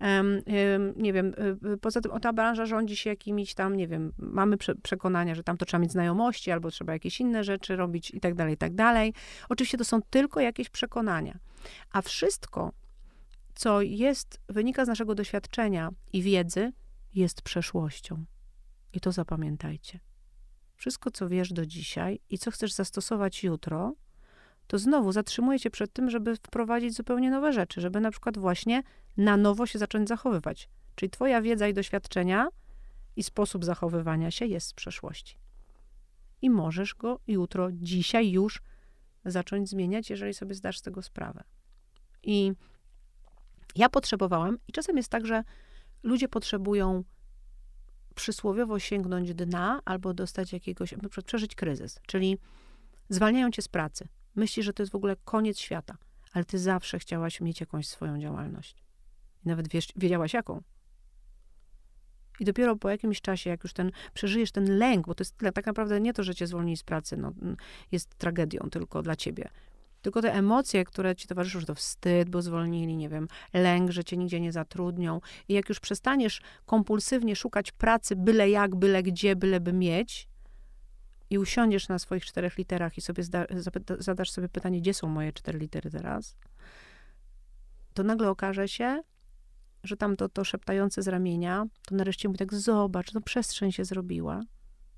Um, 0.00 0.26
um, 0.26 0.94
nie 0.96 1.12
wiem, 1.12 1.34
y, 1.64 1.68
y, 1.72 1.76
poza 1.76 2.00
tym 2.00 2.20
ta 2.20 2.32
branża 2.32 2.66
rządzi 2.66 2.96
się 2.96 3.10
jakimiś 3.10 3.54
tam, 3.54 3.76
nie 3.76 3.88
wiem, 3.88 4.12
mamy 4.18 4.56
prze, 4.56 4.74
przekonania, 4.74 5.34
że 5.34 5.42
tam 5.42 5.56
to 5.56 5.66
trzeba 5.66 5.80
mieć 5.80 5.92
znajomości, 5.92 6.50
albo 6.50 6.70
trzeba 6.70 6.92
jakieś 6.92 7.20
inne 7.20 7.44
rzeczy 7.44 7.76
robić 7.76 8.10
i 8.10 8.20
tak 8.20 8.34
dalej, 8.34 8.54
i 8.54 8.56
tak 8.56 8.74
dalej. 8.74 9.14
Oczywiście 9.48 9.78
to 9.78 9.84
są 9.84 10.02
tylko 10.10 10.40
jakieś 10.40 10.68
przekonania. 10.70 11.38
A 11.92 12.02
wszystko, 12.02 12.72
co 13.58 13.82
jest, 13.82 14.40
wynika 14.48 14.84
z 14.84 14.88
naszego 14.88 15.14
doświadczenia 15.14 15.90
i 16.12 16.22
wiedzy, 16.22 16.72
jest 17.14 17.42
przeszłością. 17.42 18.24
I 18.92 19.00
to 19.00 19.12
zapamiętajcie. 19.12 20.00
Wszystko, 20.76 21.10
co 21.10 21.28
wiesz 21.28 21.52
do 21.52 21.66
dzisiaj 21.66 22.20
i 22.30 22.38
co 22.38 22.50
chcesz 22.50 22.72
zastosować 22.72 23.44
jutro, 23.44 23.94
to 24.66 24.78
znowu 24.78 25.12
zatrzymuje 25.12 25.60
cię 25.60 25.70
przed 25.70 25.92
tym, 25.92 26.10
żeby 26.10 26.36
wprowadzić 26.36 26.94
zupełnie 26.94 27.30
nowe 27.30 27.52
rzeczy, 27.52 27.80
żeby 27.80 28.00
na 28.00 28.10
przykład 28.10 28.38
właśnie 28.38 28.82
na 29.16 29.36
nowo 29.36 29.66
się 29.66 29.78
zacząć 29.78 30.08
zachowywać. 30.08 30.68
Czyli 30.94 31.10
twoja 31.10 31.42
wiedza 31.42 31.68
i 31.68 31.74
doświadczenia 31.74 32.48
i 33.16 33.22
sposób 33.22 33.64
zachowywania 33.64 34.30
się 34.30 34.46
jest 34.46 34.66
z 34.66 34.74
przeszłości. 34.74 35.38
I 36.42 36.50
możesz 36.50 36.94
go 36.94 37.20
jutro, 37.26 37.68
dzisiaj 37.72 38.30
już 38.30 38.62
zacząć 39.24 39.68
zmieniać, 39.68 40.10
jeżeli 40.10 40.34
sobie 40.34 40.54
zdasz 40.54 40.78
z 40.78 40.82
tego 40.82 41.02
sprawę. 41.02 41.44
I 42.22 42.52
ja 43.78 43.88
potrzebowałam, 43.88 44.58
i 44.68 44.72
czasem 44.72 44.96
jest 44.96 45.08
tak, 45.08 45.26
że 45.26 45.44
ludzie 46.02 46.28
potrzebują 46.28 47.04
przysłowiowo 48.14 48.78
sięgnąć 48.78 49.34
dna 49.34 49.80
albo 49.84 50.14
dostać 50.14 50.52
jakiegoś, 50.52 50.94
przeżyć 51.26 51.54
kryzys, 51.54 52.00
czyli 52.06 52.38
zwalniają 53.08 53.50
cię 53.50 53.62
z 53.62 53.68
pracy. 53.68 54.08
Myślisz, 54.34 54.66
że 54.66 54.72
to 54.72 54.82
jest 54.82 54.92
w 54.92 54.96
ogóle 54.96 55.16
koniec 55.24 55.58
świata, 55.58 55.96
ale 56.32 56.44
ty 56.44 56.58
zawsze 56.58 56.98
chciałaś 56.98 57.40
mieć 57.40 57.60
jakąś 57.60 57.88
swoją 57.88 58.20
działalność. 58.20 58.84
Nawet 59.44 59.68
wiesz, 59.68 59.88
wiedziałaś 59.96 60.34
jaką. 60.34 60.62
I 62.40 62.44
dopiero 62.44 62.76
po 62.76 62.90
jakimś 62.90 63.20
czasie, 63.20 63.50
jak 63.50 63.64
już 63.64 63.72
ten, 63.72 63.90
przeżyjesz 64.14 64.52
ten 64.52 64.78
lęk, 64.78 65.06
bo 65.06 65.14
to 65.14 65.22
jest 65.22 65.36
tak 65.54 65.66
naprawdę 65.66 66.00
nie 66.00 66.12
to, 66.12 66.22
że 66.22 66.34
cię 66.34 66.46
zwolnili 66.46 66.76
z 66.76 66.82
pracy, 66.82 67.16
no, 67.16 67.32
jest 67.92 68.14
tragedią 68.14 68.60
tylko 68.70 69.02
dla 69.02 69.16
ciebie. 69.16 69.48
Tylko 70.08 70.22
te 70.22 70.34
emocje, 70.34 70.84
które 70.84 71.16
ci 71.16 71.28
towarzyszą, 71.28 71.60
że 71.60 71.66
to 71.66 71.74
wstyd, 71.74 72.30
bo 72.30 72.42
zwolnili, 72.42 72.96
nie 72.96 73.08
wiem, 73.08 73.28
lęk, 73.54 73.90
że 73.90 74.04
cię 74.04 74.16
nigdzie 74.16 74.40
nie 74.40 74.52
zatrudnią. 74.52 75.20
I 75.48 75.54
jak 75.54 75.68
już 75.68 75.80
przestaniesz 75.80 76.40
kompulsywnie 76.66 77.36
szukać 77.36 77.72
pracy 77.72 78.16
byle 78.16 78.50
jak, 78.50 78.76
byle 78.76 79.02
gdzie, 79.02 79.36
byleby 79.36 79.72
mieć, 79.72 80.28
i 81.30 81.38
usiądziesz 81.38 81.88
na 81.88 81.98
swoich 81.98 82.24
czterech 82.24 82.58
literach 82.58 82.98
i 82.98 83.00
sobie 83.00 83.22
zda, 83.22 83.44
zadasz 83.98 84.30
sobie 84.30 84.48
pytanie, 84.48 84.80
gdzie 84.80 84.94
są 84.94 85.08
moje 85.08 85.32
cztery 85.32 85.58
litery 85.58 85.90
teraz, 85.90 86.36
to 87.94 88.02
nagle 88.02 88.30
okaże 88.30 88.68
się, 88.68 89.02
że 89.84 89.96
tam 89.96 90.16
to, 90.16 90.28
to 90.28 90.44
szeptające 90.44 91.02
z 91.02 91.08
ramienia, 91.08 91.64
to 91.88 91.94
nareszcie 91.94 92.28
mówi 92.28 92.38
tak, 92.38 92.54
zobacz, 92.54 93.14
no 93.14 93.20
przestrzeń 93.20 93.72
się 93.72 93.84
zrobiła, 93.84 94.40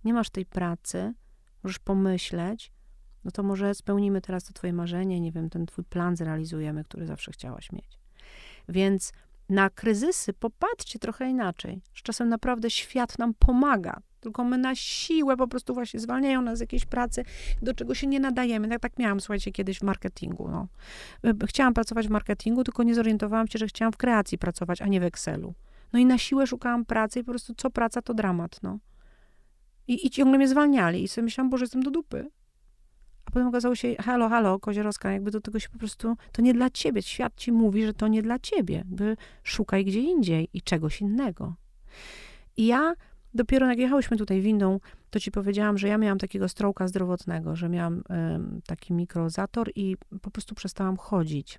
nie 0.05 0.15
masz 0.15 0.31
tej 0.31 0.47
pracy, 0.47 1.15
możesz 1.63 1.79
pomyśleć, 1.79 2.73
no 3.25 3.31
to 3.31 3.43
może 3.43 3.75
spełnimy 3.75 4.21
teraz 4.21 4.45
to 4.45 4.53
twoje 4.53 4.73
marzenie, 4.73 5.21
nie 5.21 5.33
wiem, 5.33 5.51
ten 5.51 5.67
twój 5.67 5.85
plan 5.85 6.17
zrealizujemy, 6.17 6.85
który 6.85 7.07
zawsze 7.07 7.33
chciałaś 7.33 7.73
mieć. 7.73 7.99
Więc 8.69 9.13
na 9.49 9.71
kryzysy 9.71 10.33
popatrzcie 10.33 10.99
trochę 10.99 11.31
inaczej. 11.31 11.81
Że 11.95 12.03
czasem 12.03 12.29
naprawdę 12.29 12.71
świat 12.71 13.19
nam 13.19 13.35
pomaga, 13.35 14.01
tylko 14.21 14.45
my 14.45 14.59
na 14.59 14.75
siłę 14.75 15.37
po 15.37 15.49
prostu 15.49 15.75
właśnie 15.75 16.01
zwalniają 16.01 16.43
nas 16.43 16.59
z 16.59 16.61
jakiejś 16.61 16.85
pracy, 16.85 17.25
do 17.63 17.75
czego 17.75 17.95
się 17.95 18.07
nie 18.07 18.21
nadajemy. 18.21 18.69
Tak, 18.69 18.81
tak 18.81 18.99
miałam, 18.99 19.21
słuchajcie, 19.21 19.53
kiedyś 19.53 19.79
w 19.79 19.83
marketingu. 19.83 20.49
No. 20.49 20.69
E, 21.25 21.47
chciałam 21.47 21.75
pracować 21.75 22.09
w 22.09 22.11
marketingu, 22.11 22.65
tylko 22.65 22.83
nie 22.83 22.95
zorientowałam 22.95 23.49
się, 23.49 23.59
że 23.59 23.67
chciałam 23.67 23.93
w 23.93 23.97
kreacji 23.97 24.39
pracować, 24.39 24.83
a 24.83 24.87
nie 24.87 25.01
w 25.01 25.05
Excelu. 25.05 25.55
No 25.93 25.99
i 25.99 26.07
na 26.07 26.19
siłę 26.19 26.47
szukałam 26.47 26.85
pracy 26.85 27.21
i 27.21 27.25
po 27.25 27.31
prostu 27.33 27.55
co 27.55 27.71
praca, 27.71 28.03
to 28.03 28.15
dramat, 28.15 28.63
no. 28.63 28.79
I, 29.89 30.07
i 30.07 30.11
ciągle 30.11 30.39
mnie 30.39 30.49
zwalniali 30.49 31.03
i 31.03 31.09
sobie 31.09 31.25
myślałam, 31.25 31.51
Boże, 31.51 31.65
jestem 31.65 31.83
do 31.83 31.91
dupy. 31.91 32.31
A 33.31 33.33
potem 33.33 33.49
okazało 33.49 33.75
się, 33.75 33.95
halo, 33.95 34.29
halo, 34.29 34.59
Kozierowska, 34.59 35.13
jakby 35.13 35.31
do 35.31 35.41
tego 35.41 35.59
się 35.59 35.69
po 35.69 35.79
prostu, 35.79 36.17
to 36.33 36.43
nie 36.43 36.55
dla 36.55 36.71
ciebie. 36.71 37.03
Świat 37.03 37.35
ci 37.37 37.53
mówi, 37.53 37.87
że 37.87 37.95
to 37.95 38.09
nie 38.09 38.23
dla 38.23 38.39
ciebie. 38.39 38.75
Jakby 38.75 39.17
szukaj 39.43 39.85
gdzie 39.85 40.01
indziej 40.01 40.49
i 40.53 40.63
czegoś 40.63 41.01
innego. 41.01 41.55
I 42.57 42.67
ja 42.67 42.95
dopiero 43.35 43.67
jak 43.67 43.79
jechałyśmy 43.79 44.17
tutaj 44.17 44.41
windą, 44.41 44.81
to 45.11 45.21
ci 45.21 45.31
powiedziałam, 45.31 45.79
że 45.79 45.89
ja 45.89 45.99
miałam 45.99 46.19
takiego 46.19 46.49
strołka 46.49 46.89
zdrowotnego, 46.89 47.57
że 47.57 47.69
miałam 47.69 48.03
taki 48.67 48.93
mikrozator 48.93 49.71
i 49.75 49.97
po 50.23 50.31
prostu 50.31 50.55
przestałam 50.55 50.97
chodzić. 50.97 51.59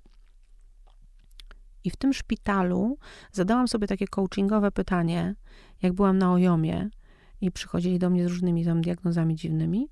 I 1.84 1.90
w 1.90 1.96
tym 1.96 2.12
szpitalu 2.12 2.98
zadałam 3.32 3.68
sobie 3.68 3.86
takie 3.86 4.08
coachingowe 4.08 4.70
pytanie, 4.70 5.34
jak 5.82 5.92
byłam 5.92 6.18
na 6.18 6.32
ojomie 6.32 6.90
i 7.40 7.50
przychodzili 7.50 7.98
do 7.98 8.10
mnie 8.10 8.24
z 8.24 8.30
różnymi 8.30 8.64
tam 8.64 8.80
diagnozami 8.80 9.34
dziwnymi, 9.34 9.88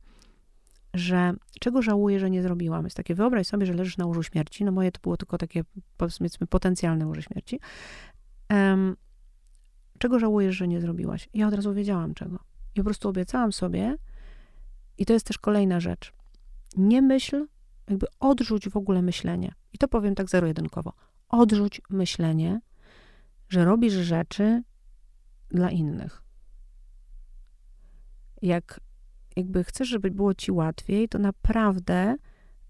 że 0.94 1.32
czego 1.60 1.82
żałuję, 1.82 2.20
że 2.20 2.30
nie 2.30 2.42
zrobiłam. 2.42 2.84
Jest 2.84 2.96
takie, 2.96 3.14
wyobraź 3.14 3.46
sobie, 3.46 3.66
że 3.66 3.72
leżysz 3.72 3.96
na 3.96 4.06
łożu 4.06 4.22
śmierci. 4.22 4.64
No 4.64 4.72
moje 4.72 4.92
to 4.92 5.00
było 5.00 5.16
tylko 5.16 5.38
takie, 5.38 5.62
powiedzmy, 5.96 6.46
potencjalne 6.46 7.06
łoże 7.06 7.22
śmierci. 7.22 7.60
Um, 8.50 8.96
czego 9.98 10.18
żałujesz, 10.18 10.56
że 10.56 10.68
nie 10.68 10.80
zrobiłaś? 10.80 11.28
Ja 11.34 11.48
od 11.48 11.54
razu 11.54 11.74
wiedziałam 11.74 12.14
czego. 12.14 12.38
I 12.74 12.80
po 12.80 12.84
prostu 12.84 13.08
obiecałam 13.08 13.52
sobie, 13.52 13.96
i 14.98 15.06
to 15.06 15.12
jest 15.12 15.26
też 15.26 15.38
kolejna 15.38 15.80
rzecz. 15.80 16.12
Nie 16.76 17.02
myśl, 17.02 17.46
jakby 17.88 18.06
odrzuć 18.20 18.68
w 18.68 18.76
ogóle 18.76 19.02
myślenie. 19.02 19.54
I 19.72 19.78
to 19.78 19.88
powiem 19.88 20.14
tak 20.14 20.30
zero-jedynkowo. 20.30 20.92
Odrzuć 21.28 21.80
myślenie, 21.90 22.60
że 23.48 23.64
robisz 23.64 23.92
rzeczy 23.92 24.62
dla 25.48 25.70
innych. 25.70 26.22
Jak 28.42 28.80
jakby 29.36 29.64
chcesz, 29.64 29.88
żeby 29.88 30.10
było 30.10 30.34
ci 30.34 30.52
łatwiej, 30.52 31.08
to 31.08 31.18
naprawdę 31.18 32.16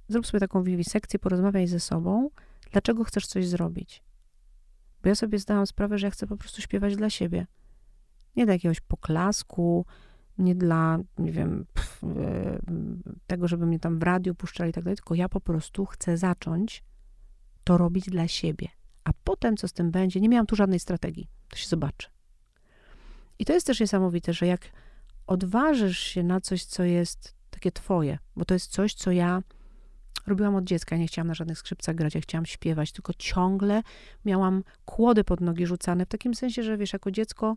zrób 0.09 0.27
sobie 0.27 0.41
taką 0.41 0.63
wiwisekcję, 0.63 1.19
porozmawiaj 1.19 1.67
ze 1.67 1.81
sobą, 1.81 2.31
dlaczego 2.73 3.05
chcesz 3.05 3.27
coś 3.27 3.47
zrobić. 3.47 4.03
Bo 5.03 5.09
ja 5.09 5.15
sobie 5.15 5.39
zdałam 5.39 5.67
sprawę, 5.67 5.99
że 5.99 6.07
ja 6.07 6.11
chcę 6.11 6.27
po 6.27 6.37
prostu 6.37 6.63
śpiewać 6.63 6.97
dla 6.97 7.11
siebie. 7.11 7.47
Nie 8.37 8.45
dla 8.45 8.53
jakiegoś 8.53 8.81
poklasku, 8.81 9.87
nie 10.39 10.55
dla, 10.55 10.99
nie 11.19 11.33
wiem, 11.33 11.67
e, 12.03 12.59
tego, 13.27 13.49
żeby 13.49 13.67
mnie 13.67 13.79
tam 13.79 13.99
w 13.99 14.03
radiu 14.03 14.35
puszczali 14.35 14.71
i 14.71 14.73
tak 14.73 14.85
dalej, 14.85 14.97
tylko 14.97 15.15
ja 15.15 15.29
po 15.29 15.41
prostu 15.41 15.87
chcę 15.87 16.17
zacząć 16.17 16.85
to 17.65 17.79
robić 17.79 18.05
dla 18.11 18.29
siebie. 18.29 18.69
A 19.05 19.11
potem, 19.25 19.57
co 19.57 19.69
z 19.69 19.73
tym 19.73 19.91
będzie, 19.91 20.21
nie 20.21 20.29
miałam 20.29 20.47
tu 20.47 20.57
żadnej 20.57 20.81
strategii. 20.81 21.29
To 21.49 21.57
się 21.57 21.69
zobaczy. 21.69 22.09
I 23.39 23.45
to 23.45 23.53
jest 23.53 23.67
też 23.67 23.81
niesamowite, 23.81 24.33
że 24.33 24.47
jak 24.47 24.61
odważysz 25.31 25.99
się 25.99 26.23
na 26.23 26.41
coś, 26.41 26.65
co 26.65 26.85
jest 26.85 27.35
takie 27.51 27.73
twoje, 27.73 28.19
bo 28.37 28.45
to 28.45 28.55
jest 28.55 28.71
coś, 28.71 28.95
co 28.95 29.11
ja 29.11 29.43
robiłam 30.27 30.55
od 30.55 30.65
dziecka. 30.65 30.97
Ja 30.97 31.01
nie 31.01 31.07
chciałam 31.07 31.29
na 31.29 31.35
żadnych 31.35 31.59
skrzypcach 31.59 31.95
grać, 31.95 32.15
ja 32.15 32.21
chciałam 32.21 32.47
śpiewać, 32.47 32.93
tylko 32.93 33.13
ciągle 33.15 33.83
miałam 34.25 34.63
kłody 34.85 35.25
pod 35.25 35.41
nogi 35.41 35.67
rzucane, 35.67 36.07
w 36.07 36.09
takim 36.09 36.35
sensie, 36.35 36.63
że 36.63 36.77
wiesz, 36.77 36.93
jako 36.93 37.11
dziecko, 37.11 37.57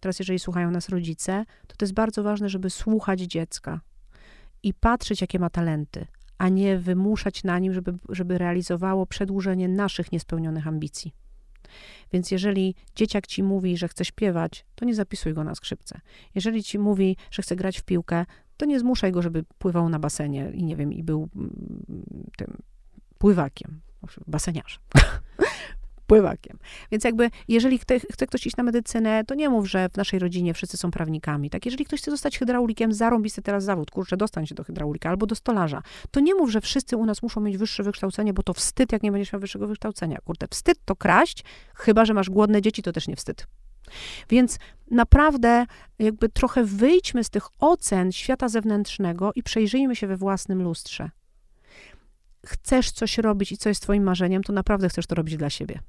teraz 0.00 0.18
jeżeli 0.18 0.38
słuchają 0.38 0.70
nas 0.70 0.88
rodzice, 0.88 1.44
to 1.66 1.76
to 1.76 1.84
jest 1.84 1.94
bardzo 1.94 2.22
ważne, 2.22 2.48
żeby 2.48 2.70
słuchać 2.70 3.20
dziecka 3.20 3.80
i 4.62 4.74
patrzeć, 4.74 5.20
jakie 5.20 5.38
ma 5.38 5.50
talenty, 5.50 6.06
a 6.38 6.48
nie 6.48 6.78
wymuszać 6.78 7.44
na 7.44 7.58
nim, 7.58 7.74
żeby, 7.74 7.94
żeby 8.08 8.38
realizowało 8.38 9.06
przedłużenie 9.06 9.68
naszych 9.68 10.12
niespełnionych 10.12 10.66
ambicji. 10.66 11.14
Więc 12.12 12.30
jeżeli 12.30 12.74
dzieciak 12.96 13.26
ci 13.26 13.42
mówi, 13.42 13.76
że 13.76 13.88
chce 13.88 14.04
śpiewać, 14.04 14.64
to 14.74 14.84
nie 14.84 14.94
zapisuj 14.94 15.34
go 15.34 15.44
na 15.44 15.54
skrzypce. 15.54 16.00
Jeżeli 16.34 16.62
ci 16.62 16.78
mówi, 16.78 17.16
że 17.30 17.42
chce 17.42 17.56
grać 17.56 17.78
w 17.78 17.84
piłkę, 17.84 18.26
to 18.56 18.66
nie 18.66 18.80
zmuszaj 18.80 19.12
go, 19.12 19.22
żeby 19.22 19.44
pływał 19.58 19.88
na 19.88 19.98
basenie 19.98 20.50
i 20.54 20.64
nie 20.64 20.76
wiem, 20.76 20.92
i 20.92 21.02
był 21.02 21.28
mm, 21.36 21.50
tym 22.36 22.62
pływakiem, 23.18 23.80
baseniarzem. 24.26 24.80
pływakiem. 26.06 26.58
Więc 26.90 27.04
jakby, 27.04 27.30
jeżeli 27.48 27.78
chce, 27.78 28.00
chce, 28.00 28.26
ktoś 28.26 28.46
iść 28.46 28.56
na 28.56 28.64
medycynę, 28.64 29.24
to 29.24 29.34
nie 29.34 29.48
mów, 29.48 29.70
że 29.70 29.88
w 29.88 29.96
naszej 29.96 30.18
rodzinie 30.18 30.54
wszyscy 30.54 30.76
są 30.76 30.90
prawnikami. 30.90 31.50
Tak, 31.50 31.66
jeżeli 31.66 31.84
ktoś 31.84 32.00
chce 32.00 32.10
zostać 32.10 32.38
hydraulikiem, 32.38 32.92
zarąbi 32.92 33.30
sobie 33.30 33.44
teraz 33.44 33.64
zawód, 33.64 33.90
kurczę, 33.90 34.16
dostań 34.16 34.46
się 34.46 34.54
do 34.54 34.64
hydraulika 34.64 35.08
albo 35.08 35.26
do 35.26 35.34
stolarza. 35.34 35.82
To 36.10 36.20
nie 36.20 36.34
mów, 36.34 36.50
że 36.50 36.60
wszyscy 36.60 36.96
u 36.96 37.06
nas 37.06 37.22
muszą 37.22 37.40
mieć 37.40 37.56
wyższe 37.56 37.82
wykształcenie, 37.82 38.32
bo 38.32 38.42
to 38.42 38.54
wstyd, 38.54 38.92
jak 38.92 39.02
nie 39.02 39.12
będziesz 39.12 39.32
miał 39.32 39.40
wyższego 39.40 39.66
wykształcenia. 39.66 40.18
Kurde, 40.24 40.46
wstyd 40.50 40.78
to 40.84 40.96
kraść, 40.96 41.44
chyba, 41.74 42.04
że 42.04 42.14
masz 42.14 42.30
głodne 42.30 42.62
dzieci, 42.62 42.82
to 42.82 42.92
też 42.92 43.08
nie 43.08 43.16
wstyd. 43.16 43.46
Więc 44.30 44.58
naprawdę 44.90 45.66
jakby 45.98 46.28
trochę 46.28 46.64
wyjdźmy 46.64 47.24
z 47.24 47.30
tych 47.30 47.46
ocen 47.58 48.12
świata 48.12 48.48
zewnętrznego 48.48 49.32
i 49.34 49.42
przejrzyjmy 49.42 49.96
się 49.96 50.06
we 50.06 50.16
własnym 50.16 50.62
lustrze. 50.62 51.10
Chcesz 52.46 52.90
coś 52.90 53.18
robić 53.18 53.52
i 53.52 53.56
co 53.56 53.68
jest 53.68 53.82
twoim 53.82 54.02
marzeniem, 54.02 54.42
to 54.42 54.52
naprawdę 54.52 54.88
chcesz 54.88 55.06
to 55.06 55.14
robić 55.14 55.36
dla 55.36 55.50
siebie. 55.50 55.80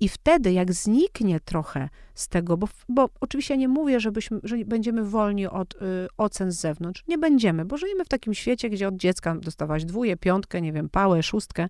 I 0.00 0.08
wtedy, 0.08 0.52
jak 0.52 0.72
zniknie 0.72 1.40
trochę 1.40 1.88
z 2.14 2.28
tego, 2.28 2.56
bo, 2.56 2.68
bo 2.88 3.08
oczywiście 3.20 3.56
nie 3.56 3.68
mówię, 3.68 4.00
żebyśmy, 4.00 4.40
że 4.42 4.56
będziemy 4.56 5.04
wolni 5.04 5.46
od 5.46 5.74
y, 5.74 5.78
ocen 6.16 6.52
z 6.52 6.60
zewnątrz. 6.60 7.04
Nie 7.08 7.18
będziemy, 7.18 7.64
bo 7.64 7.76
żyjemy 7.76 8.04
w 8.04 8.08
takim 8.08 8.34
świecie, 8.34 8.70
gdzie 8.70 8.88
od 8.88 8.96
dziecka 8.96 9.34
dostawałaś 9.34 9.84
dwóje, 9.84 10.16
piątkę, 10.16 10.60
nie 10.60 10.72
wiem, 10.72 10.88
pałę, 10.88 11.22
szóstkę. 11.22 11.68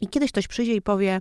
I 0.00 0.08
kiedyś 0.08 0.32
ktoś 0.32 0.48
przyjdzie 0.48 0.74
i 0.74 0.82
powie, 0.82 1.20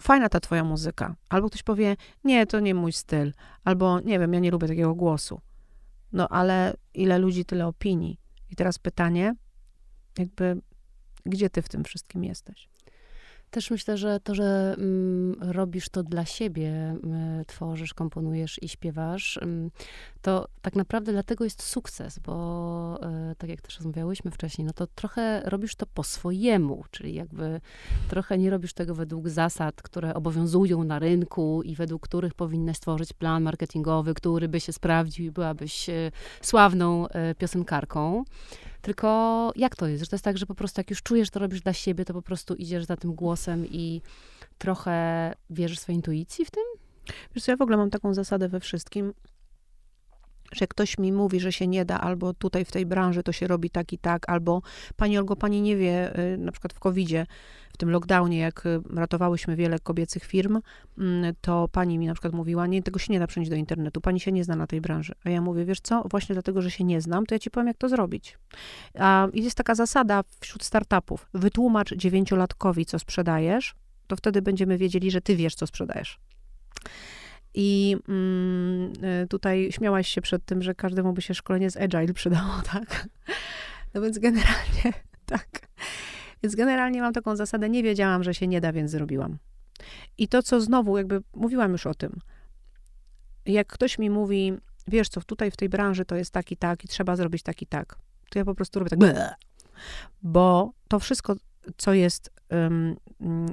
fajna 0.00 0.28
ta 0.28 0.40
twoja 0.40 0.64
muzyka. 0.64 1.16
Albo 1.28 1.48
ktoś 1.48 1.62
powie, 1.62 1.96
nie, 2.24 2.46
to 2.46 2.60
nie 2.60 2.74
mój 2.74 2.92
styl. 2.92 3.32
Albo, 3.64 4.00
nie 4.00 4.18
wiem, 4.18 4.32
ja 4.32 4.40
nie 4.40 4.50
lubię 4.50 4.68
takiego 4.68 4.94
głosu. 4.94 5.40
No 6.12 6.28
ale 6.28 6.76
ile 6.94 7.18
ludzi, 7.18 7.44
tyle 7.44 7.66
opinii. 7.66 8.18
I 8.50 8.56
teraz 8.56 8.78
pytanie, 8.78 9.34
jakby, 10.18 10.60
gdzie 11.26 11.50
ty 11.50 11.62
w 11.62 11.68
tym 11.68 11.84
wszystkim 11.84 12.24
jesteś? 12.24 12.68
Też 13.54 13.70
myślę, 13.70 13.96
że 13.96 14.20
to, 14.20 14.34
że 14.34 14.74
mm, 14.78 15.36
robisz 15.40 15.88
to 15.88 16.02
dla 16.02 16.24
siebie, 16.24 16.96
y, 17.40 17.44
tworzysz, 17.44 17.94
komponujesz 17.94 18.62
i 18.62 18.68
śpiewasz, 18.68 19.36
y, 19.36 19.70
to 20.22 20.48
tak 20.62 20.76
naprawdę 20.76 21.12
dlatego 21.12 21.44
jest 21.44 21.62
sukces, 21.62 22.18
bo 22.18 22.98
y, 23.32 23.36
tak 23.36 23.50
jak 23.50 23.60
też 23.60 23.76
rozmawiałyśmy 23.76 24.30
wcześniej, 24.30 24.66
no 24.66 24.72
to 24.72 24.86
trochę 24.86 25.42
robisz 25.44 25.74
to 25.74 25.86
po 25.86 26.02
swojemu, 26.02 26.84
czyli 26.90 27.14
jakby 27.14 27.60
trochę 28.08 28.38
nie 28.38 28.50
robisz 28.50 28.72
tego 28.72 28.94
według 28.94 29.28
zasad, 29.28 29.82
które 29.82 30.14
obowiązują 30.14 30.84
na 30.84 30.98
rynku 30.98 31.62
i 31.62 31.74
według 31.74 32.02
których 32.02 32.34
powinnaś 32.34 32.76
stworzyć 32.76 33.12
plan 33.12 33.42
marketingowy, 33.42 34.14
który 34.14 34.48
by 34.48 34.60
się 34.60 34.72
sprawdził 34.72 35.26
i 35.26 35.30
byłabyś 35.30 35.86
sławną 36.42 37.06
piosenkarką. 37.38 38.24
Tylko 38.84 39.52
jak 39.56 39.76
to 39.76 39.86
jest? 39.86 40.04
Że 40.04 40.10
to 40.10 40.16
jest 40.16 40.24
tak, 40.24 40.38
że 40.38 40.46
po 40.46 40.54
prostu 40.54 40.80
jak 40.80 40.90
już 40.90 41.02
czujesz, 41.02 41.30
to 41.30 41.40
robisz 41.40 41.60
dla 41.60 41.72
siebie, 41.72 42.04
to 42.04 42.14
po 42.14 42.22
prostu 42.22 42.54
idziesz 42.54 42.84
za 42.84 42.96
tym 42.96 43.14
głosem 43.14 43.66
i 43.66 44.02
trochę 44.58 45.32
wierzysz 45.50 45.78
swojej 45.78 45.96
intuicji 45.96 46.44
w 46.44 46.50
tym? 46.50 46.62
Wiesz 47.34 47.44
co, 47.44 47.52
ja 47.52 47.56
w 47.56 47.62
ogóle 47.62 47.76
mam 47.76 47.90
taką 47.90 48.14
zasadę 48.14 48.48
we 48.48 48.60
wszystkim, 48.60 49.14
że 50.52 50.66
ktoś 50.66 50.98
mi 50.98 51.12
mówi, 51.12 51.40
że 51.40 51.52
się 51.52 51.66
nie 51.66 51.84
da, 51.84 52.00
albo 52.00 52.34
tutaj 52.34 52.64
w 52.64 52.72
tej 52.72 52.86
branży 52.86 53.22
to 53.22 53.32
się 53.32 53.46
robi 53.46 53.70
tak 53.70 53.92
i 53.92 53.98
tak, 53.98 54.28
albo 54.28 54.62
pani 54.96 55.18
Olgo, 55.18 55.36
pani 55.36 55.62
nie 55.62 55.76
wie, 55.76 56.18
y, 56.18 56.38
na 56.38 56.52
przykład 56.52 56.72
w 56.72 56.78
COVID-zie, 56.78 57.26
w 57.74 57.76
tym 57.76 57.90
lockdownie, 57.90 58.38
jak 58.38 58.66
y, 58.66 58.80
ratowałyśmy 58.94 59.56
wiele 59.56 59.78
kobiecych 59.78 60.24
firm, 60.24 60.60
mm, 60.98 61.34
to 61.40 61.68
pani 61.68 61.98
mi 61.98 62.06
na 62.06 62.14
przykład 62.14 62.32
mówiła, 62.32 62.66
nie, 62.66 62.82
tego 62.82 62.98
się 62.98 63.12
nie 63.12 63.18
da 63.18 63.26
przenieść 63.26 63.50
do 63.50 63.56
internetu, 63.56 64.00
pani 64.00 64.20
się 64.20 64.32
nie 64.32 64.44
zna 64.44 64.56
na 64.56 64.66
tej 64.66 64.80
branży. 64.80 65.14
A 65.24 65.30
ja 65.30 65.40
mówię, 65.40 65.64
wiesz 65.64 65.80
co, 65.80 66.04
właśnie 66.10 66.32
dlatego, 66.32 66.62
że 66.62 66.70
się 66.70 66.84
nie 66.84 67.00
znam, 67.00 67.26
to 67.26 67.34
ja 67.34 67.38
ci 67.38 67.50
powiem, 67.50 67.66
jak 67.66 67.76
to 67.76 67.88
zrobić. 67.88 68.38
A 68.98 69.28
jest 69.32 69.56
taka 69.56 69.74
zasada 69.74 70.24
wśród 70.40 70.64
startupów, 70.64 71.26
wytłumacz 71.34 71.94
dziewięciolatkowi, 71.94 72.86
co 72.86 72.98
sprzedajesz, 72.98 73.74
to 74.06 74.16
wtedy 74.16 74.42
będziemy 74.42 74.78
wiedzieli, 74.78 75.10
że 75.10 75.20
ty 75.20 75.36
wiesz, 75.36 75.54
co 75.54 75.66
sprzedajesz. 75.66 76.18
I 77.54 77.96
mm, 78.08 78.92
y, 79.22 79.26
tutaj 79.28 79.68
śmiałaś 79.72 80.08
się 80.08 80.20
przed 80.20 80.44
tym, 80.44 80.62
że 80.62 80.74
każdemu 80.74 81.12
by 81.12 81.22
się 81.22 81.34
szkolenie 81.34 81.70
z 81.70 81.76
Agile 81.76 82.14
przydało, 82.14 82.52
tak? 82.72 83.08
No 83.94 84.00
więc 84.00 84.18
generalnie, 84.18 84.92
tak. 85.26 85.48
Więc 86.44 86.54
generalnie 86.54 87.00
mam 87.00 87.12
taką 87.12 87.36
zasadę, 87.36 87.68
nie 87.68 87.82
wiedziałam, 87.82 88.24
że 88.24 88.34
się 88.34 88.46
nie 88.46 88.60
da, 88.60 88.72
więc 88.72 88.90
zrobiłam. 88.90 89.38
I 90.18 90.28
to, 90.28 90.42
co 90.42 90.60
znowu, 90.60 90.98
jakby 90.98 91.22
mówiłam 91.34 91.72
już 91.72 91.86
o 91.86 91.94
tym, 91.94 92.20
jak 93.46 93.66
ktoś 93.66 93.98
mi 93.98 94.10
mówi, 94.10 94.52
wiesz 94.88 95.08
co, 95.08 95.20
tutaj 95.20 95.50
w 95.50 95.56
tej 95.56 95.68
branży 95.68 96.04
to 96.04 96.16
jest 96.16 96.30
tak 96.30 96.52
i 96.52 96.56
tak 96.56 96.84
i 96.84 96.88
trzeba 96.88 97.16
zrobić 97.16 97.42
tak 97.42 97.62
i 97.62 97.66
tak, 97.66 97.96
to 98.30 98.38
ja 98.38 98.44
po 98.44 98.54
prostu 98.54 98.78
robię 98.78 98.90
tak, 98.90 99.00
bo 100.22 100.72
to 100.88 100.98
wszystko, 100.98 101.36
co 101.76 101.94
jest 101.94 102.30
um, 102.50 102.96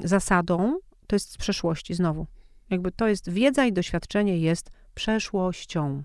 zasadą, 0.04 0.80
to 1.08 1.16
jest 1.16 1.32
z 1.32 1.38
przeszłości 1.38 1.94
znowu. 1.94 2.28
Jakby 2.70 2.92
to 2.92 3.08
jest 3.08 3.30
wiedza 3.30 3.66
i 3.66 3.74
doświadczenie 3.74 4.38
jest 4.38 4.72
przeszłością. 4.96 6.04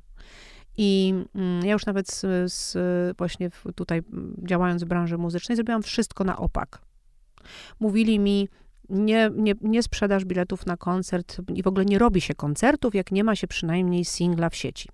I 0.77 1.15
mm, 1.35 1.67
ja 1.67 1.73
już 1.73 1.87
nawet 1.87 2.11
z, 2.11 2.53
z, 2.53 2.77
właśnie 3.17 3.51
tutaj 3.75 4.03
działając 4.43 4.85
w 4.85 4.87
branży 4.87 5.19
muzycznej, 5.19 5.57
zrobiłam 5.57 5.83
wszystko 5.83 6.25
na 6.25 6.37
opak. 6.37 6.83
Mówili 7.81 8.19
mi, 8.19 8.49
nie, 8.89 9.31
nie, 9.37 9.55
nie 9.61 9.83
sprzedasz 9.83 10.25
biletów 10.25 10.67
na 10.67 10.77
koncert 10.77 11.37
i 11.55 11.63
w 11.63 11.67
ogóle 11.67 11.85
nie 11.85 11.99
robi 11.99 12.21
się 12.21 12.35
koncertów, 12.35 12.95
jak 12.95 13.13
nie 13.13 13.25
ma 13.25 13.37
się 13.37 13.47
przynajmniej 13.47 14.05
singla 14.05 14.51
w 14.51 14.57
sieci. 14.57 14.89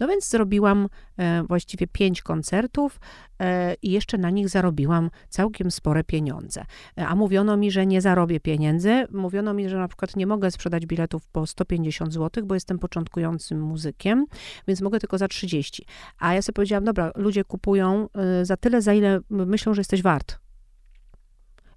No 0.00 0.08
więc 0.08 0.28
zrobiłam 0.28 0.88
e, 1.16 1.42
właściwie 1.42 1.86
pięć 1.86 2.22
koncertów 2.22 3.00
e, 3.40 3.74
i 3.82 3.90
jeszcze 3.90 4.18
na 4.18 4.30
nich 4.30 4.48
zarobiłam 4.48 5.10
całkiem 5.28 5.70
spore 5.70 6.04
pieniądze. 6.04 6.64
E, 6.98 7.06
a 7.06 7.14
mówiono 7.14 7.56
mi, 7.56 7.70
że 7.70 7.86
nie 7.86 8.00
zarobię 8.00 8.40
pieniędzy. 8.40 9.06
Mówiono 9.10 9.54
mi, 9.54 9.68
że 9.68 9.76
na 9.76 9.88
przykład 9.88 10.16
nie 10.16 10.26
mogę 10.26 10.50
sprzedać 10.50 10.86
biletów 10.86 11.26
po 11.26 11.46
150 11.46 12.12
zł, 12.12 12.46
bo 12.46 12.54
jestem 12.54 12.78
początkującym 12.78 13.60
muzykiem, 13.60 14.26
więc 14.68 14.80
mogę 14.80 15.00
tylko 15.00 15.18
za 15.18 15.28
30. 15.28 15.86
A 16.18 16.34
ja 16.34 16.42
sobie 16.42 16.54
powiedziałam, 16.54 16.84
dobra, 16.84 17.12
ludzie 17.16 17.44
kupują 17.44 18.08
e, 18.14 18.44
za 18.44 18.56
tyle, 18.56 18.82
za 18.82 18.94
ile 18.94 19.20
myślą, 19.30 19.74
że 19.74 19.80
jesteś 19.80 20.02
wart 20.02 20.43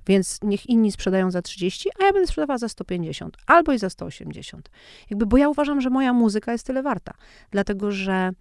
Więc 0.07 0.39
niech 0.43 0.69
inni 0.69 0.91
sprzedają 0.91 1.31
za 1.31 1.41
30, 1.41 1.89
a 1.99 2.05
ja 2.05 2.13
będę 2.13 2.27
sprzedawała 2.27 2.57
za 2.57 2.69
150 2.69 3.37
albo 3.45 3.73
i 3.73 3.79
za 3.79 3.89
180. 3.89 4.69
Jakby, 5.09 5.25
bo 5.25 5.37
ja 5.37 5.49
uważam, 5.49 5.81
że 5.81 5.89
moja 5.89 6.13
muzyka 6.13 6.51
jest 6.51 6.65
tyle 6.67 6.83
warta. 6.83 7.13
Dlatego, 7.51 7.91
że 7.91 8.31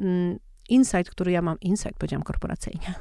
mm, 0.00 0.38
insight, 0.68 1.10
który 1.10 1.32
ja 1.32 1.42
mam, 1.42 1.60
insight 1.60 1.94
powiedziałam 1.98 2.22
korporacyjnie, 2.22 2.94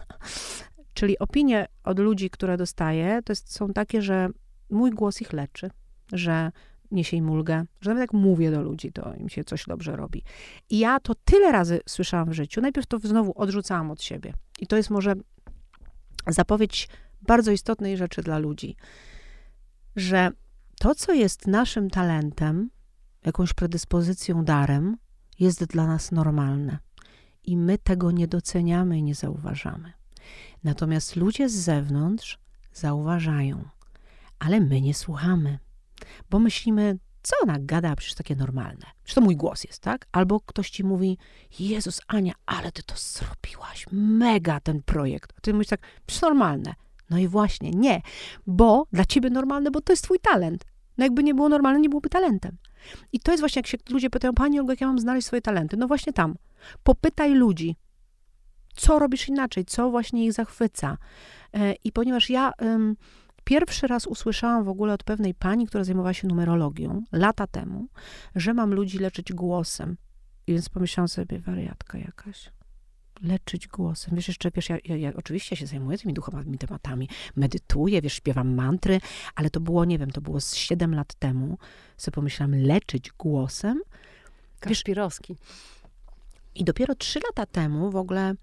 czyli 0.94 1.20
opinie 1.20 1.68
od 1.84 2.00
ludzi, 2.00 2.30
które 2.30 2.58
dostaję, 2.58 3.20
to 3.26 3.32
jest, 3.32 3.54
są 3.56 3.74
takie, 3.74 4.02
że 4.02 4.30
mój 4.70 4.92
głos 4.92 5.22
ich 5.22 5.34
leczy, 5.34 5.70
że 6.12 6.52
niesie 6.92 7.18
im 7.18 7.30
ulgę, 7.30 7.66
że 7.82 7.90
nawet 7.90 8.02
jak 8.02 8.14
mówię 8.14 8.52
do 8.52 8.62
ludzi, 8.62 8.92
to 8.92 9.14
im 9.16 9.30
się 9.30 9.44
coś 9.44 9.66
dobrze 9.66 9.96
robi. 9.96 10.24
I 10.70 10.80
ja 10.80 11.00
to 11.00 11.16
tyle 11.16 11.52
razy 11.52 11.80
słyszałam 11.88 12.30
w 12.30 12.34
życiu. 12.34 12.62
Najpierw 12.62 12.88
to 12.88 13.00
znowu 13.00 13.34
odrzucałam 13.36 13.92
od 13.92 14.04
siebie. 14.04 14.34
I 14.60 14.68
to 14.68 14.78
jest 14.78 14.90
może 14.90 15.14
zapowiedź 16.28 16.88
bardzo 17.28 17.52
istotnej 17.52 17.98
rzeczy 17.98 18.22
dla 18.22 18.38
ludzi, 18.38 18.76
że 19.96 20.32
to, 20.80 20.96
co 20.96 21.14
jest 21.14 21.48
naszym 21.48 21.90
talentem, 21.90 22.70
jakąś 23.26 23.54
predyspozycją, 23.54 24.46
darem, 24.46 24.98
jest 25.40 25.64
dla 25.64 25.88
nas 25.88 26.12
normalne. 26.12 26.78
I 27.44 27.58
my 27.58 27.78
tego 27.78 28.12
nie 28.12 28.28
doceniamy 28.28 28.98
i 28.98 29.04
nie 29.04 29.16
zauważamy. 29.16 29.94
Natomiast 30.64 31.16
ludzie 31.16 31.50
z 31.50 31.54
zewnątrz 31.54 32.40
zauważają, 32.74 33.70
ale 34.40 34.60
my 34.60 34.82
nie 34.82 34.94
słuchamy, 34.94 35.60
bo 36.30 36.40
myślimy, 36.40 36.98
co 37.24 37.36
ona 37.44 37.58
gada, 37.60 37.96
przecież 37.96 38.16
takie 38.16 38.36
normalne. 38.36 38.86
Czy 39.04 39.16
to 39.16 39.22
mój 39.22 39.36
głos 39.36 39.64
jest, 39.64 39.80
tak? 39.80 40.08
Albo 40.12 40.40
ktoś 40.40 40.70
ci 40.70 40.84
mówi, 40.84 41.18
Jezus, 41.60 42.02
Ania, 42.08 42.34
ale 42.46 42.72
ty 42.72 42.84
to 42.84 42.96
zrobiłaś, 42.98 43.86
mega 43.92 44.60
ten 44.60 44.84
projekt. 44.84 45.34
A 45.38 45.42
ty 45.42 45.54
mówisz 45.54 45.68
tak, 45.68 45.82
przecież 46.06 46.22
normalne. 46.22 46.76
No 47.10 47.18
i 47.18 47.28
właśnie, 47.28 47.72
nie, 47.72 48.02
bo 48.48 48.88
dla 48.92 49.06
ciebie 49.06 49.30
normalne, 49.30 49.72
bo 49.72 49.82
to 49.82 49.94
jest 49.94 50.04
twój 50.04 50.20
talent. 50.20 50.66
No 50.98 51.06
jakby 51.06 51.24
nie 51.24 51.34
było 51.34 51.50
normalne, 51.50 51.80
nie 51.80 51.90
byłoby 51.90 52.10
talentem. 52.10 52.58
I 53.12 53.20
to 53.20 53.32
jest 53.32 53.42
właśnie, 53.42 53.60
jak 53.60 53.68
się 53.68 53.78
ludzie 53.90 54.10
pytają, 54.10 54.34
Pani 54.34 54.60
Olga, 54.60 54.74
jak 54.74 54.82
ja 54.82 54.88
mam 54.88 55.00
znaleźć 55.00 55.28
swoje 55.28 55.42
talenty? 55.42 55.78
No 55.78 55.88
właśnie 55.88 56.14
tam. 56.14 56.36
Popytaj 56.84 57.34
ludzi, 57.34 57.76
co 58.76 59.00
robisz 59.00 59.28
inaczej, 59.28 59.66
co 59.66 59.90
właśnie 59.90 60.26
ich 60.26 60.34
zachwyca. 60.34 60.98
E, 61.54 61.74
I 61.74 61.92
ponieważ 61.92 62.30
ja 62.30 62.54
pierwszy 63.44 63.88
raz 63.88 64.08
usłyszałam 64.08 64.64
w 64.64 64.70
ogóle 64.70 64.94
od 64.94 65.04
pewnej 65.04 65.34
pani, 65.34 65.68
która 65.68 65.84
zajmowała 65.84 66.14
się 66.14 66.28
numerologią 66.28 67.04
lata 67.12 67.48
temu, 67.48 67.88
że 68.36 68.54
mam 68.54 68.74
ludzi 68.74 69.00
leczyć 69.00 69.34
głosem. 69.34 69.98
I 70.48 70.54
więc 70.54 70.70
pomyślałam 70.70 71.08
sobie, 71.08 71.40
wariatka 71.40 71.98
jakaś 71.98 72.52
leczyć 73.24 73.68
głosem. 73.68 74.16
Wiesz, 74.16 74.28
jeszcze, 74.28 74.52
wiesz, 74.52 74.70
ja, 74.70 74.78
ja, 74.86 74.98
ja 74.98 75.12
oczywiście 75.16 75.56
się 75.56 75.68
zajmuję 75.68 75.98
tymi 75.98 76.14
duchowymi 76.14 76.58
tematami, 76.58 77.10
medytuję, 77.36 78.02
wiesz, 78.02 78.14
śpiewam 78.14 78.56
mantry, 78.56 79.02
ale 79.36 79.50
to 79.50 79.60
było, 79.60 79.86
nie 79.86 80.00
wiem, 80.00 80.12
to 80.12 80.22
było 80.22 80.42
z 80.42 80.56
7 80.56 80.96
lat 80.96 81.14
temu, 81.14 81.58
sobie 81.98 82.16
pomyślałam, 82.16 82.56
leczyć 82.56 83.12
głosem. 83.12 83.82
Kaszpirowski. 84.60 85.36
I 86.56 86.64
dopiero 86.64 86.96
3 86.96 87.20
lata 87.20 87.46
temu 87.46 87.92
w 87.92 87.96
ogóle 87.96 88.36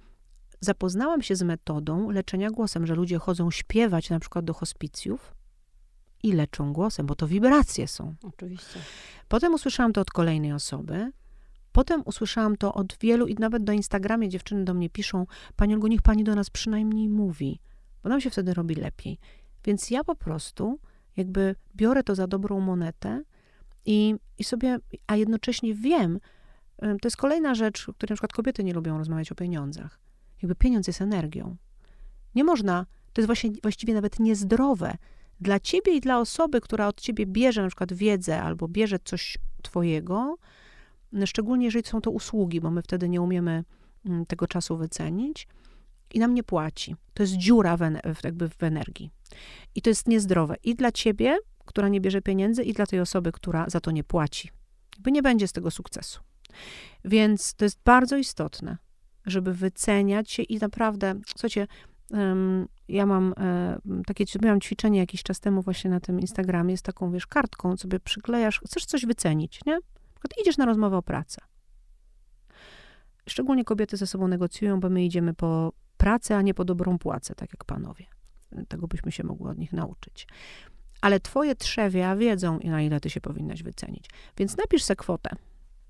zapoznałam 0.61 1.23
się 1.23 1.37
z 1.37 1.43
metodą 1.43 2.11
leczenia 2.11 2.51
głosem, 2.51 2.87
że 2.87 2.95
ludzie 2.95 3.19
chodzą 3.19 3.51
śpiewać 3.51 4.11
na 4.11 4.21
przykład 4.21 4.45
do 4.45 4.55
hospicjów 4.55 5.35
i 6.23 6.33
leczą 6.33 6.73
głosem, 6.73 7.07
bo 7.07 7.15
to 7.15 7.27
wibracje 7.27 7.89
są. 7.89 8.15
Oczywiście. 8.23 8.81
Potem 9.29 9.55
usłyszałam 9.55 9.93
to 9.93 10.01
od 10.01 10.11
kolejnej 10.11 10.53
osoby, 10.53 11.13
Potem 11.73 12.03
usłyszałam 12.05 12.57
to 12.57 12.75
od 12.75 12.99
wielu 13.01 13.27
i 13.27 13.35
nawet 13.35 13.65
do 13.65 13.73
Instagramie 13.73 14.29
dziewczyny 14.29 14.65
do 14.65 14.75
mnie 14.75 14.91
piszą, 14.91 15.27
Pani 15.57 15.75
Olgu, 15.75 15.87
niech 15.87 16.03
Pani 16.03 16.25
do 16.25 16.35
nas 16.35 16.51
przynajmniej 16.51 17.09
mówi, 17.09 17.61
bo 18.03 18.09
nam 18.09 18.21
się 18.21 18.31
wtedy 18.31 18.55
robi 18.55 18.75
lepiej. 18.75 19.19
Więc 19.65 19.91
ja 19.91 20.05
po 20.05 20.15
prostu 20.15 20.79
jakby 21.17 21.55
biorę 21.77 22.03
to 22.03 22.15
za 22.15 22.27
dobrą 22.27 22.61
monetę 22.61 23.23
i, 23.87 24.15
i 24.39 24.45
sobie, 24.45 24.79
a 25.07 25.17
jednocześnie 25.17 25.75
wiem, 25.75 26.21
to 26.79 27.05
jest 27.05 27.17
kolejna 27.17 27.55
rzecz, 27.55 27.89
o 27.89 27.93
której 27.93 28.11
na 28.11 28.15
przykład 28.17 28.33
kobiety 28.33 28.65
nie 28.65 28.73
lubią 28.73 28.99
rozmawiać 28.99 29.33
o 29.33 29.35
pieniądzach. 29.35 30.01
Jakby 30.43 30.55
pieniądz 30.55 30.87
jest 30.87 31.03
energią. 31.03 31.57
Nie 32.35 32.45
można, 32.45 32.87
to 33.13 33.21
jest 33.21 33.27
właśnie, 33.27 33.51
właściwie 33.63 33.95
nawet 33.95 34.21
niezdrowe 34.21 34.97
dla 35.41 35.61
ciebie 35.61 35.93
i 35.93 36.01
dla 36.01 36.19
osoby, 36.19 36.61
która 36.61 36.89
od 36.89 37.01
ciebie 37.01 37.27
bierze 37.27 37.63
na 37.63 37.69
przykład 37.69 37.93
wiedzę 37.93 38.43
albo 38.43 38.69
bierze 38.69 38.99
coś 39.05 39.39
twojego, 39.63 40.37
szczególnie 41.27 41.65
jeżeli 41.65 41.87
są 41.87 42.01
to 42.01 42.11
usługi, 42.11 42.61
bo 42.61 42.71
my 42.71 42.83
wtedy 42.83 43.09
nie 43.09 43.21
umiemy 43.21 43.65
mm, 44.07 44.27
tego 44.27 44.47
czasu 44.47 44.77
wycenić 44.77 45.49
i 46.15 46.19
nam 46.19 46.35
nie 46.35 46.43
płaci. 46.43 46.97
To 47.15 47.23
jest 47.23 47.33
dziura 47.33 47.77
w, 47.77 48.25
jakby 48.25 48.49
w 48.49 48.63
energii. 48.63 49.11
I 49.75 49.83
to 49.83 49.91
jest 49.91 50.09
niezdrowe 50.09 50.57
i 50.65 50.75
dla 50.75 50.93
ciebie, 50.93 51.39
która 51.65 51.89
nie 51.89 52.01
bierze 52.01 52.23
pieniędzy, 52.23 52.63
i 52.63 52.73
dla 52.73 52.87
tej 52.87 53.01
osoby, 53.01 53.33
która 53.33 53.69
za 53.69 53.81
to 53.81 53.91
nie 53.91 54.05
płaci. 54.05 54.51
By 54.99 55.13
nie 55.13 55.23
będzie 55.23 55.49
z 55.49 55.53
tego 55.53 55.71
sukcesu. 55.71 56.21
Więc 57.05 57.55
to 57.55 57.65
jest 57.65 57.79
bardzo 57.85 58.17
istotne, 58.17 58.77
żeby 59.27 59.55
wyceniać 59.55 60.31
się 60.31 60.43
i 60.43 60.59
naprawdę, 60.59 61.15
słuchajcie, 61.27 61.67
ja 62.89 63.07
mam 63.07 63.35
e, 63.37 63.79
takie, 64.07 64.25
miałam 64.43 64.61
ćwiczenie 64.61 64.99
jakiś 64.99 65.23
czas 65.23 65.41
temu 65.41 65.63
właśnie 65.63 65.91
na 65.91 66.01
tym 66.01 66.21
Instagramie 66.21 66.77
z 66.77 66.83
taką, 66.83 67.13
wiesz, 67.13 67.27
kartką, 67.27 67.77
sobie 67.77 68.01
przyklejasz, 68.01 68.61
chcesz 68.67 68.85
coś 68.85 69.07
wycenić, 69.07 69.61
nie? 69.67 69.79
Idziesz 70.41 70.57
na 70.57 70.67
rozmowę 70.67 70.97
o 70.97 71.03
pracę. 71.03 71.41
Szczególnie 73.29 73.65
kobiety 73.65 73.97
ze 73.97 74.07
sobą 74.07 74.29
negocjują, 74.29 74.81
bo 74.81 74.91
my 74.91 75.05
idziemy 75.05 75.35
po 75.35 75.73
pracę, 75.97 76.37
a 76.37 76.43
nie 76.43 76.55
po 76.55 76.65
dobrą 76.65 76.99
płacę, 76.99 77.35
tak 77.35 77.53
jak 77.53 77.65
panowie. 77.65 78.07
Tego 78.69 78.89
byśmy 78.89 79.13
się 79.13 79.25
mogły 79.25 79.51
od 79.51 79.59
nich 79.59 79.73
nauczyć. 79.73 80.27
Ale 81.01 81.21
twoje 81.21 81.55
trzewia 81.55 82.17
wiedzą, 82.17 82.59
na 82.65 82.83
ile 82.83 83.01
ty 83.01 83.11
się 83.11 83.21
powinnaś 83.21 83.63
wycenić. 83.63 84.11
Więc 84.37 84.57
napisz 84.57 84.83
sobie 84.85 84.97
kwotę 84.97 85.37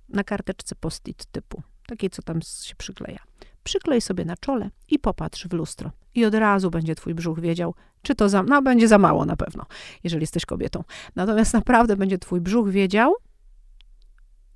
na 0.08 0.24
karteczce 0.24 0.74
post-it 0.74 1.26
typu, 1.26 1.62
takiej, 1.86 2.10
co 2.10 2.22
tam 2.22 2.42
się 2.42 2.74
przykleja. 2.74 3.18
Przyklej 3.64 4.00
sobie 4.00 4.24
na 4.24 4.36
czole 4.36 4.70
i 4.88 4.98
popatrz 4.98 5.46
w 5.46 5.52
lustro. 5.52 5.90
I 6.14 6.24
od 6.24 6.34
razu 6.34 6.70
będzie 6.70 6.94
twój 6.94 7.14
brzuch 7.14 7.40
wiedział, 7.40 7.74
czy 8.02 8.14
to 8.14 8.28
za, 8.28 8.42
no 8.42 8.62
będzie 8.62 8.88
za 8.88 8.98
mało 8.98 9.24
na 9.24 9.36
pewno, 9.36 9.66
jeżeli 10.04 10.22
jesteś 10.22 10.46
kobietą. 10.46 10.84
Natomiast 11.16 11.54
naprawdę 11.54 11.96
będzie 11.96 12.18
twój 12.18 12.40
brzuch 12.40 12.70
wiedział, 12.70 13.14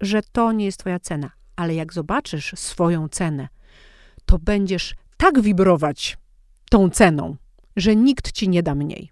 że 0.01 0.23
to 0.33 0.53
nie 0.53 0.65
jest 0.65 0.79
twoja 0.79 1.01
cena. 1.01 1.31
Ale 1.57 1.75
jak 1.75 1.93
zobaczysz 1.93 2.53
swoją 2.57 3.09
cenę, 3.09 3.49
to 4.27 4.39
będziesz 4.39 4.95
tak 5.17 5.41
wibrować 5.41 6.19
tą 6.71 6.91
ceną, 6.91 7.37
że 7.77 7.97
nikt 7.97 8.33
ci 8.33 8.49
nie 8.49 8.63
da 8.63 8.75
mniej. 8.75 9.11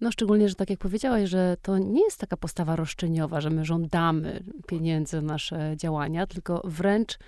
No 0.00 0.12
szczególnie, 0.12 0.48
że 0.48 0.54
tak 0.54 0.70
jak 0.70 0.78
powiedziałaś, 0.78 1.30
że 1.30 1.56
to 1.62 1.78
nie 1.78 2.04
jest 2.04 2.20
taka 2.20 2.36
postawa 2.36 2.76
roszczeniowa, 2.76 3.40
że 3.40 3.50
my 3.50 3.64
żądamy 3.64 4.42
pieniędzy 4.66 5.22
na 5.22 5.32
nasze 5.32 5.74
działania, 5.76 6.26
tylko 6.26 6.62
wręcz 6.64 7.18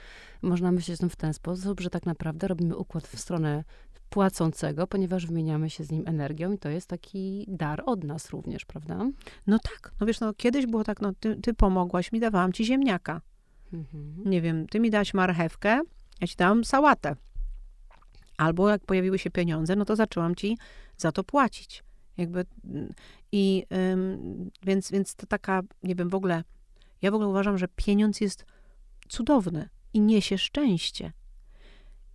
można 0.43 0.73
myśleć 0.73 1.01
w 1.01 1.17
ten 1.17 1.35
sposób, 1.35 1.81
że 1.81 1.91
tak 1.91 2.07
naprawdę 2.07 2.49
robimy 2.49 2.77
układ 2.77 3.07
w 3.07 3.19
stronę 3.19 3.65
płacącego, 4.11 4.87
ponieważ 4.87 5.27
wymieniamy 5.27 5.71
się 5.71 5.85
z 5.85 5.91
nim 5.91 6.03
energią 6.07 6.53
i 6.53 6.59
to 6.59 6.69
jest 6.69 6.89
taki 6.89 7.45
dar 7.49 7.83
od 7.87 8.05
nas 8.05 8.31
również, 8.31 8.65
prawda? 8.65 9.07
No 9.47 9.59
tak. 9.59 9.93
No 10.01 10.07
wiesz, 10.07 10.21
no 10.21 10.35
kiedyś 10.35 10.67
było 10.67 10.85
tak, 10.85 11.01
no 11.01 11.13
ty, 11.21 11.37
ty 11.37 11.55
pomogłaś 11.55 12.13
mi, 12.13 12.21
dawałam 12.21 12.53
ci 12.53 12.65
ziemniaka. 12.65 13.21
Mhm. 13.73 14.23
Nie 14.25 14.41
wiem, 14.43 14.67
ty 14.67 14.81
mi 14.81 14.91
dałaś 14.91 15.15
marchewkę, 15.15 15.81
ja 16.21 16.27
ci 16.27 16.37
dałam 16.37 16.65
sałatę. 16.65 17.17
Albo 18.37 18.69
jak 18.69 18.87
pojawiły 18.87 19.19
się 19.19 19.31
pieniądze, 19.31 19.77
no 19.77 19.85
to 19.85 19.97
zaczęłam 19.97 20.35
ci 20.35 20.59
za 20.97 21.13
to 21.13 21.25
płacić. 21.25 21.85
Jakby 22.17 22.45
i 23.33 23.67
ym, 23.93 24.51
więc, 24.63 24.91
więc 24.91 25.15
to 25.15 25.27
taka, 25.27 25.63
nie 25.83 25.95
wiem, 25.95 26.09
w 26.09 26.15
ogóle, 26.15 26.45
ja 27.03 27.11
w 27.11 27.15
ogóle 27.15 27.29
uważam, 27.29 27.59
że 27.59 27.69
pieniądz 27.77 28.21
jest 28.21 28.45
cudowny 29.09 29.69
i 29.95 30.01
niesie 30.01 30.39
szczęście. 30.39 31.13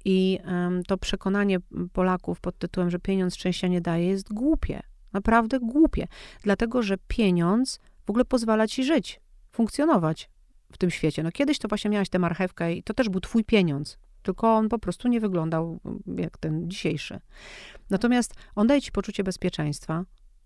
I 0.06 0.40
to 0.88 0.98
przekonanie 0.98 1.58
Polaków 1.94 2.42
pod 2.42 2.58
tytułem, 2.58 2.90
że 2.90 3.00
pieniądz 3.00 3.36
szczęścia 3.36 3.68
nie 3.68 3.82
daje, 3.82 4.08
jest 4.08 4.34
głupie. 4.34 4.82
Naprawdę 5.14 5.60
głupie. 5.60 6.08
Dlatego, 6.44 6.84
że 6.84 6.98
pieniądz 7.08 7.80
w 8.06 8.10
ogóle 8.10 8.26
pozwala 8.26 8.68
ci 8.68 8.84
żyć, 8.84 9.22
funkcjonować 9.52 10.30
w 10.72 10.78
tym 10.78 10.92
świecie. 10.92 11.24
No 11.24 11.32
kiedyś 11.32 11.60
to 11.60 11.68
właśnie 11.68 11.90
miałaś 11.90 12.10
tę 12.10 12.20
marchewkę 12.20 12.74
i 12.74 12.84
to 12.84 12.94
też 12.94 13.10
był 13.10 13.22
twój 13.22 13.44
pieniądz, 13.44 13.98
tylko 14.22 14.56
on 14.56 14.70
po 14.70 14.80
prostu 14.80 15.08
nie 15.08 15.20
wyglądał 15.20 15.80
mm, 15.86 16.02
jak 16.18 16.38
ten 16.38 16.70
dzisiejszy. 16.70 17.20
Natomiast 17.90 18.34
on 18.56 18.68
daje 18.68 18.82
ci 18.82 18.92
poczucie 18.92 19.24
bezpieczeństwa, 19.24 20.06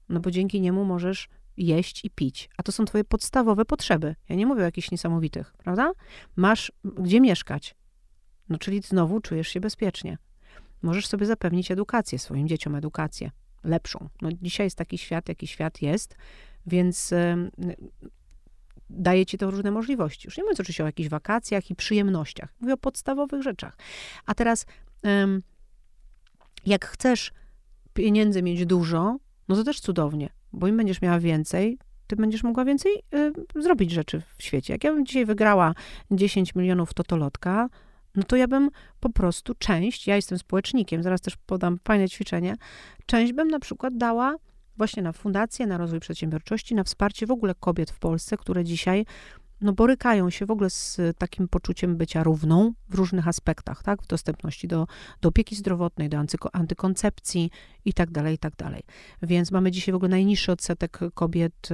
no 0.09 0.19
bo 0.19 0.31
dzięki 0.31 0.61
niemu 0.61 0.85
możesz 0.85 1.29
jeść 1.57 2.05
i 2.05 2.09
pić. 2.09 2.49
A 2.57 2.63
to 2.63 2.71
są 2.71 2.85
twoje 2.85 3.03
podstawowe 3.03 3.65
potrzeby. 3.65 4.15
Ja 4.29 4.35
nie 4.35 4.45
mówię 4.45 4.61
o 4.61 4.65
jakichś 4.65 4.91
niesamowitych, 4.91 5.53
prawda? 5.57 5.91
Masz 6.35 6.71
gdzie 6.83 7.21
mieszkać, 7.21 7.75
no 8.49 8.57
czyli 8.57 8.81
znowu 8.81 9.19
czujesz 9.21 9.47
się 9.47 9.59
bezpiecznie. 9.59 10.17
Możesz 10.81 11.07
sobie 11.07 11.25
zapewnić 11.25 11.71
edukację, 11.71 12.19
swoim 12.19 12.47
dzieciom 12.47 12.75
edukację 12.75 13.31
lepszą. 13.63 14.09
No 14.21 14.29
dzisiaj 14.41 14.65
jest 14.65 14.77
taki 14.77 14.97
świat, 14.97 15.29
jaki 15.29 15.47
świat 15.47 15.81
jest, 15.81 16.15
więc 16.65 17.11
y, 17.11 17.51
daje 18.89 19.25
ci 19.25 19.37
to 19.37 19.51
różne 19.51 19.71
możliwości. 19.71 20.27
Już 20.27 20.37
nie 20.37 20.43
mówiąc 20.43 20.59
oczywiście 20.59 20.83
o 20.83 20.85
jakichś 20.85 21.09
wakacjach 21.09 21.71
i 21.71 21.75
przyjemnościach. 21.75 22.53
Mówię 22.59 22.73
o 22.73 22.77
podstawowych 22.77 23.41
rzeczach. 23.41 23.77
A 24.25 24.33
teraz, 24.33 24.65
y, 25.05 25.07
jak 26.65 26.85
chcesz 26.85 27.31
pieniędzy 27.93 28.43
mieć 28.43 28.65
dużo, 28.65 29.17
no 29.47 29.55
to 29.55 29.63
też 29.63 29.79
cudownie, 29.79 30.29
bo 30.53 30.67
im 30.67 30.77
będziesz 30.77 31.01
miała 31.01 31.19
więcej, 31.19 31.77
ty 32.07 32.15
będziesz 32.15 32.43
mogła 32.43 32.65
więcej 32.65 32.91
y, 33.15 33.61
zrobić 33.61 33.91
rzeczy 33.91 34.21
w 34.37 34.43
świecie. 34.43 34.73
Jak 34.73 34.83
ja 34.83 34.93
bym 34.93 35.05
dzisiaj 35.05 35.25
wygrała 35.25 35.73
10 36.11 36.55
milionów 36.55 36.93
totolotka, 36.93 37.69
no 38.17 38.23
to 38.23 38.35
ja 38.35 38.47
bym 38.47 38.69
po 38.99 39.09
prostu 39.09 39.53
część, 39.55 40.07
ja 40.07 40.15
jestem 40.15 40.37
społecznikiem, 40.37 41.03
zaraz 41.03 41.21
też 41.21 41.37
podam 41.45 41.79
fajne 41.83 42.09
ćwiczenie, 42.09 42.55
część 43.05 43.33
bym 43.33 43.47
na 43.47 43.59
przykład 43.59 43.97
dała 43.97 44.35
właśnie 44.77 45.03
na 45.03 45.11
fundację, 45.11 45.67
na 45.67 45.77
rozwój 45.77 45.99
przedsiębiorczości, 45.99 46.75
na 46.75 46.83
wsparcie 46.83 47.25
w 47.25 47.31
ogóle 47.31 47.55
kobiet 47.55 47.91
w 47.91 47.99
Polsce, 47.99 48.37
które 48.37 48.63
dzisiaj 48.63 49.05
no, 49.61 49.73
borykają 49.73 50.29
się 50.29 50.45
w 50.45 50.51
ogóle 50.51 50.69
z 50.69 50.99
takim 51.17 51.47
poczuciem 51.47 51.97
bycia 51.97 52.23
równą 52.23 52.73
w 52.89 52.95
różnych 52.95 53.27
aspektach, 53.27 53.83
tak? 53.83 54.03
W 54.03 54.07
dostępności 54.07 54.67
do, 54.67 54.87
do 55.21 55.29
opieki 55.29 55.55
zdrowotnej, 55.55 56.09
do 56.09 56.17
antykoncepcji 56.53 57.51
i 57.85 57.93
tak 57.93 58.11
dalej, 58.11 58.35
i 58.35 58.37
tak 58.37 58.55
dalej. 58.55 58.83
Więc 59.21 59.51
mamy 59.51 59.71
dzisiaj 59.71 59.93
w 59.93 59.95
ogóle 59.95 60.09
najniższy 60.09 60.51
odsetek 60.51 60.99
kobiet 61.13 61.67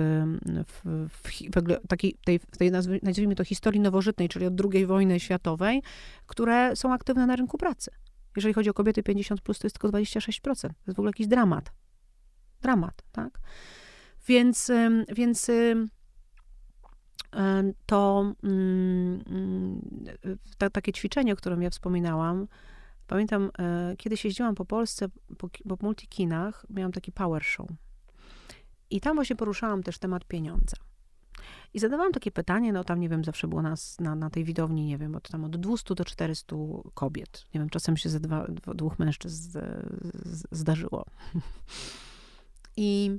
w, 0.68 1.08
w, 1.10 1.22
w 1.84 1.88
takiej, 1.88 2.18
tej, 2.26 2.40
tej 2.40 2.72
nazwijmy 3.04 3.36
to 3.36 3.44
historii 3.44 3.80
nowożytnej, 3.80 4.30
czyli 4.30 4.46
od 4.46 4.54
II 4.74 4.86
wojny 4.86 5.20
światowej, 5.20 5.84
które 6.28 6.76
są 6.76 6.94
aktywne 6.94 7.26
na 7.26 7.36
rynku 7.36 7.58
pracy. 7.58 7.92
Jeżeli 8.36 8.54
chodzi 8.54 8.70
o 8.70 8.74
kobiety 8.74 9.02
50+, 9.02 9.38
plus, 9.44 9.60
to 9.60 9.68
jest 9.68 9.80
tylko 9.80 9.98
26%. 9.98 10.42
To 10.42 10.68
jest 10.68 10.76
w 10.88 10.90
ogóle 10.90 11.10
jakiś 11.10 11.28
dramat. 11.28 11.72
Dramat, 12.62 13.04
tak? 13.12 13.40
Więc, 14.28 14.72
więc 15.16 15.52
to 17.86 18.34
mm, 18.44 19.24
mm, 19.28 19.82
ta, 20.58 20.70
takie 20.70 20.94
ćwiczenie, 20.94 21.34
o 21.34 21.36
którym 21.36 21.62
ja 21.62 21.70
wspominałam, 21.70 22.48
pamiętam, 23.08 23.52
e, 23.60 23.96
kiedyś 23.98 24.26
jeździłam 24.26 24.56
po 24.56 24.66
Polsce, 24.66 25.08
po, 25.38 25.50
po 25.50 25.78
multikinach, 25.82 26.66
miałam 26.70 26.92
taki 26.92 27.12
power 27.12 27.44
show. 27.44 27.68
I 28.90 29.02
tam 29.02 29.16
właśnie 29.16 29.36
poruszałam 29.36 29.84
też 29.84 29.98
temat 29.98 30.26
pieniądza. 30.26 30.78
I 31.74 31.80
zadawałam 31.80 32.12
takie 32.12 32.32
pytanie, 32.32 32.74
no 32.74 32.84
tam 32.84 33.00
nie 33.00 33.10
wiem, 33.10 33.24
zawsze 33.24 33.48
było 33.48 33.62
nas 33.62 34.00
na, 34.00 34.16
na 34.16 34.30
tej 34.30 34.44
widowni, 34.44 34.86
nie 34.86 34.98
wiem, 34.98 35.16
od 35.16 35.30
tam 35.30 35.46
od 35.46 35.58
200 35.58 35.96
do 35.96 36.06
400 36.06 36.56
kobiet. 36.94 37.46
Nie 37.54 37.60
wiem, 37.60 37.70
czasem 37.70 37.98
się 37.98 38.10
ze 38.10 38.20
dwa, 38.20 38.48
dwóch 38.76 39.00
mężczyzn 39.00 39.36
z, 39.36 39.52
z, 40.26 40.44
zdarzyło. 40.52 41.06
I 42.78 43.18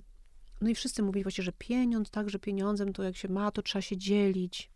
no 0.65 0.71
i 0.71 0.75
wszyscy 0.75 1.03
mówili 1.03 1.23
właśnie, 1.23 1.45
że 1.45 1.53
pieniądz, 1.53 2.11
tak, 2.11 2.31
że 2.31 2.39
pieniądzem 2.39 2.93
to 2.93 3.03
jak 3.03 3.17
się 3.17 3.29
ma, 3.29 3.51
to 3.51 3.63
trzeba 3.63 3.83
się 3.83 3.97
dzielić, 3.97 4.71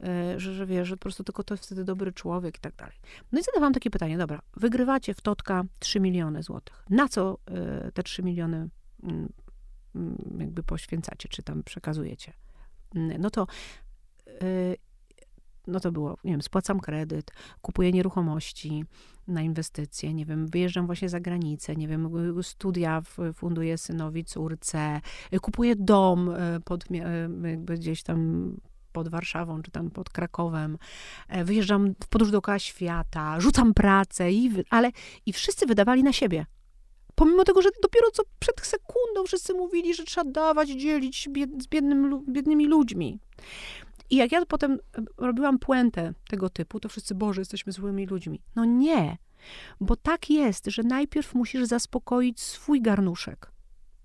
e, 0.00 0.40
że, 0.40 0.54
że 0.54 0.66
wiesz, 0.66 0.88
że 0.88 0.96
po 0.96 1.02
prostu 1.02 1.24
tylko 1.24 1.44
to 1.44 1.54
jest 1.54 1.66
wtedy 1.66 1.84
dobry 1.84 2.12
człowiek 2.12 2.56
i 2.56 2.60
tak 2.60 2.76
dalej. 2.76 2.96
No 3.32 3.40
i 3.40 3.42
zadawałam 3.42 3.72
takie 3.72 3.90
pytanie, 3.90 4.18
dobra, 4.18 4.42
wygrywacie 4.56 5.14
w 5.14 5.20
Totka 5.20 5.64
3 5.78 6.00
miliony 6.00 6.42
złotych. 6.42 6.84
Na 6.90 7.08
co 7.08 7.38
e, 7.46 7.92
te 7.92 8.02
3 8.02 8.22
miliony 8.22 8.68
mm, 9.02 9.32
mm, 9.94 10.36
jakby 10.38 10.62
poświęcacie, 10.62 11.28
czy 11.28 11.42
tam 11.42 11.62
przekazujecie? 11.62 12.32
No 12.94 13.30
to 13.30 13.46
e, 14.26 14.76
no 15.66 15.80
to 15.80 15.92
było, 15.92 16.16
nie 16.24 16.30
wiem, 16.30 16.42
spłacam 16.42 16.80
kredyt, 16.80 17.30
kupuję 17.62 17.92
nieruchomości 17.92 18.84
na 19.30 19.42
inwestycje, 19.42 20.14
nie 20.14 20.26
wiem, 20.26 20.46
wyjeżdżam 20.46 20.86
właśnie 20.86 21.08
za 21.08 21.20
granicę, 21.20 21.76
nie 21.76 21.88
wiem, 21.88 22.10
studia 22.42 23.02
funduję 23.34 23.78
synowi, 23.78 24.24
córce, 24.24 25.00
kupuję 25.40 25.76
dom 25.76 26.30
e, 26.30 26.60
pod, 26.64 26.84
jakby 27.44 27.74
gdzieś 27.74 28.02
tam 28.02 28.50
pod 28.92 29.08
Warszawą, 29.08 29.62
czy 29.62 29.70
tam 29.70 29.90
pod 29.90 30.10
Krakowem, 30.10 30.78
e, 31.28 31.44
wyjeżdżam 31.44 31.94
w 32.04 32.08
podróż 32.08 32.30
dookoła 32.30 32.58
świata, 32.58 33.40
rzucam 33.40 33.74
pracę, 33.74 34.32
i, 34.32 34.50
ale 34.70 34.90
i 35.26 35.32
wszyscy 35.32 35.66
wydawali 35.66 36.02
na 36.02 36.12
siebie. 36.12 36.46
Pomimo 37.14 37.44
tego, 37.44 37.62
że 37.62 37.68
dopiero 37.82 38.10
co 38.10 38.22
przed 38.38 38.60
sekundą 38.60 39.24
wszyscy 39.26 39.54
mówili, 39.54 39.94
że 39.94 40.04
trzeba 40.04 40.30
dawać, 40.30 40.68
dzielić 40.68 41.28
z 41.62 41.66
biednym, 41.66 42.24
biednymi 42.28 42.66
ludźmi. 42.66 43.18
I 44.10 44.16
jak 44.16 44.32
ja 44.32 44.46
potem 44.46 44.72
e, 44.72 44.78
robiłam 45.16 45.58
puentę 45.58 46.14
tego 46.28 46.50
typu, 46.50 46.80
to 46.80 46.88
wszyscy, 46.88 47.14
Boże, 47.14 47.40
jesteśmy 47.40 47.72
złymi 47.72 48.06
ludźmi. 48.06 48.42
No 48.56 48.64
nie, 48.64 49.18
bo 49.80 49.96
tak 49.96 50.30
jest, 50.30 50.66
że 50.66 50.82
najpierw 50.82 51.34
musisz 51.34 51.64
zaspokoić 51.64 52.40
swój 52.40 52.82
garnuszek. 52.82 53.52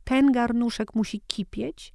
Ten 0.04 0.32
garnuszek 0.32 0.96
musi 0.96 1.22
kipieć, 1.22 1.94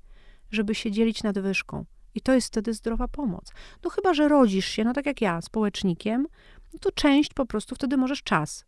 żeby 0.50 0.74
się 0.74 0.90
dzielić 0.90 1.22
nadwyżką. 1.22 1.84
I 2.14 2.20
to 2.20 2.32
jest 2.32 2.46
wtedy 2.46 2.74
zdrowa 2.74 3.08
pomoc. 3.08 3.52
No 3.84 3.90
chyba, 3.90 4.14
że 4.14 4.28
rodzisz 4.28 4.66
się, 4.66 4.84
no 4.84 4.92
tak 4.92 5.06
jak 5.06 5.20
ja, 5.20 5.40
społecznikiem, 5.40 6.26
no 6.72 6.78
to 6.78 6.92
część 6.92 7.34
po 7.34 7.46
prostu 7.46 7.74
wtedy 7.74 7.96
możesz 7.96 8.22
czas, 8.22 8.64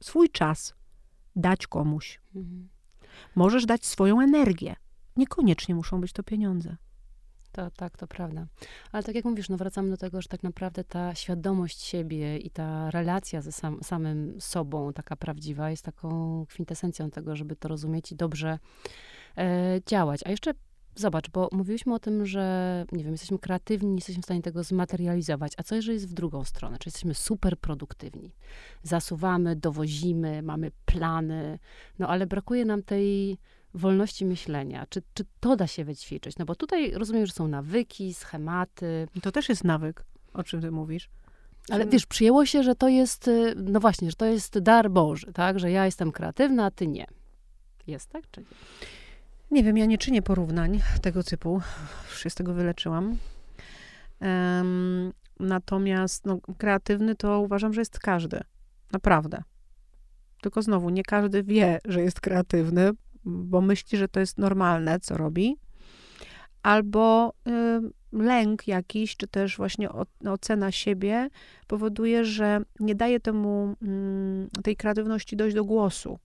swój 0.00 0.30
czas 0.30 0.74
dać 1.36 1.66
komuś. 1.66 2.20
Mhm. 2.34 2.68
Możesz 3.34 3.66
dać 3.66 3.86
swoją 3.86 4.20
energię. 4.20 4.76
Niekoniecznie 5.16 5.74
muszą 5.74 6.00
być 6.00 6.12
to 6.12 6.22
pieniądze. 6.22 6.76
To, 7.52 7.70
tak, 7.70 7.96
to 7.96 8.06
prawda. 8.06 8.46
Ale 8.92 9.02
tak 9.02 9.14
jak 9.14 9.24
mówisz, 9.24 9.48
no 9.48 9.56
wracamy 9.56 9.90
do 9.90 9.96
tego, 9.96 10.22
że 10.22 10.28
tak 10.28 10.42
naprawdę 10.42 10.84
ta 10.84 11.14
świadomość 11.14 11.82
siebie 11.82 12.38
i 12.38 12.50
ta 12.50 12.90
relacja 12.90 13.42
ze 13.42 13.52
sam, 13.52 13.82
samym 13.82 14.40
sobą, 14.40 14.92
taka 14.92 15.16
prawdziwa, 15.16 15.70
jest 15.70 15.84
taką 15.84 16.46
kwintesencją 16.48 17.10
tego, 17.10 17.36
żeby 17.36 17.56
to 17.56 17.68
rozumieć 17.68 18.12
i 18.12 18.16
dobrze 18.16 18.58
e, 19.38 19.80
działać. 19.86 20.20
A 20.26 20.30
jeszcze 20.30 20.54
zobacz, 20.94 21.30
bo 21.30 21.48
mówiliśmy 21.52 21.94
o 21.94 21.98
tym, 21.98 22.26
że 22.26 22.84
nie 22.92 23.04
wiem, 23.04 23.12
jesteśmy 23.12 23.38
kreatywni, 23.38 23.88
nie 23.88 23.94
jesteśmy 23.94 24.22
w 24.22 24.24
stanie 24.24 24.42
tego 24.42 24.64
zmaterializować. 24.64 25.52
A 25.56 25.62
co 25.62 25.74
jeżeli 25.74 25.94
jest 25.94 26.08
w 26.08 26.14
drugą 26.14 26.44
stronę? 26.44 26.78
Czy 26.78 26.88
jesteśmy 26.88 27.14
super 27.14 27.58
produktywni? 27.58 28.32
Zasuwamy, 28.82 29.56
dowozimy, 29.56 30.42
mamy 30.42 30.70
plany, 30.84 31.58
no 31.98 32.08
ale 32.08 32.26
brakuje 32.26 32.64
nam 32.64 32.82
tej 32.82 33.38
wolności 33.74 34.26
myślenia? 34.26 34.86
Czy, 34.88 35.02
czy 35.14 35.24
to 35.40 35.56
da 35.56 35.66
się 35.66 35.84
wyćwiczyć? 35.84 36.38
No 36.38 36.44
bo 36.44 36.54
tutaj 36.54 36.90
rozumiem, 36.90 37.26
że 37.26 37.32
są 37.32 37.48
nawyki, 37.48 38.14
schematy. 38.14 39.08
To 39.22 39.32
też 39.32 39.48
jest 39.48 39.64
nawyk, 39.64 40.04
o 40.32 40.42
czym 40.42 40.60
ty 40.60 40.70
mówisz. 40.70 41.10
Ale 41.70 41.86
wiesz, 41.86 42.06
przyjęło 42.06 42.46
się, 42.46 42.62
że 42.62 42.74
to 42.74 42.88
jest, 42.88 43.28
y, 43.28 43.54
no 43.56 43.80
właśnie, 43.80 44.10
że 44.10 44.16
to 44.16 44.26
jest 44.26 44.58
dar 44.58 44.90
Boży, 44.90 45.32
tak? 45.32 45.58
Że 45.58 45.70
ja 45.70 45.86
jestem 45.86 46.12
kreatywna, 46.12 46.64
a 46.64 46.70
ty 46.70 46.86
nie. 46.86 47.06
Jest 47.86 48.10
tak, 48.10 48.30
czy 48.30 48.40
nie? 48.40 48.46
Nie 49.50 49.64
wiem, 49.64 49.78
ja 49.78 49.86
nie 49.86 49.98
czynię 49.98 50.22
porównań 50.22 50.80
tego 51.02 51.22
typu. 51.22 51.60
Już 52.10 52.22
się 52.22 52.30
z 52.30 52.34
tego 52.34 52.54
wyleczyłam. 52.54 53.16
Um, 54.20 55.12
natomiast 55.40 56.26
no, 56.26 56.38
kreatywny 56.58 57.16
to 57.16 57.40
uważam, 57.40 57.74
że 57.74 57.80
jest 57.80 57.98
każdy. 57.98 58.40
Naprawdę. 58.92 59.42
Tylko 60.42 60.62
znowu, 60.62 60.90
nie 60.90 61.02
każdy 61.02 61.42
wie, 61.42 61.78
że 61.84 62.00
jest 62.00 62.20
kreatywny, 62.20 62.90
bo 63.24 63.60
myśli, 63.60 63.98
że 63.98 64.08
to 64.08 64.20
jest 64.20 64.38
normalne, 64.38 65.00
co 65.00 65.16
robi, 65.16 65.56
albo 66.62 67.34
y, 67.48 67.52
lęk 68.12 68.68
jakiś, 68.68 69.16
czy 69.16 69.28
też 69.28 69.56
właśnie 69.56 69.88
ocena 70.30 70.72
siebie 70.72 71.28
powoduje, 71.66 72.24
że 72.24 72.60
nie 72.80 72.94
daje 72.94 73.20
temu 73.20 73.76
y, 74.58 74.62
tej 74.62 74.76
kreatywności 74.76 75.36
dojść 75.36 75.56
do 75.56 75.64
głosu. 75.64 76.18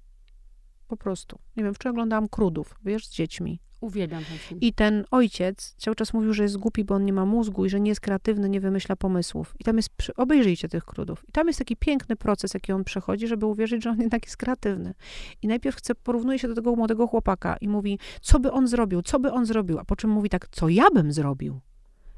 Po 0.88 0.98
prostu. 0.98 1.40
Nie 1.58 1.64
wiem, 1.64 1.74
wczoraj 1.74 1.92
oglądałam 1.92 2.30
Krudów, 2.30 2.76
wiesz, 2.86 3.08
z 3.08 3.12
dziećmi. 3.12 3.60
Uwielbiam 3.82 4.24
ten 4.26 4.38
film. 4.38 4.62
I 4.62 4.74
ten 4.74 5.06
ojciec 5.12 5.76
cały 5.78 5.96
czas 5.96 6.14
mówił, 6.14 6.34
że 6.34 6.44
jest 6.44 6.58
głupi, 6.58 6.84
bo 6.84 6.96
on 6.96 7.06
nie 7.06 7.14
ma 7.14 7.26
mózgu 7.26 7.66
i 7.66 7.70
że 7.70 7.80
nie 7.80 7.90
jest 7.90 8.02
kreatywny, 8.02 8.50
nie 8.50 8.62
wymyśla 8.62 8.96
pomysłów. 8.96 9.56
I 9.60 9.64
tam 9.64 9.78
jest, 9.78 9.90
obejrzyjcie 10.18 10.70
tych 10.70 10.86
krudów. 10.86 11.26
I 11.30 11.32
tam 11.32 11.48
jest 11.48 11.60
taki 11.60 11.76
piękny 11.76 12.16
proces, 12.16 12.54
jaki 12.54 12.72
on 12.72 12.84
przechodzi, 12.84 13.28
żeby 13.28 13.46
uwierzyć, 13.46 13.84
że 13.84 13.90
on 13.90 14.02
jednak 14.02 14.26
jest 14.26 14.38
kreatywny. 14.38 14.94
I 15.42 15.48
najpierw 15.48 15.76
chce, 15.76 15.96
porównuje 15.96 16.40
się 16.40 16.48
do 16.48 16.54
tego 16.54 16.76
młodego 16.76 17.08
chłopaka 17.08 17.58
i 17.62 17.68
mówi, 17.68 18.00
co 18.22 18.40
by 18.40 18.52
on 18.52 18.68
zrobił, 18.68 19.02
co 19.02 19.20
by 19.20 19.32
on 19.32 19.46
zrobił, 19.46 19.80
a 19.80 19.86
po 19.86 19.96
czym 19.96 20.10
mówi 20.10 20.30
tak, 20.30 20.48
co 20.52 20.70
ja 20.70 20.90
bym 20.94 21.12
zrobił. 21.12 21.60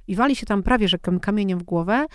I 0.07 0.15
wali 0.15 0.35
się 0.35 0.45
tam 0.45 0.63
prawie, 0.63 0.87
że 0.87 0.97
kamieniem 1.21 1.59
w 1.59 1.63
głowę 1.63 2.05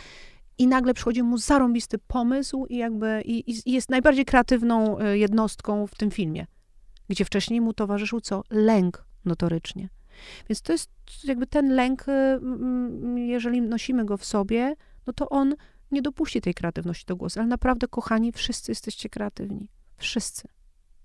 i 0.59 0.67
nagle 0.67 0.95
przychodzi 0.95 1.23
mu 1.23 1.39
zarąbisty 1.39 1.99
pomysł 1.99 2.67
i 2.67 2.77
jakby 2.77 3.23
i, 3.25 3.51
i 3.67 3.73
jest 3.73 3.91
najbardziej 3.91 4.25
kreatywną 4.25 4.99
e, 4.99 5.19
jednostką 5.19 5.87
w 5.87 5.95
tym 5.95 6.11
filmie, 6.11 6.47
gdzie 7.09 7.25
wcześniej 7.25 7.61
mu 7.61 7.73
towarzyszył 7.73 8.21
co? 8.21 8.43
Lęk 8.51 9.12
notorycznie. 9.25 9.89
Więc 10.49 10.63
to 10.63 10.73
jest 10.73 10.91
jakby 11.25 11.47
ten 11.47 11.75
lęk, 11.75 12.09
y, 12.09 12.41
jeżeli 13.21 13.63
nosimy 13.63 14.05
go 14.05 14.17
w 14.17 14.25
sobie, 14.25 14.77
no 15.07 15.13
to 15.13 15.29
on 15.29 15.55
nie 15.91 16.03
dopuści 16.03 16.41
tej 16.41 16.55
kreatywności 16.55 17.07
do 17.07 17.17
głosu. 17.17 17.41
Ale 17.41 17.49
naprawdę, 17.49 17.89
kochani, 17.89 18.33
wszyscy 18.33 18.71
jesteście 18.71 19.09
kreatywni. 19.09 19.69
Wszyscy. 19.97 20.49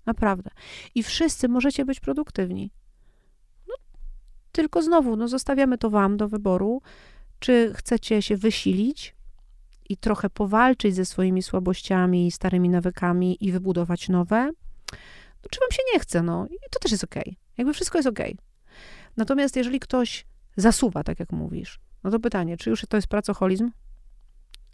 Naprawdę. 0.06 0.50
I 0.94 1.02
wszyscy 1.02 1.48
możecie 1.48 1.84
być 1.84 2.00
produktywni. 2.00 2.70
No, 3.68 3.74
tylko 4.52 4.82
znowu, 4.82 5.16
no 5.16 5.28
zostawiamy 5.28 5.78
to 5.78 5.90
wam 5.90 6.16
do 6.16 6.28
wyboru, 6.28 6.82
czy 7.38 7.72
chcecie 7.74 8.22
się 8.22 8.36
wysilić 8.36 9.14
i 9.88 9.96
trochę 9.96 10.30
powalczyć 10.30 10.94
ze 10.94 11.04
swoimi 11.04 11.42
słabościami, 11.42 12.30
starymi 12.30 12.68
nawykami 12.68 13.44
i 13.44 13.52
wybudować 13.52 14.08
nowe, 14.08 14.50
no, 15.42 15.48
czy 15.50 15.60
wam 15.60 15.70
się 15.70 15.82
nie 15.92 16.00
chce, 16.00 16.22
no. 16.22 16.46
I 16.46 16.56
to 16.70 16.78
też 16.80 16.92
jest 16.92 17.04
okej. 17.04 17.22
Okay. 17.22 17.47
Jakby 17.58 17.72
wszystko 17.72 17.98
jest 17.98 18.08
ok. 18.08 18.18
Natomiast 19.16 19.56
jeżeli 19.56 19.80
ktoś 19.80 20.26
zasuwa, 20.56 21.04
tak 21.04 21.20
jak 21.20 21.32
mówisz, 21.32 21.80
no 22.04 22.10
to 22.10 22.20
pytanie, 22.20 22.56
czy 22.56 22.70
już 22.70 22.82
to 22.88 22.96
jest 22.96 23.08
pracoholizm? 23.08 23.70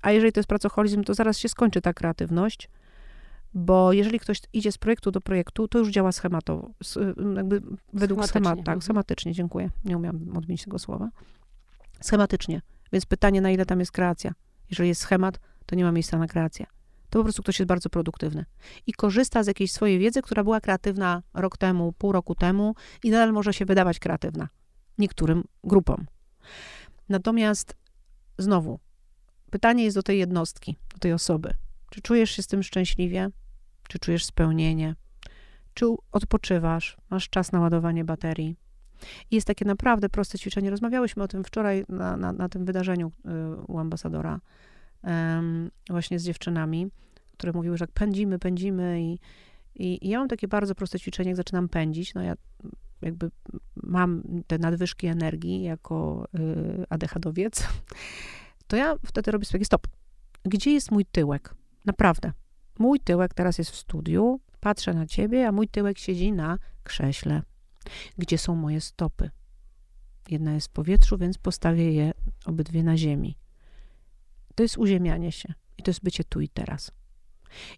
A 0.02 0.10
jeżeli 0.12 0.32
to 0.32 0.40
jest 0.40 0.48
pracoholizm, 0.48 1.04
to 1.04 1.14
zaraz 1.14 1.38
się 1.38 1.48
skończy 1.48 1.80
ta 1.80 1.92
kreatywność, 1.92 2.70
Bo 3.56 3.92
jeżeli 3.92 4.18
ktoś 4.20 4.40
idzie 4.52 4.72
z 4.72 4.78
projektu 4.78 5.10
do 5.10 5.20
projektu, 5.20 5.68
to 5.68 5.78
już 5.78 5.90
działa 5.90 6.12
schematowo, 6.12 6.70
jakby 7.36 7.62
według 7.92 8.26
schematu. 8.26 8.56
Tak, 8.56 8.68
Mhm. 8.68 8.82
schematycznie, 8.82 9.32
dziękuję. 9.32 9.70
Nie 9.84 9.96
umiałam 9.96 10.36
odmienić 10.36 10.64
tego 10.64 10.78
słowa. 10.78 11.08
Schematycznie. 12.00 12.62
Więc 12.92 13.06
pytanie, 13.06 13.40
na 13.40 13.50
ile 13.50 13.66
tam 13.66 13.80
jest 13.80 13.92
kreacja. 13.92 14.32
Jeżeli 14.70 14.88
jest 14.88 15.00
schemat, 15.00 15.38
to 15.66 15.76
nie 15.76 15.84
ma 15.84 15.92
miejsca 15.92 16.18
na 16.18 16.26
kreację. 16.26 16.66
To 17.14 17.18
po 17.18 17.24
prostu 17.24 17.42
ktoś 17.42 17.58
jest 17.58 17.68
bardzo 17.68 17.90
produktywny. 17.90 18.44
I 18.86 18.92
korzysta 18.92 19.42
z 19.42 19.46
jakiejś 19.46 19.72
swojej 19.72 19.98
wiedzy, 19.98 20.22
która 20.22 20.44
była 20.44 20.60
kreatywna 20.60 21.22
rok 21.34 21.56
temu, 21.56 21.92
pół 21.92 22.12
roku 22.12 22.34
temu 22.34 22.74
i 23.02 23.10
nadal 23.10 23.32
może 23.32 23.52
się 23.52 23.64
wydawać 23.64 23.98
kreatywna 23.98 24.48
niektórym 24.98 25.44
grupom. 25.64 26.06
Natomiast 27.08 27.76
znowu, 28.38 28.78
pytanie 29.50 29.84
jest 29.84 29.96
do 29.96 30.02
tej 30.02 30.18
jednostki, 30.18 30.76
do 30.94 30.98
tej 30.98 31.12
osoby. 31.12 31.54
Czy 31.90 32.00
czujesz 32.00 32.30
się 32.30 32.42
z 32.42 32.46
tym 32.46 32.62
szczęśliwie? 32.62 33.30
Czy 33.88 33.98
czujesz 33.98 34.24
spełnienie? 34.24 34.94
Czy 35.74 35.86
odpoczywasz? 36.12 36.96
Masz 37.10 37.28
czas 37.28 37.52
na 37.52 37.60
ładowanie 37.60 38.04
baterii? 38.04 38.56
I 39.30 39.34
jest 39.34 39.46
takie 39.46 39.64
naprawdę 39.64 40.08
proste 40.08 40.38
ćwiczenie. 40.38 40.70
Rozmawiałyśmy 40.70 41.22
o 41.22 41.28
tym 41.28 41.44
wczoraj 41.44 41.84
na, 41.88 42.16
na, 42.16 42.32
na 42.32 42.48
tym 42.48 42.64
wydarzeniu 42.64 43.06
y, 43.06 43.62
u 43.66 43.78
ambasadora, 43.78 44.40
właśnie 45.90 46.18
z 46.18 46.24
dziewczynami, 46.24 46.86
które 47.32 47.52
mówiły, 47.52 47.76
że 47.76 47.82
jak 47.82 47.92
pędzimy, 47.92 48.38
pędzimy 48.38 49.02
i, 49.02 49.18
i, 49.74 50.06
i 50.06 50.08
ja 50.08 50.18
mam 50.18 50.28
takie 50.28 50.48
bardzo 50.48 50.74
proste 50.74 51.00
ćwiczenie, 51.00 51.30
jak 51.30 51.36
zaczynam 51.36 51.68
pędzić, 51.68 52.14
no 52.14 52.22
ja 52.22 52.34
jakby 53.02 53.30
mam 53.76 54.22
te 54.46 54.58
nadwyżki 54.58 55.06
energii 55.06 55.62
jako 55.62 56.28
y, 56.38 56.86
adechadowiec, 56.88 57.68
to 58.68 58.76
ja 58.76 58.94
wtedy 59.06 59.30
robię 59.30 59.44
sobie 59.44 59.64
stop. 59.64 59.86
Gdzie 60.44 60.70
jest 60.70 60.90
mój 60.90 61.04
tyłek? 61.04 61.54
Naprawdę. 61.84 62.32
Mój 62.78 63.00
tyłek 63.00 63.34
teraz 63.34 63.58
jest 63.58 63.70
w 63.70 63.76
studiu, 63.76 64.40
patrzę 64.60 64.94
na 64.94 65.06
ciebie, 65.06 65.48
a 65.48 65.52
mój 65.52 65.68
tyłek 65.68 65.98
siedzi 65.98 66.32
na 66.32 66.58
krześle. 66.84 67.42
Gdzie 68.18 68.38
są 68.38 68.54
moje 68.54 68.80
stopy? 68.80 69.30
Jedna 70.28 70.54
jest 70.54 70.66
w 70.66 70.70
powietrzu, 70.70 71.18
więc 71.18 71.38
postawię 71.38 71.92
je 71.92 72.12
obydwie 72.46 72.82
na 72.82 72.96
ziemi. 72.96 73.36
To 74.54 74.62
jest 74.62 74.78
uziemianie 74.78 75.32
się 75.32 75.54
i 75.78 75.82
to 75.82 75.90
jest 75.90 76.02
bycie 76.02 76.24
tu 76.24 76.40
i 76.40 76.48
teraz. 76.48 76.92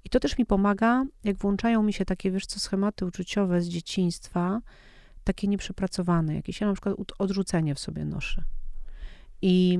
I 0.04 0.10
to 0.10 0.20
też 0.20 0.38
mi 0.38 0.46
pomaga, 0.46 1.04
jak 1.24 1.36
włączają 1.36 1.82
mi 1.82 1.92
się 1.92 2.04
takie, 2.04 2.30
wiesz 2.30 2.46
co, 2.46 2.60
schematy 2.60 3.06
uczuciowe 3.06 3.60
z 3.60 3.68
dzieciństwa, 3.68 4.60
takie 5.24 5.48
nieprzepracowane 5.48 6.34
jakieś. 6.34 6.60
Ja 6.60 6.66
na 6.66 6.72
przykład 6.72 6.96
odrzucenie 7.18 7.74
w 7.74 7.78
sobie 7.78 8.04
noszę. 8.04 8.44
I, 9.42 9.78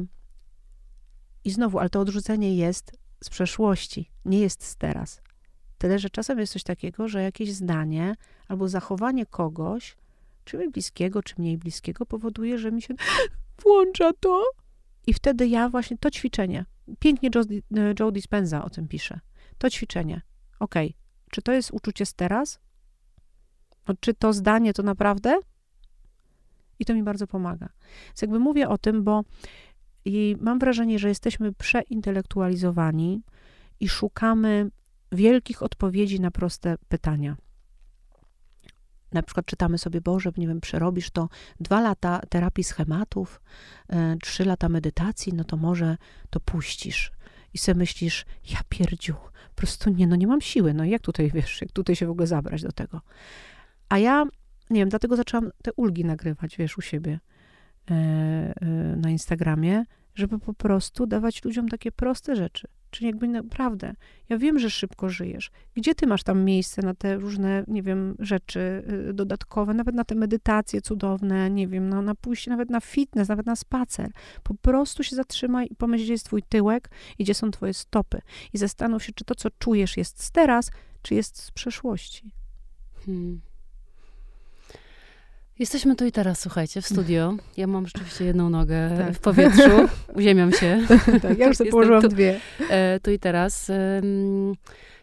I 1.45 1.51
znowu, 1.51 1.79
ale 1.79 1.91
to 1.91 2.01
odrzucenie 2.01 2.57
jest 2.57 2.99
z 3.25 3.31
przeszłości, 3.31 4.11
nie 4.25 4.39
jest 4.41 4.65
z 4.65 4.77
teraz. 4.77 5.23
Tyle, 5.79 5.99
że 5.99 6.11
czasem 6.11 6.39
jest 6.39 6.53
coś 6.53 6.63
takiego, 6.63 7.09
że 7.09 7.23
jakieś 7.23 7.53
zdanie 7.53 8.15
albo 8.49 8.69
zachowanie 8.69 9.27
kogoś, 9.27 9.97
czy 10.45 10.59
mi 10.59 10.69
bliskiego, 10.69 11.23
czy 11.23 11.35
mniej 11.39 11.59
bliskiego, 11.59 12.07
powoduje, 12.07 12.59
że 12.59 12.73
mi 12.73 12.83
się 12.83 12.95
włącza 13.63 14.13
to. 14.21 14.45
I 15.07 15.15
wtedy 15.15 15.47
ja 15.47 15.69
właśnie 15.69 15.99
to 15.99 16.11
ćwiczenie, 16.11 16.65
pięknie 16.99 17.31
Joe, 17.35 17.45
Di- 17.45 17.63
Joe 18.01 18.11
Dispenza 18.11 18.65
o 18.65 18.71
tym 18.71 18.89
pisze, 18.89 19.21
to 19.59 19.71
ćwiczenie, 19.71 20.23
okej, 20.61 20.97
czy 21.31 21.43
to 21.43 21.53
jest 21.53 21.71
uczucie 21.71 22.07
z 22.07 22.15
teraz? 22.15 22.59
No, 23.89 23.95
czy 24.01 24.15
to 24.15 24.33
zdanie 24.33 24.73
to 24.73 24.83
naprawdę? 24.83 25.39
I 26.79 26.85
to 26.85 26.95
mi 26.95 27.03
bardzo 27.03 27.27
pomaga. 27.27 27.69
Więc 28.07 28.23
jakby 28.23 28.39
mówię 28.39 28.69
o 28.69 28.79
tym, 28.79 29.05
bo 29.05 29.25
mam 30.41 30.59
wrażenie, 30.59 30.99
że 30.99 31.09
jesteśmy 31.09 31.53
przeintelektualizowani 31.53 33.23
i 33.81 33.89
szukamy 33.89 34.71
wielkich 35.13 35.63
odpowiedzi 35.63 36.21
na 36.21 36.31
proste 36.31 36.77
pytania. 36.89 37.37
Na 39.13 39.23
przykład 39.23 39.47
czytamy 39.47 39.79
sobie, 39.79 40.01
Boże, 40.01 40.31
nie 40.37 40.49
wiem, 40.49 40.61
przerobisz 40.61 41.11
to 41.11 41.29
dwa 41.61 41.81
lata 41.81 42.21
terapii 42.29 42.65
schematów, 42.65 43.41
e, 43.89 44.17
trzy 44.23 44.45
lata 44.45 44.69
medytacji, 44.69 45.35
no 45.35 45.45
to 45.45 45.57
może 45.57 45.97
to 46.31 46.41
puścisz. 46.41 47.13
I 47.55 47.59
sobie 47.59 47.79
myślisz, 47.79 48.25
ja 48.51 48.59
pierdziu, 48.69 49.15
po 49.15 49.55
prostu 49.55 49.91
nie, 49.91 50.07
no 50.07 50.17
nie 50.17 50.27
mam 50.27 50.41
siły, 50.41 50.75
no 50.75 50.85
jak 50.85 51.03
tutaj, 51.03 51.31
wiesz, 51.31 51.61
jak 51.61 51.73
tutaj 51.73 51.97
się 51.97 52.07
w 52.07 52.11
ogóle 52.11 52.27
zabrać 52.27 52.63
do 52.63 52.73
tego. 52.73 53.01
A 53.89 53.99
ja, 53.99 54.25
nie 54.71 54.81
wiem, 54.81 54.89
dlatego 54.89 55.17
zaczęłam 55.17 55.51
te 55.63 55.73
ulgi 55.73 56.05
nagrywać, 56.05 56.57
wiesz, 56.57 56.79
u 56.79 56.81
siebie 56.81 57.21
e, 57.91 57.95
e, 57.95 58.67
na 58.97 59.11
Instagramie, 59.11 59.85
żeby 60.15 60.39
po 60.39 60.55
prostu 60.55 61.07
dawać 61.07 61.45
ludziom 61.45 61.69
takie 61.69 61.93
proste 61.93 62.37
rzeczy. 62.37 62.69
Czyli 62.97 63.07
jakby 63.07 63.29
naprawdę, 63.29 63.95
ja 64.29 64.39
wiem, 64.39 64.59
że 64.59 64.71
szybko 64.71 65.09
żyjesz. 65.09 65.51
Gdzie 65.75 65.95
ty 65.95 66.07
masz 66.07 66.23
tam 66.23 66.45
miejsce 66.45 66.83
na 66.83 66.95
te 66.95 67.17
różne, 67.17 67.65
nie 67.69 67.83
wiem, 67.83 68.17
rzeczy 68.19 68.83
y, 69.11 69.13
dodatkowe, 69.15 69.75
nawet 69.75 69.95
na 69.95 70.05
te 70.05 70.15
medytacje 70.15 70.81
cudowne, 70.81 71.51
nie 71.51 71.69
wiem, 71.69 71.89
no, 71.89 72.03
na 72.03 72.15
pójście 72.15 72.51
nawet 72.51 72.71
na 72.71 72.81
fitness, 72.81 73.29
nawet 73.29 73.47
na 73.47 73.57
spacer. 73.57 74.11
Po 74.43 74.55
prostu 74.55 75.03
się 75.03 75.17
zatrzymaj 75.17 75.69
i 75.71 75.75
pomyśl, 75.75 76.05
gdzie 76.05 76.13
jest 76.13 76.25
twój 76.25 76.43
tyłek 76.43 76.91
i 77.19 77.25
gdzie 77.25 77.35
są 77.35 77.51
twoje 77.51 77.75
stopy. 77.75 78.21
I 78.53 78.59
zastanów 78.59 79.05
się, 79.05 79.13
czy 79.13 79.25
to, 79.25 79.35
co 79.35 79.49
czujesz, 79.59 79.97
jest 79.97 80.23
z 80.23 80.31
teraz, 80.31 80.71
czy 81.03 81.15
jest 81.15 81.43
z 81.43 81.51
przeszłości. 81.51 82.31
Hmm. 83.07 83.41
Jesteśmy 85.59 85.97
tu 85.97 86.05
i 86.07 86.13
teraz, 86.13 86.41
słuchajcie, 86.41 86.83
w 86.83 86.87
studio. 86.87 87.35
Ja 87.57 87.67
mam 87.67 87.87
rzeczywiście 87.87 88.25
jedną 88.25 88.51
nogę 88.51 88.91
Tak. 88.99 89.15
w 89.15 89.21
powietrzu. 89.21 89.89
Uziemiam 90.15 90.53
się. 90.53 90.83
tak, 91.23 91.39
ja 91.39 91.47
już 91.47 91.57
sobie 91.57 91.71
położyłam 91.71 92.03
tu. 92.03 92.09
dwie. 92.09 92.41
E, 92.71 93.01
tu 93.01 93.11
i 93.11 93.19
teraz. 93.19 93.71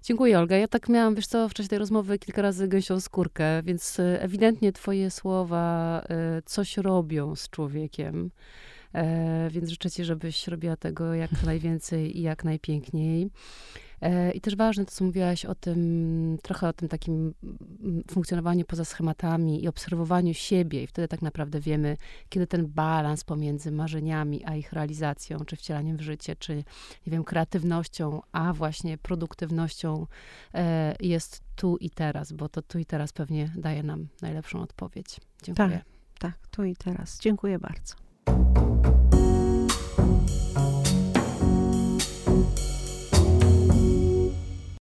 Dziękuję, 0.04 0.40
Olga. 0.40 0.58
Ja 0.58 0.68
tak 0.68 0.90
miałam, 0.90 1.16
wiesz 1.16 1.28
co, 1.28 1.50
w 1.50 1.54
czasie 1.54 1.70
tej 1.70 1.80
rozmowy 1.80 2.20
kilka 2.20 2.42
razy 2.42 2.68
gęsią 2.68 3.00
skórkę, 3.00 3.64
więc 3.64 4.00
e, 4.00 4.22
ewidentnie 4.22 4.72
twoje 4.72 5.12
słowa 5.12 6.02
e, 6.10 6.42
coś 6.46 6.78
robią 6.78 7.36
z 7.36 7.50
człowiekiem. 7.50 8.32
Więc 9.50 9.70
życzę 9.70 9.92
ci, 9.92 10.06
żebyś 10.06 10.48
robiła 10.48 10.76
tego 10.76 11.14
jak 11.14 11.44
najwięcej 11.46 12.18
i 12.18 12.22
jak 12.22 12.44
najpiękniej. 12.44 13.30
E, 14.04 14.32
I 14.32 14.42
też 14.42 14.56
ważne 14.56 14.86
to, 14.86 14.92
co 14.92 15.06
mówiłaś 15.06 15.46
o 15.46 15.56
tym, 15.56 16.38
trochę 16.42 16.68
o 16.68 16.74
tym 16.74 16.88
takim 16.90 17.34
mm, 17.44 18.04
funkcjonowaniu 18.12 18.66
poza 18.66 18.86
schematami 18.86 19.64
i 19.64 19.68
obserwowaniu 19.68 20.34
siebie. 20.34 20.84
I 20.84 20.88
wtedy 20.88 21.08
tak 21.08 21.22
naprawdę 21.22 21.60
wiemy, 21.60 21.98
kiedy 22.30 22.48
ten 22.48 22.68
balans 22.68 23.24
pomiędzy 23.24 23.72
marzeniami 23.72 24.46
a 24.46 24.56
ich 24.56 24.74
realizacją, 24.74 25.40
czy 25.46 25.56
wcielaniem 25.56 25.98
w 25.98 26.02
życie, 26.02 26.36
czy 26.36 26.56
nie 27.08 27.12
wiem, 27.12 27.24
kreatywnością, 27.24 28.22
a 28.32 28.54
właśnie 28.54 28.98
produktywnością 28.98 30.08
e, 30.54 30.96
jest 31.00 31.44
tu 31.56 31.78
i 31.78 31.90
teraz, 31.90 32.32
bo 32.32 32.50
to 32.50 32.62
tu 32.62 32.80
i 32.80 32.86
teraz 32.86 33.14
pewnie 33.14 33.52
daje 33.56 33.84
nam 33.84 34.08
najlepszą 34.22 34.62
odpowiedź. 34.62 35.20
Dziękuję. 35.44 35.82
Tak, 36.20 36.48
tu 36.52 36.64
i 36.64 36.76
teraz. 36.76 37.20
Dziękuję 37.20 37.60
bardzo. 37.60 37.96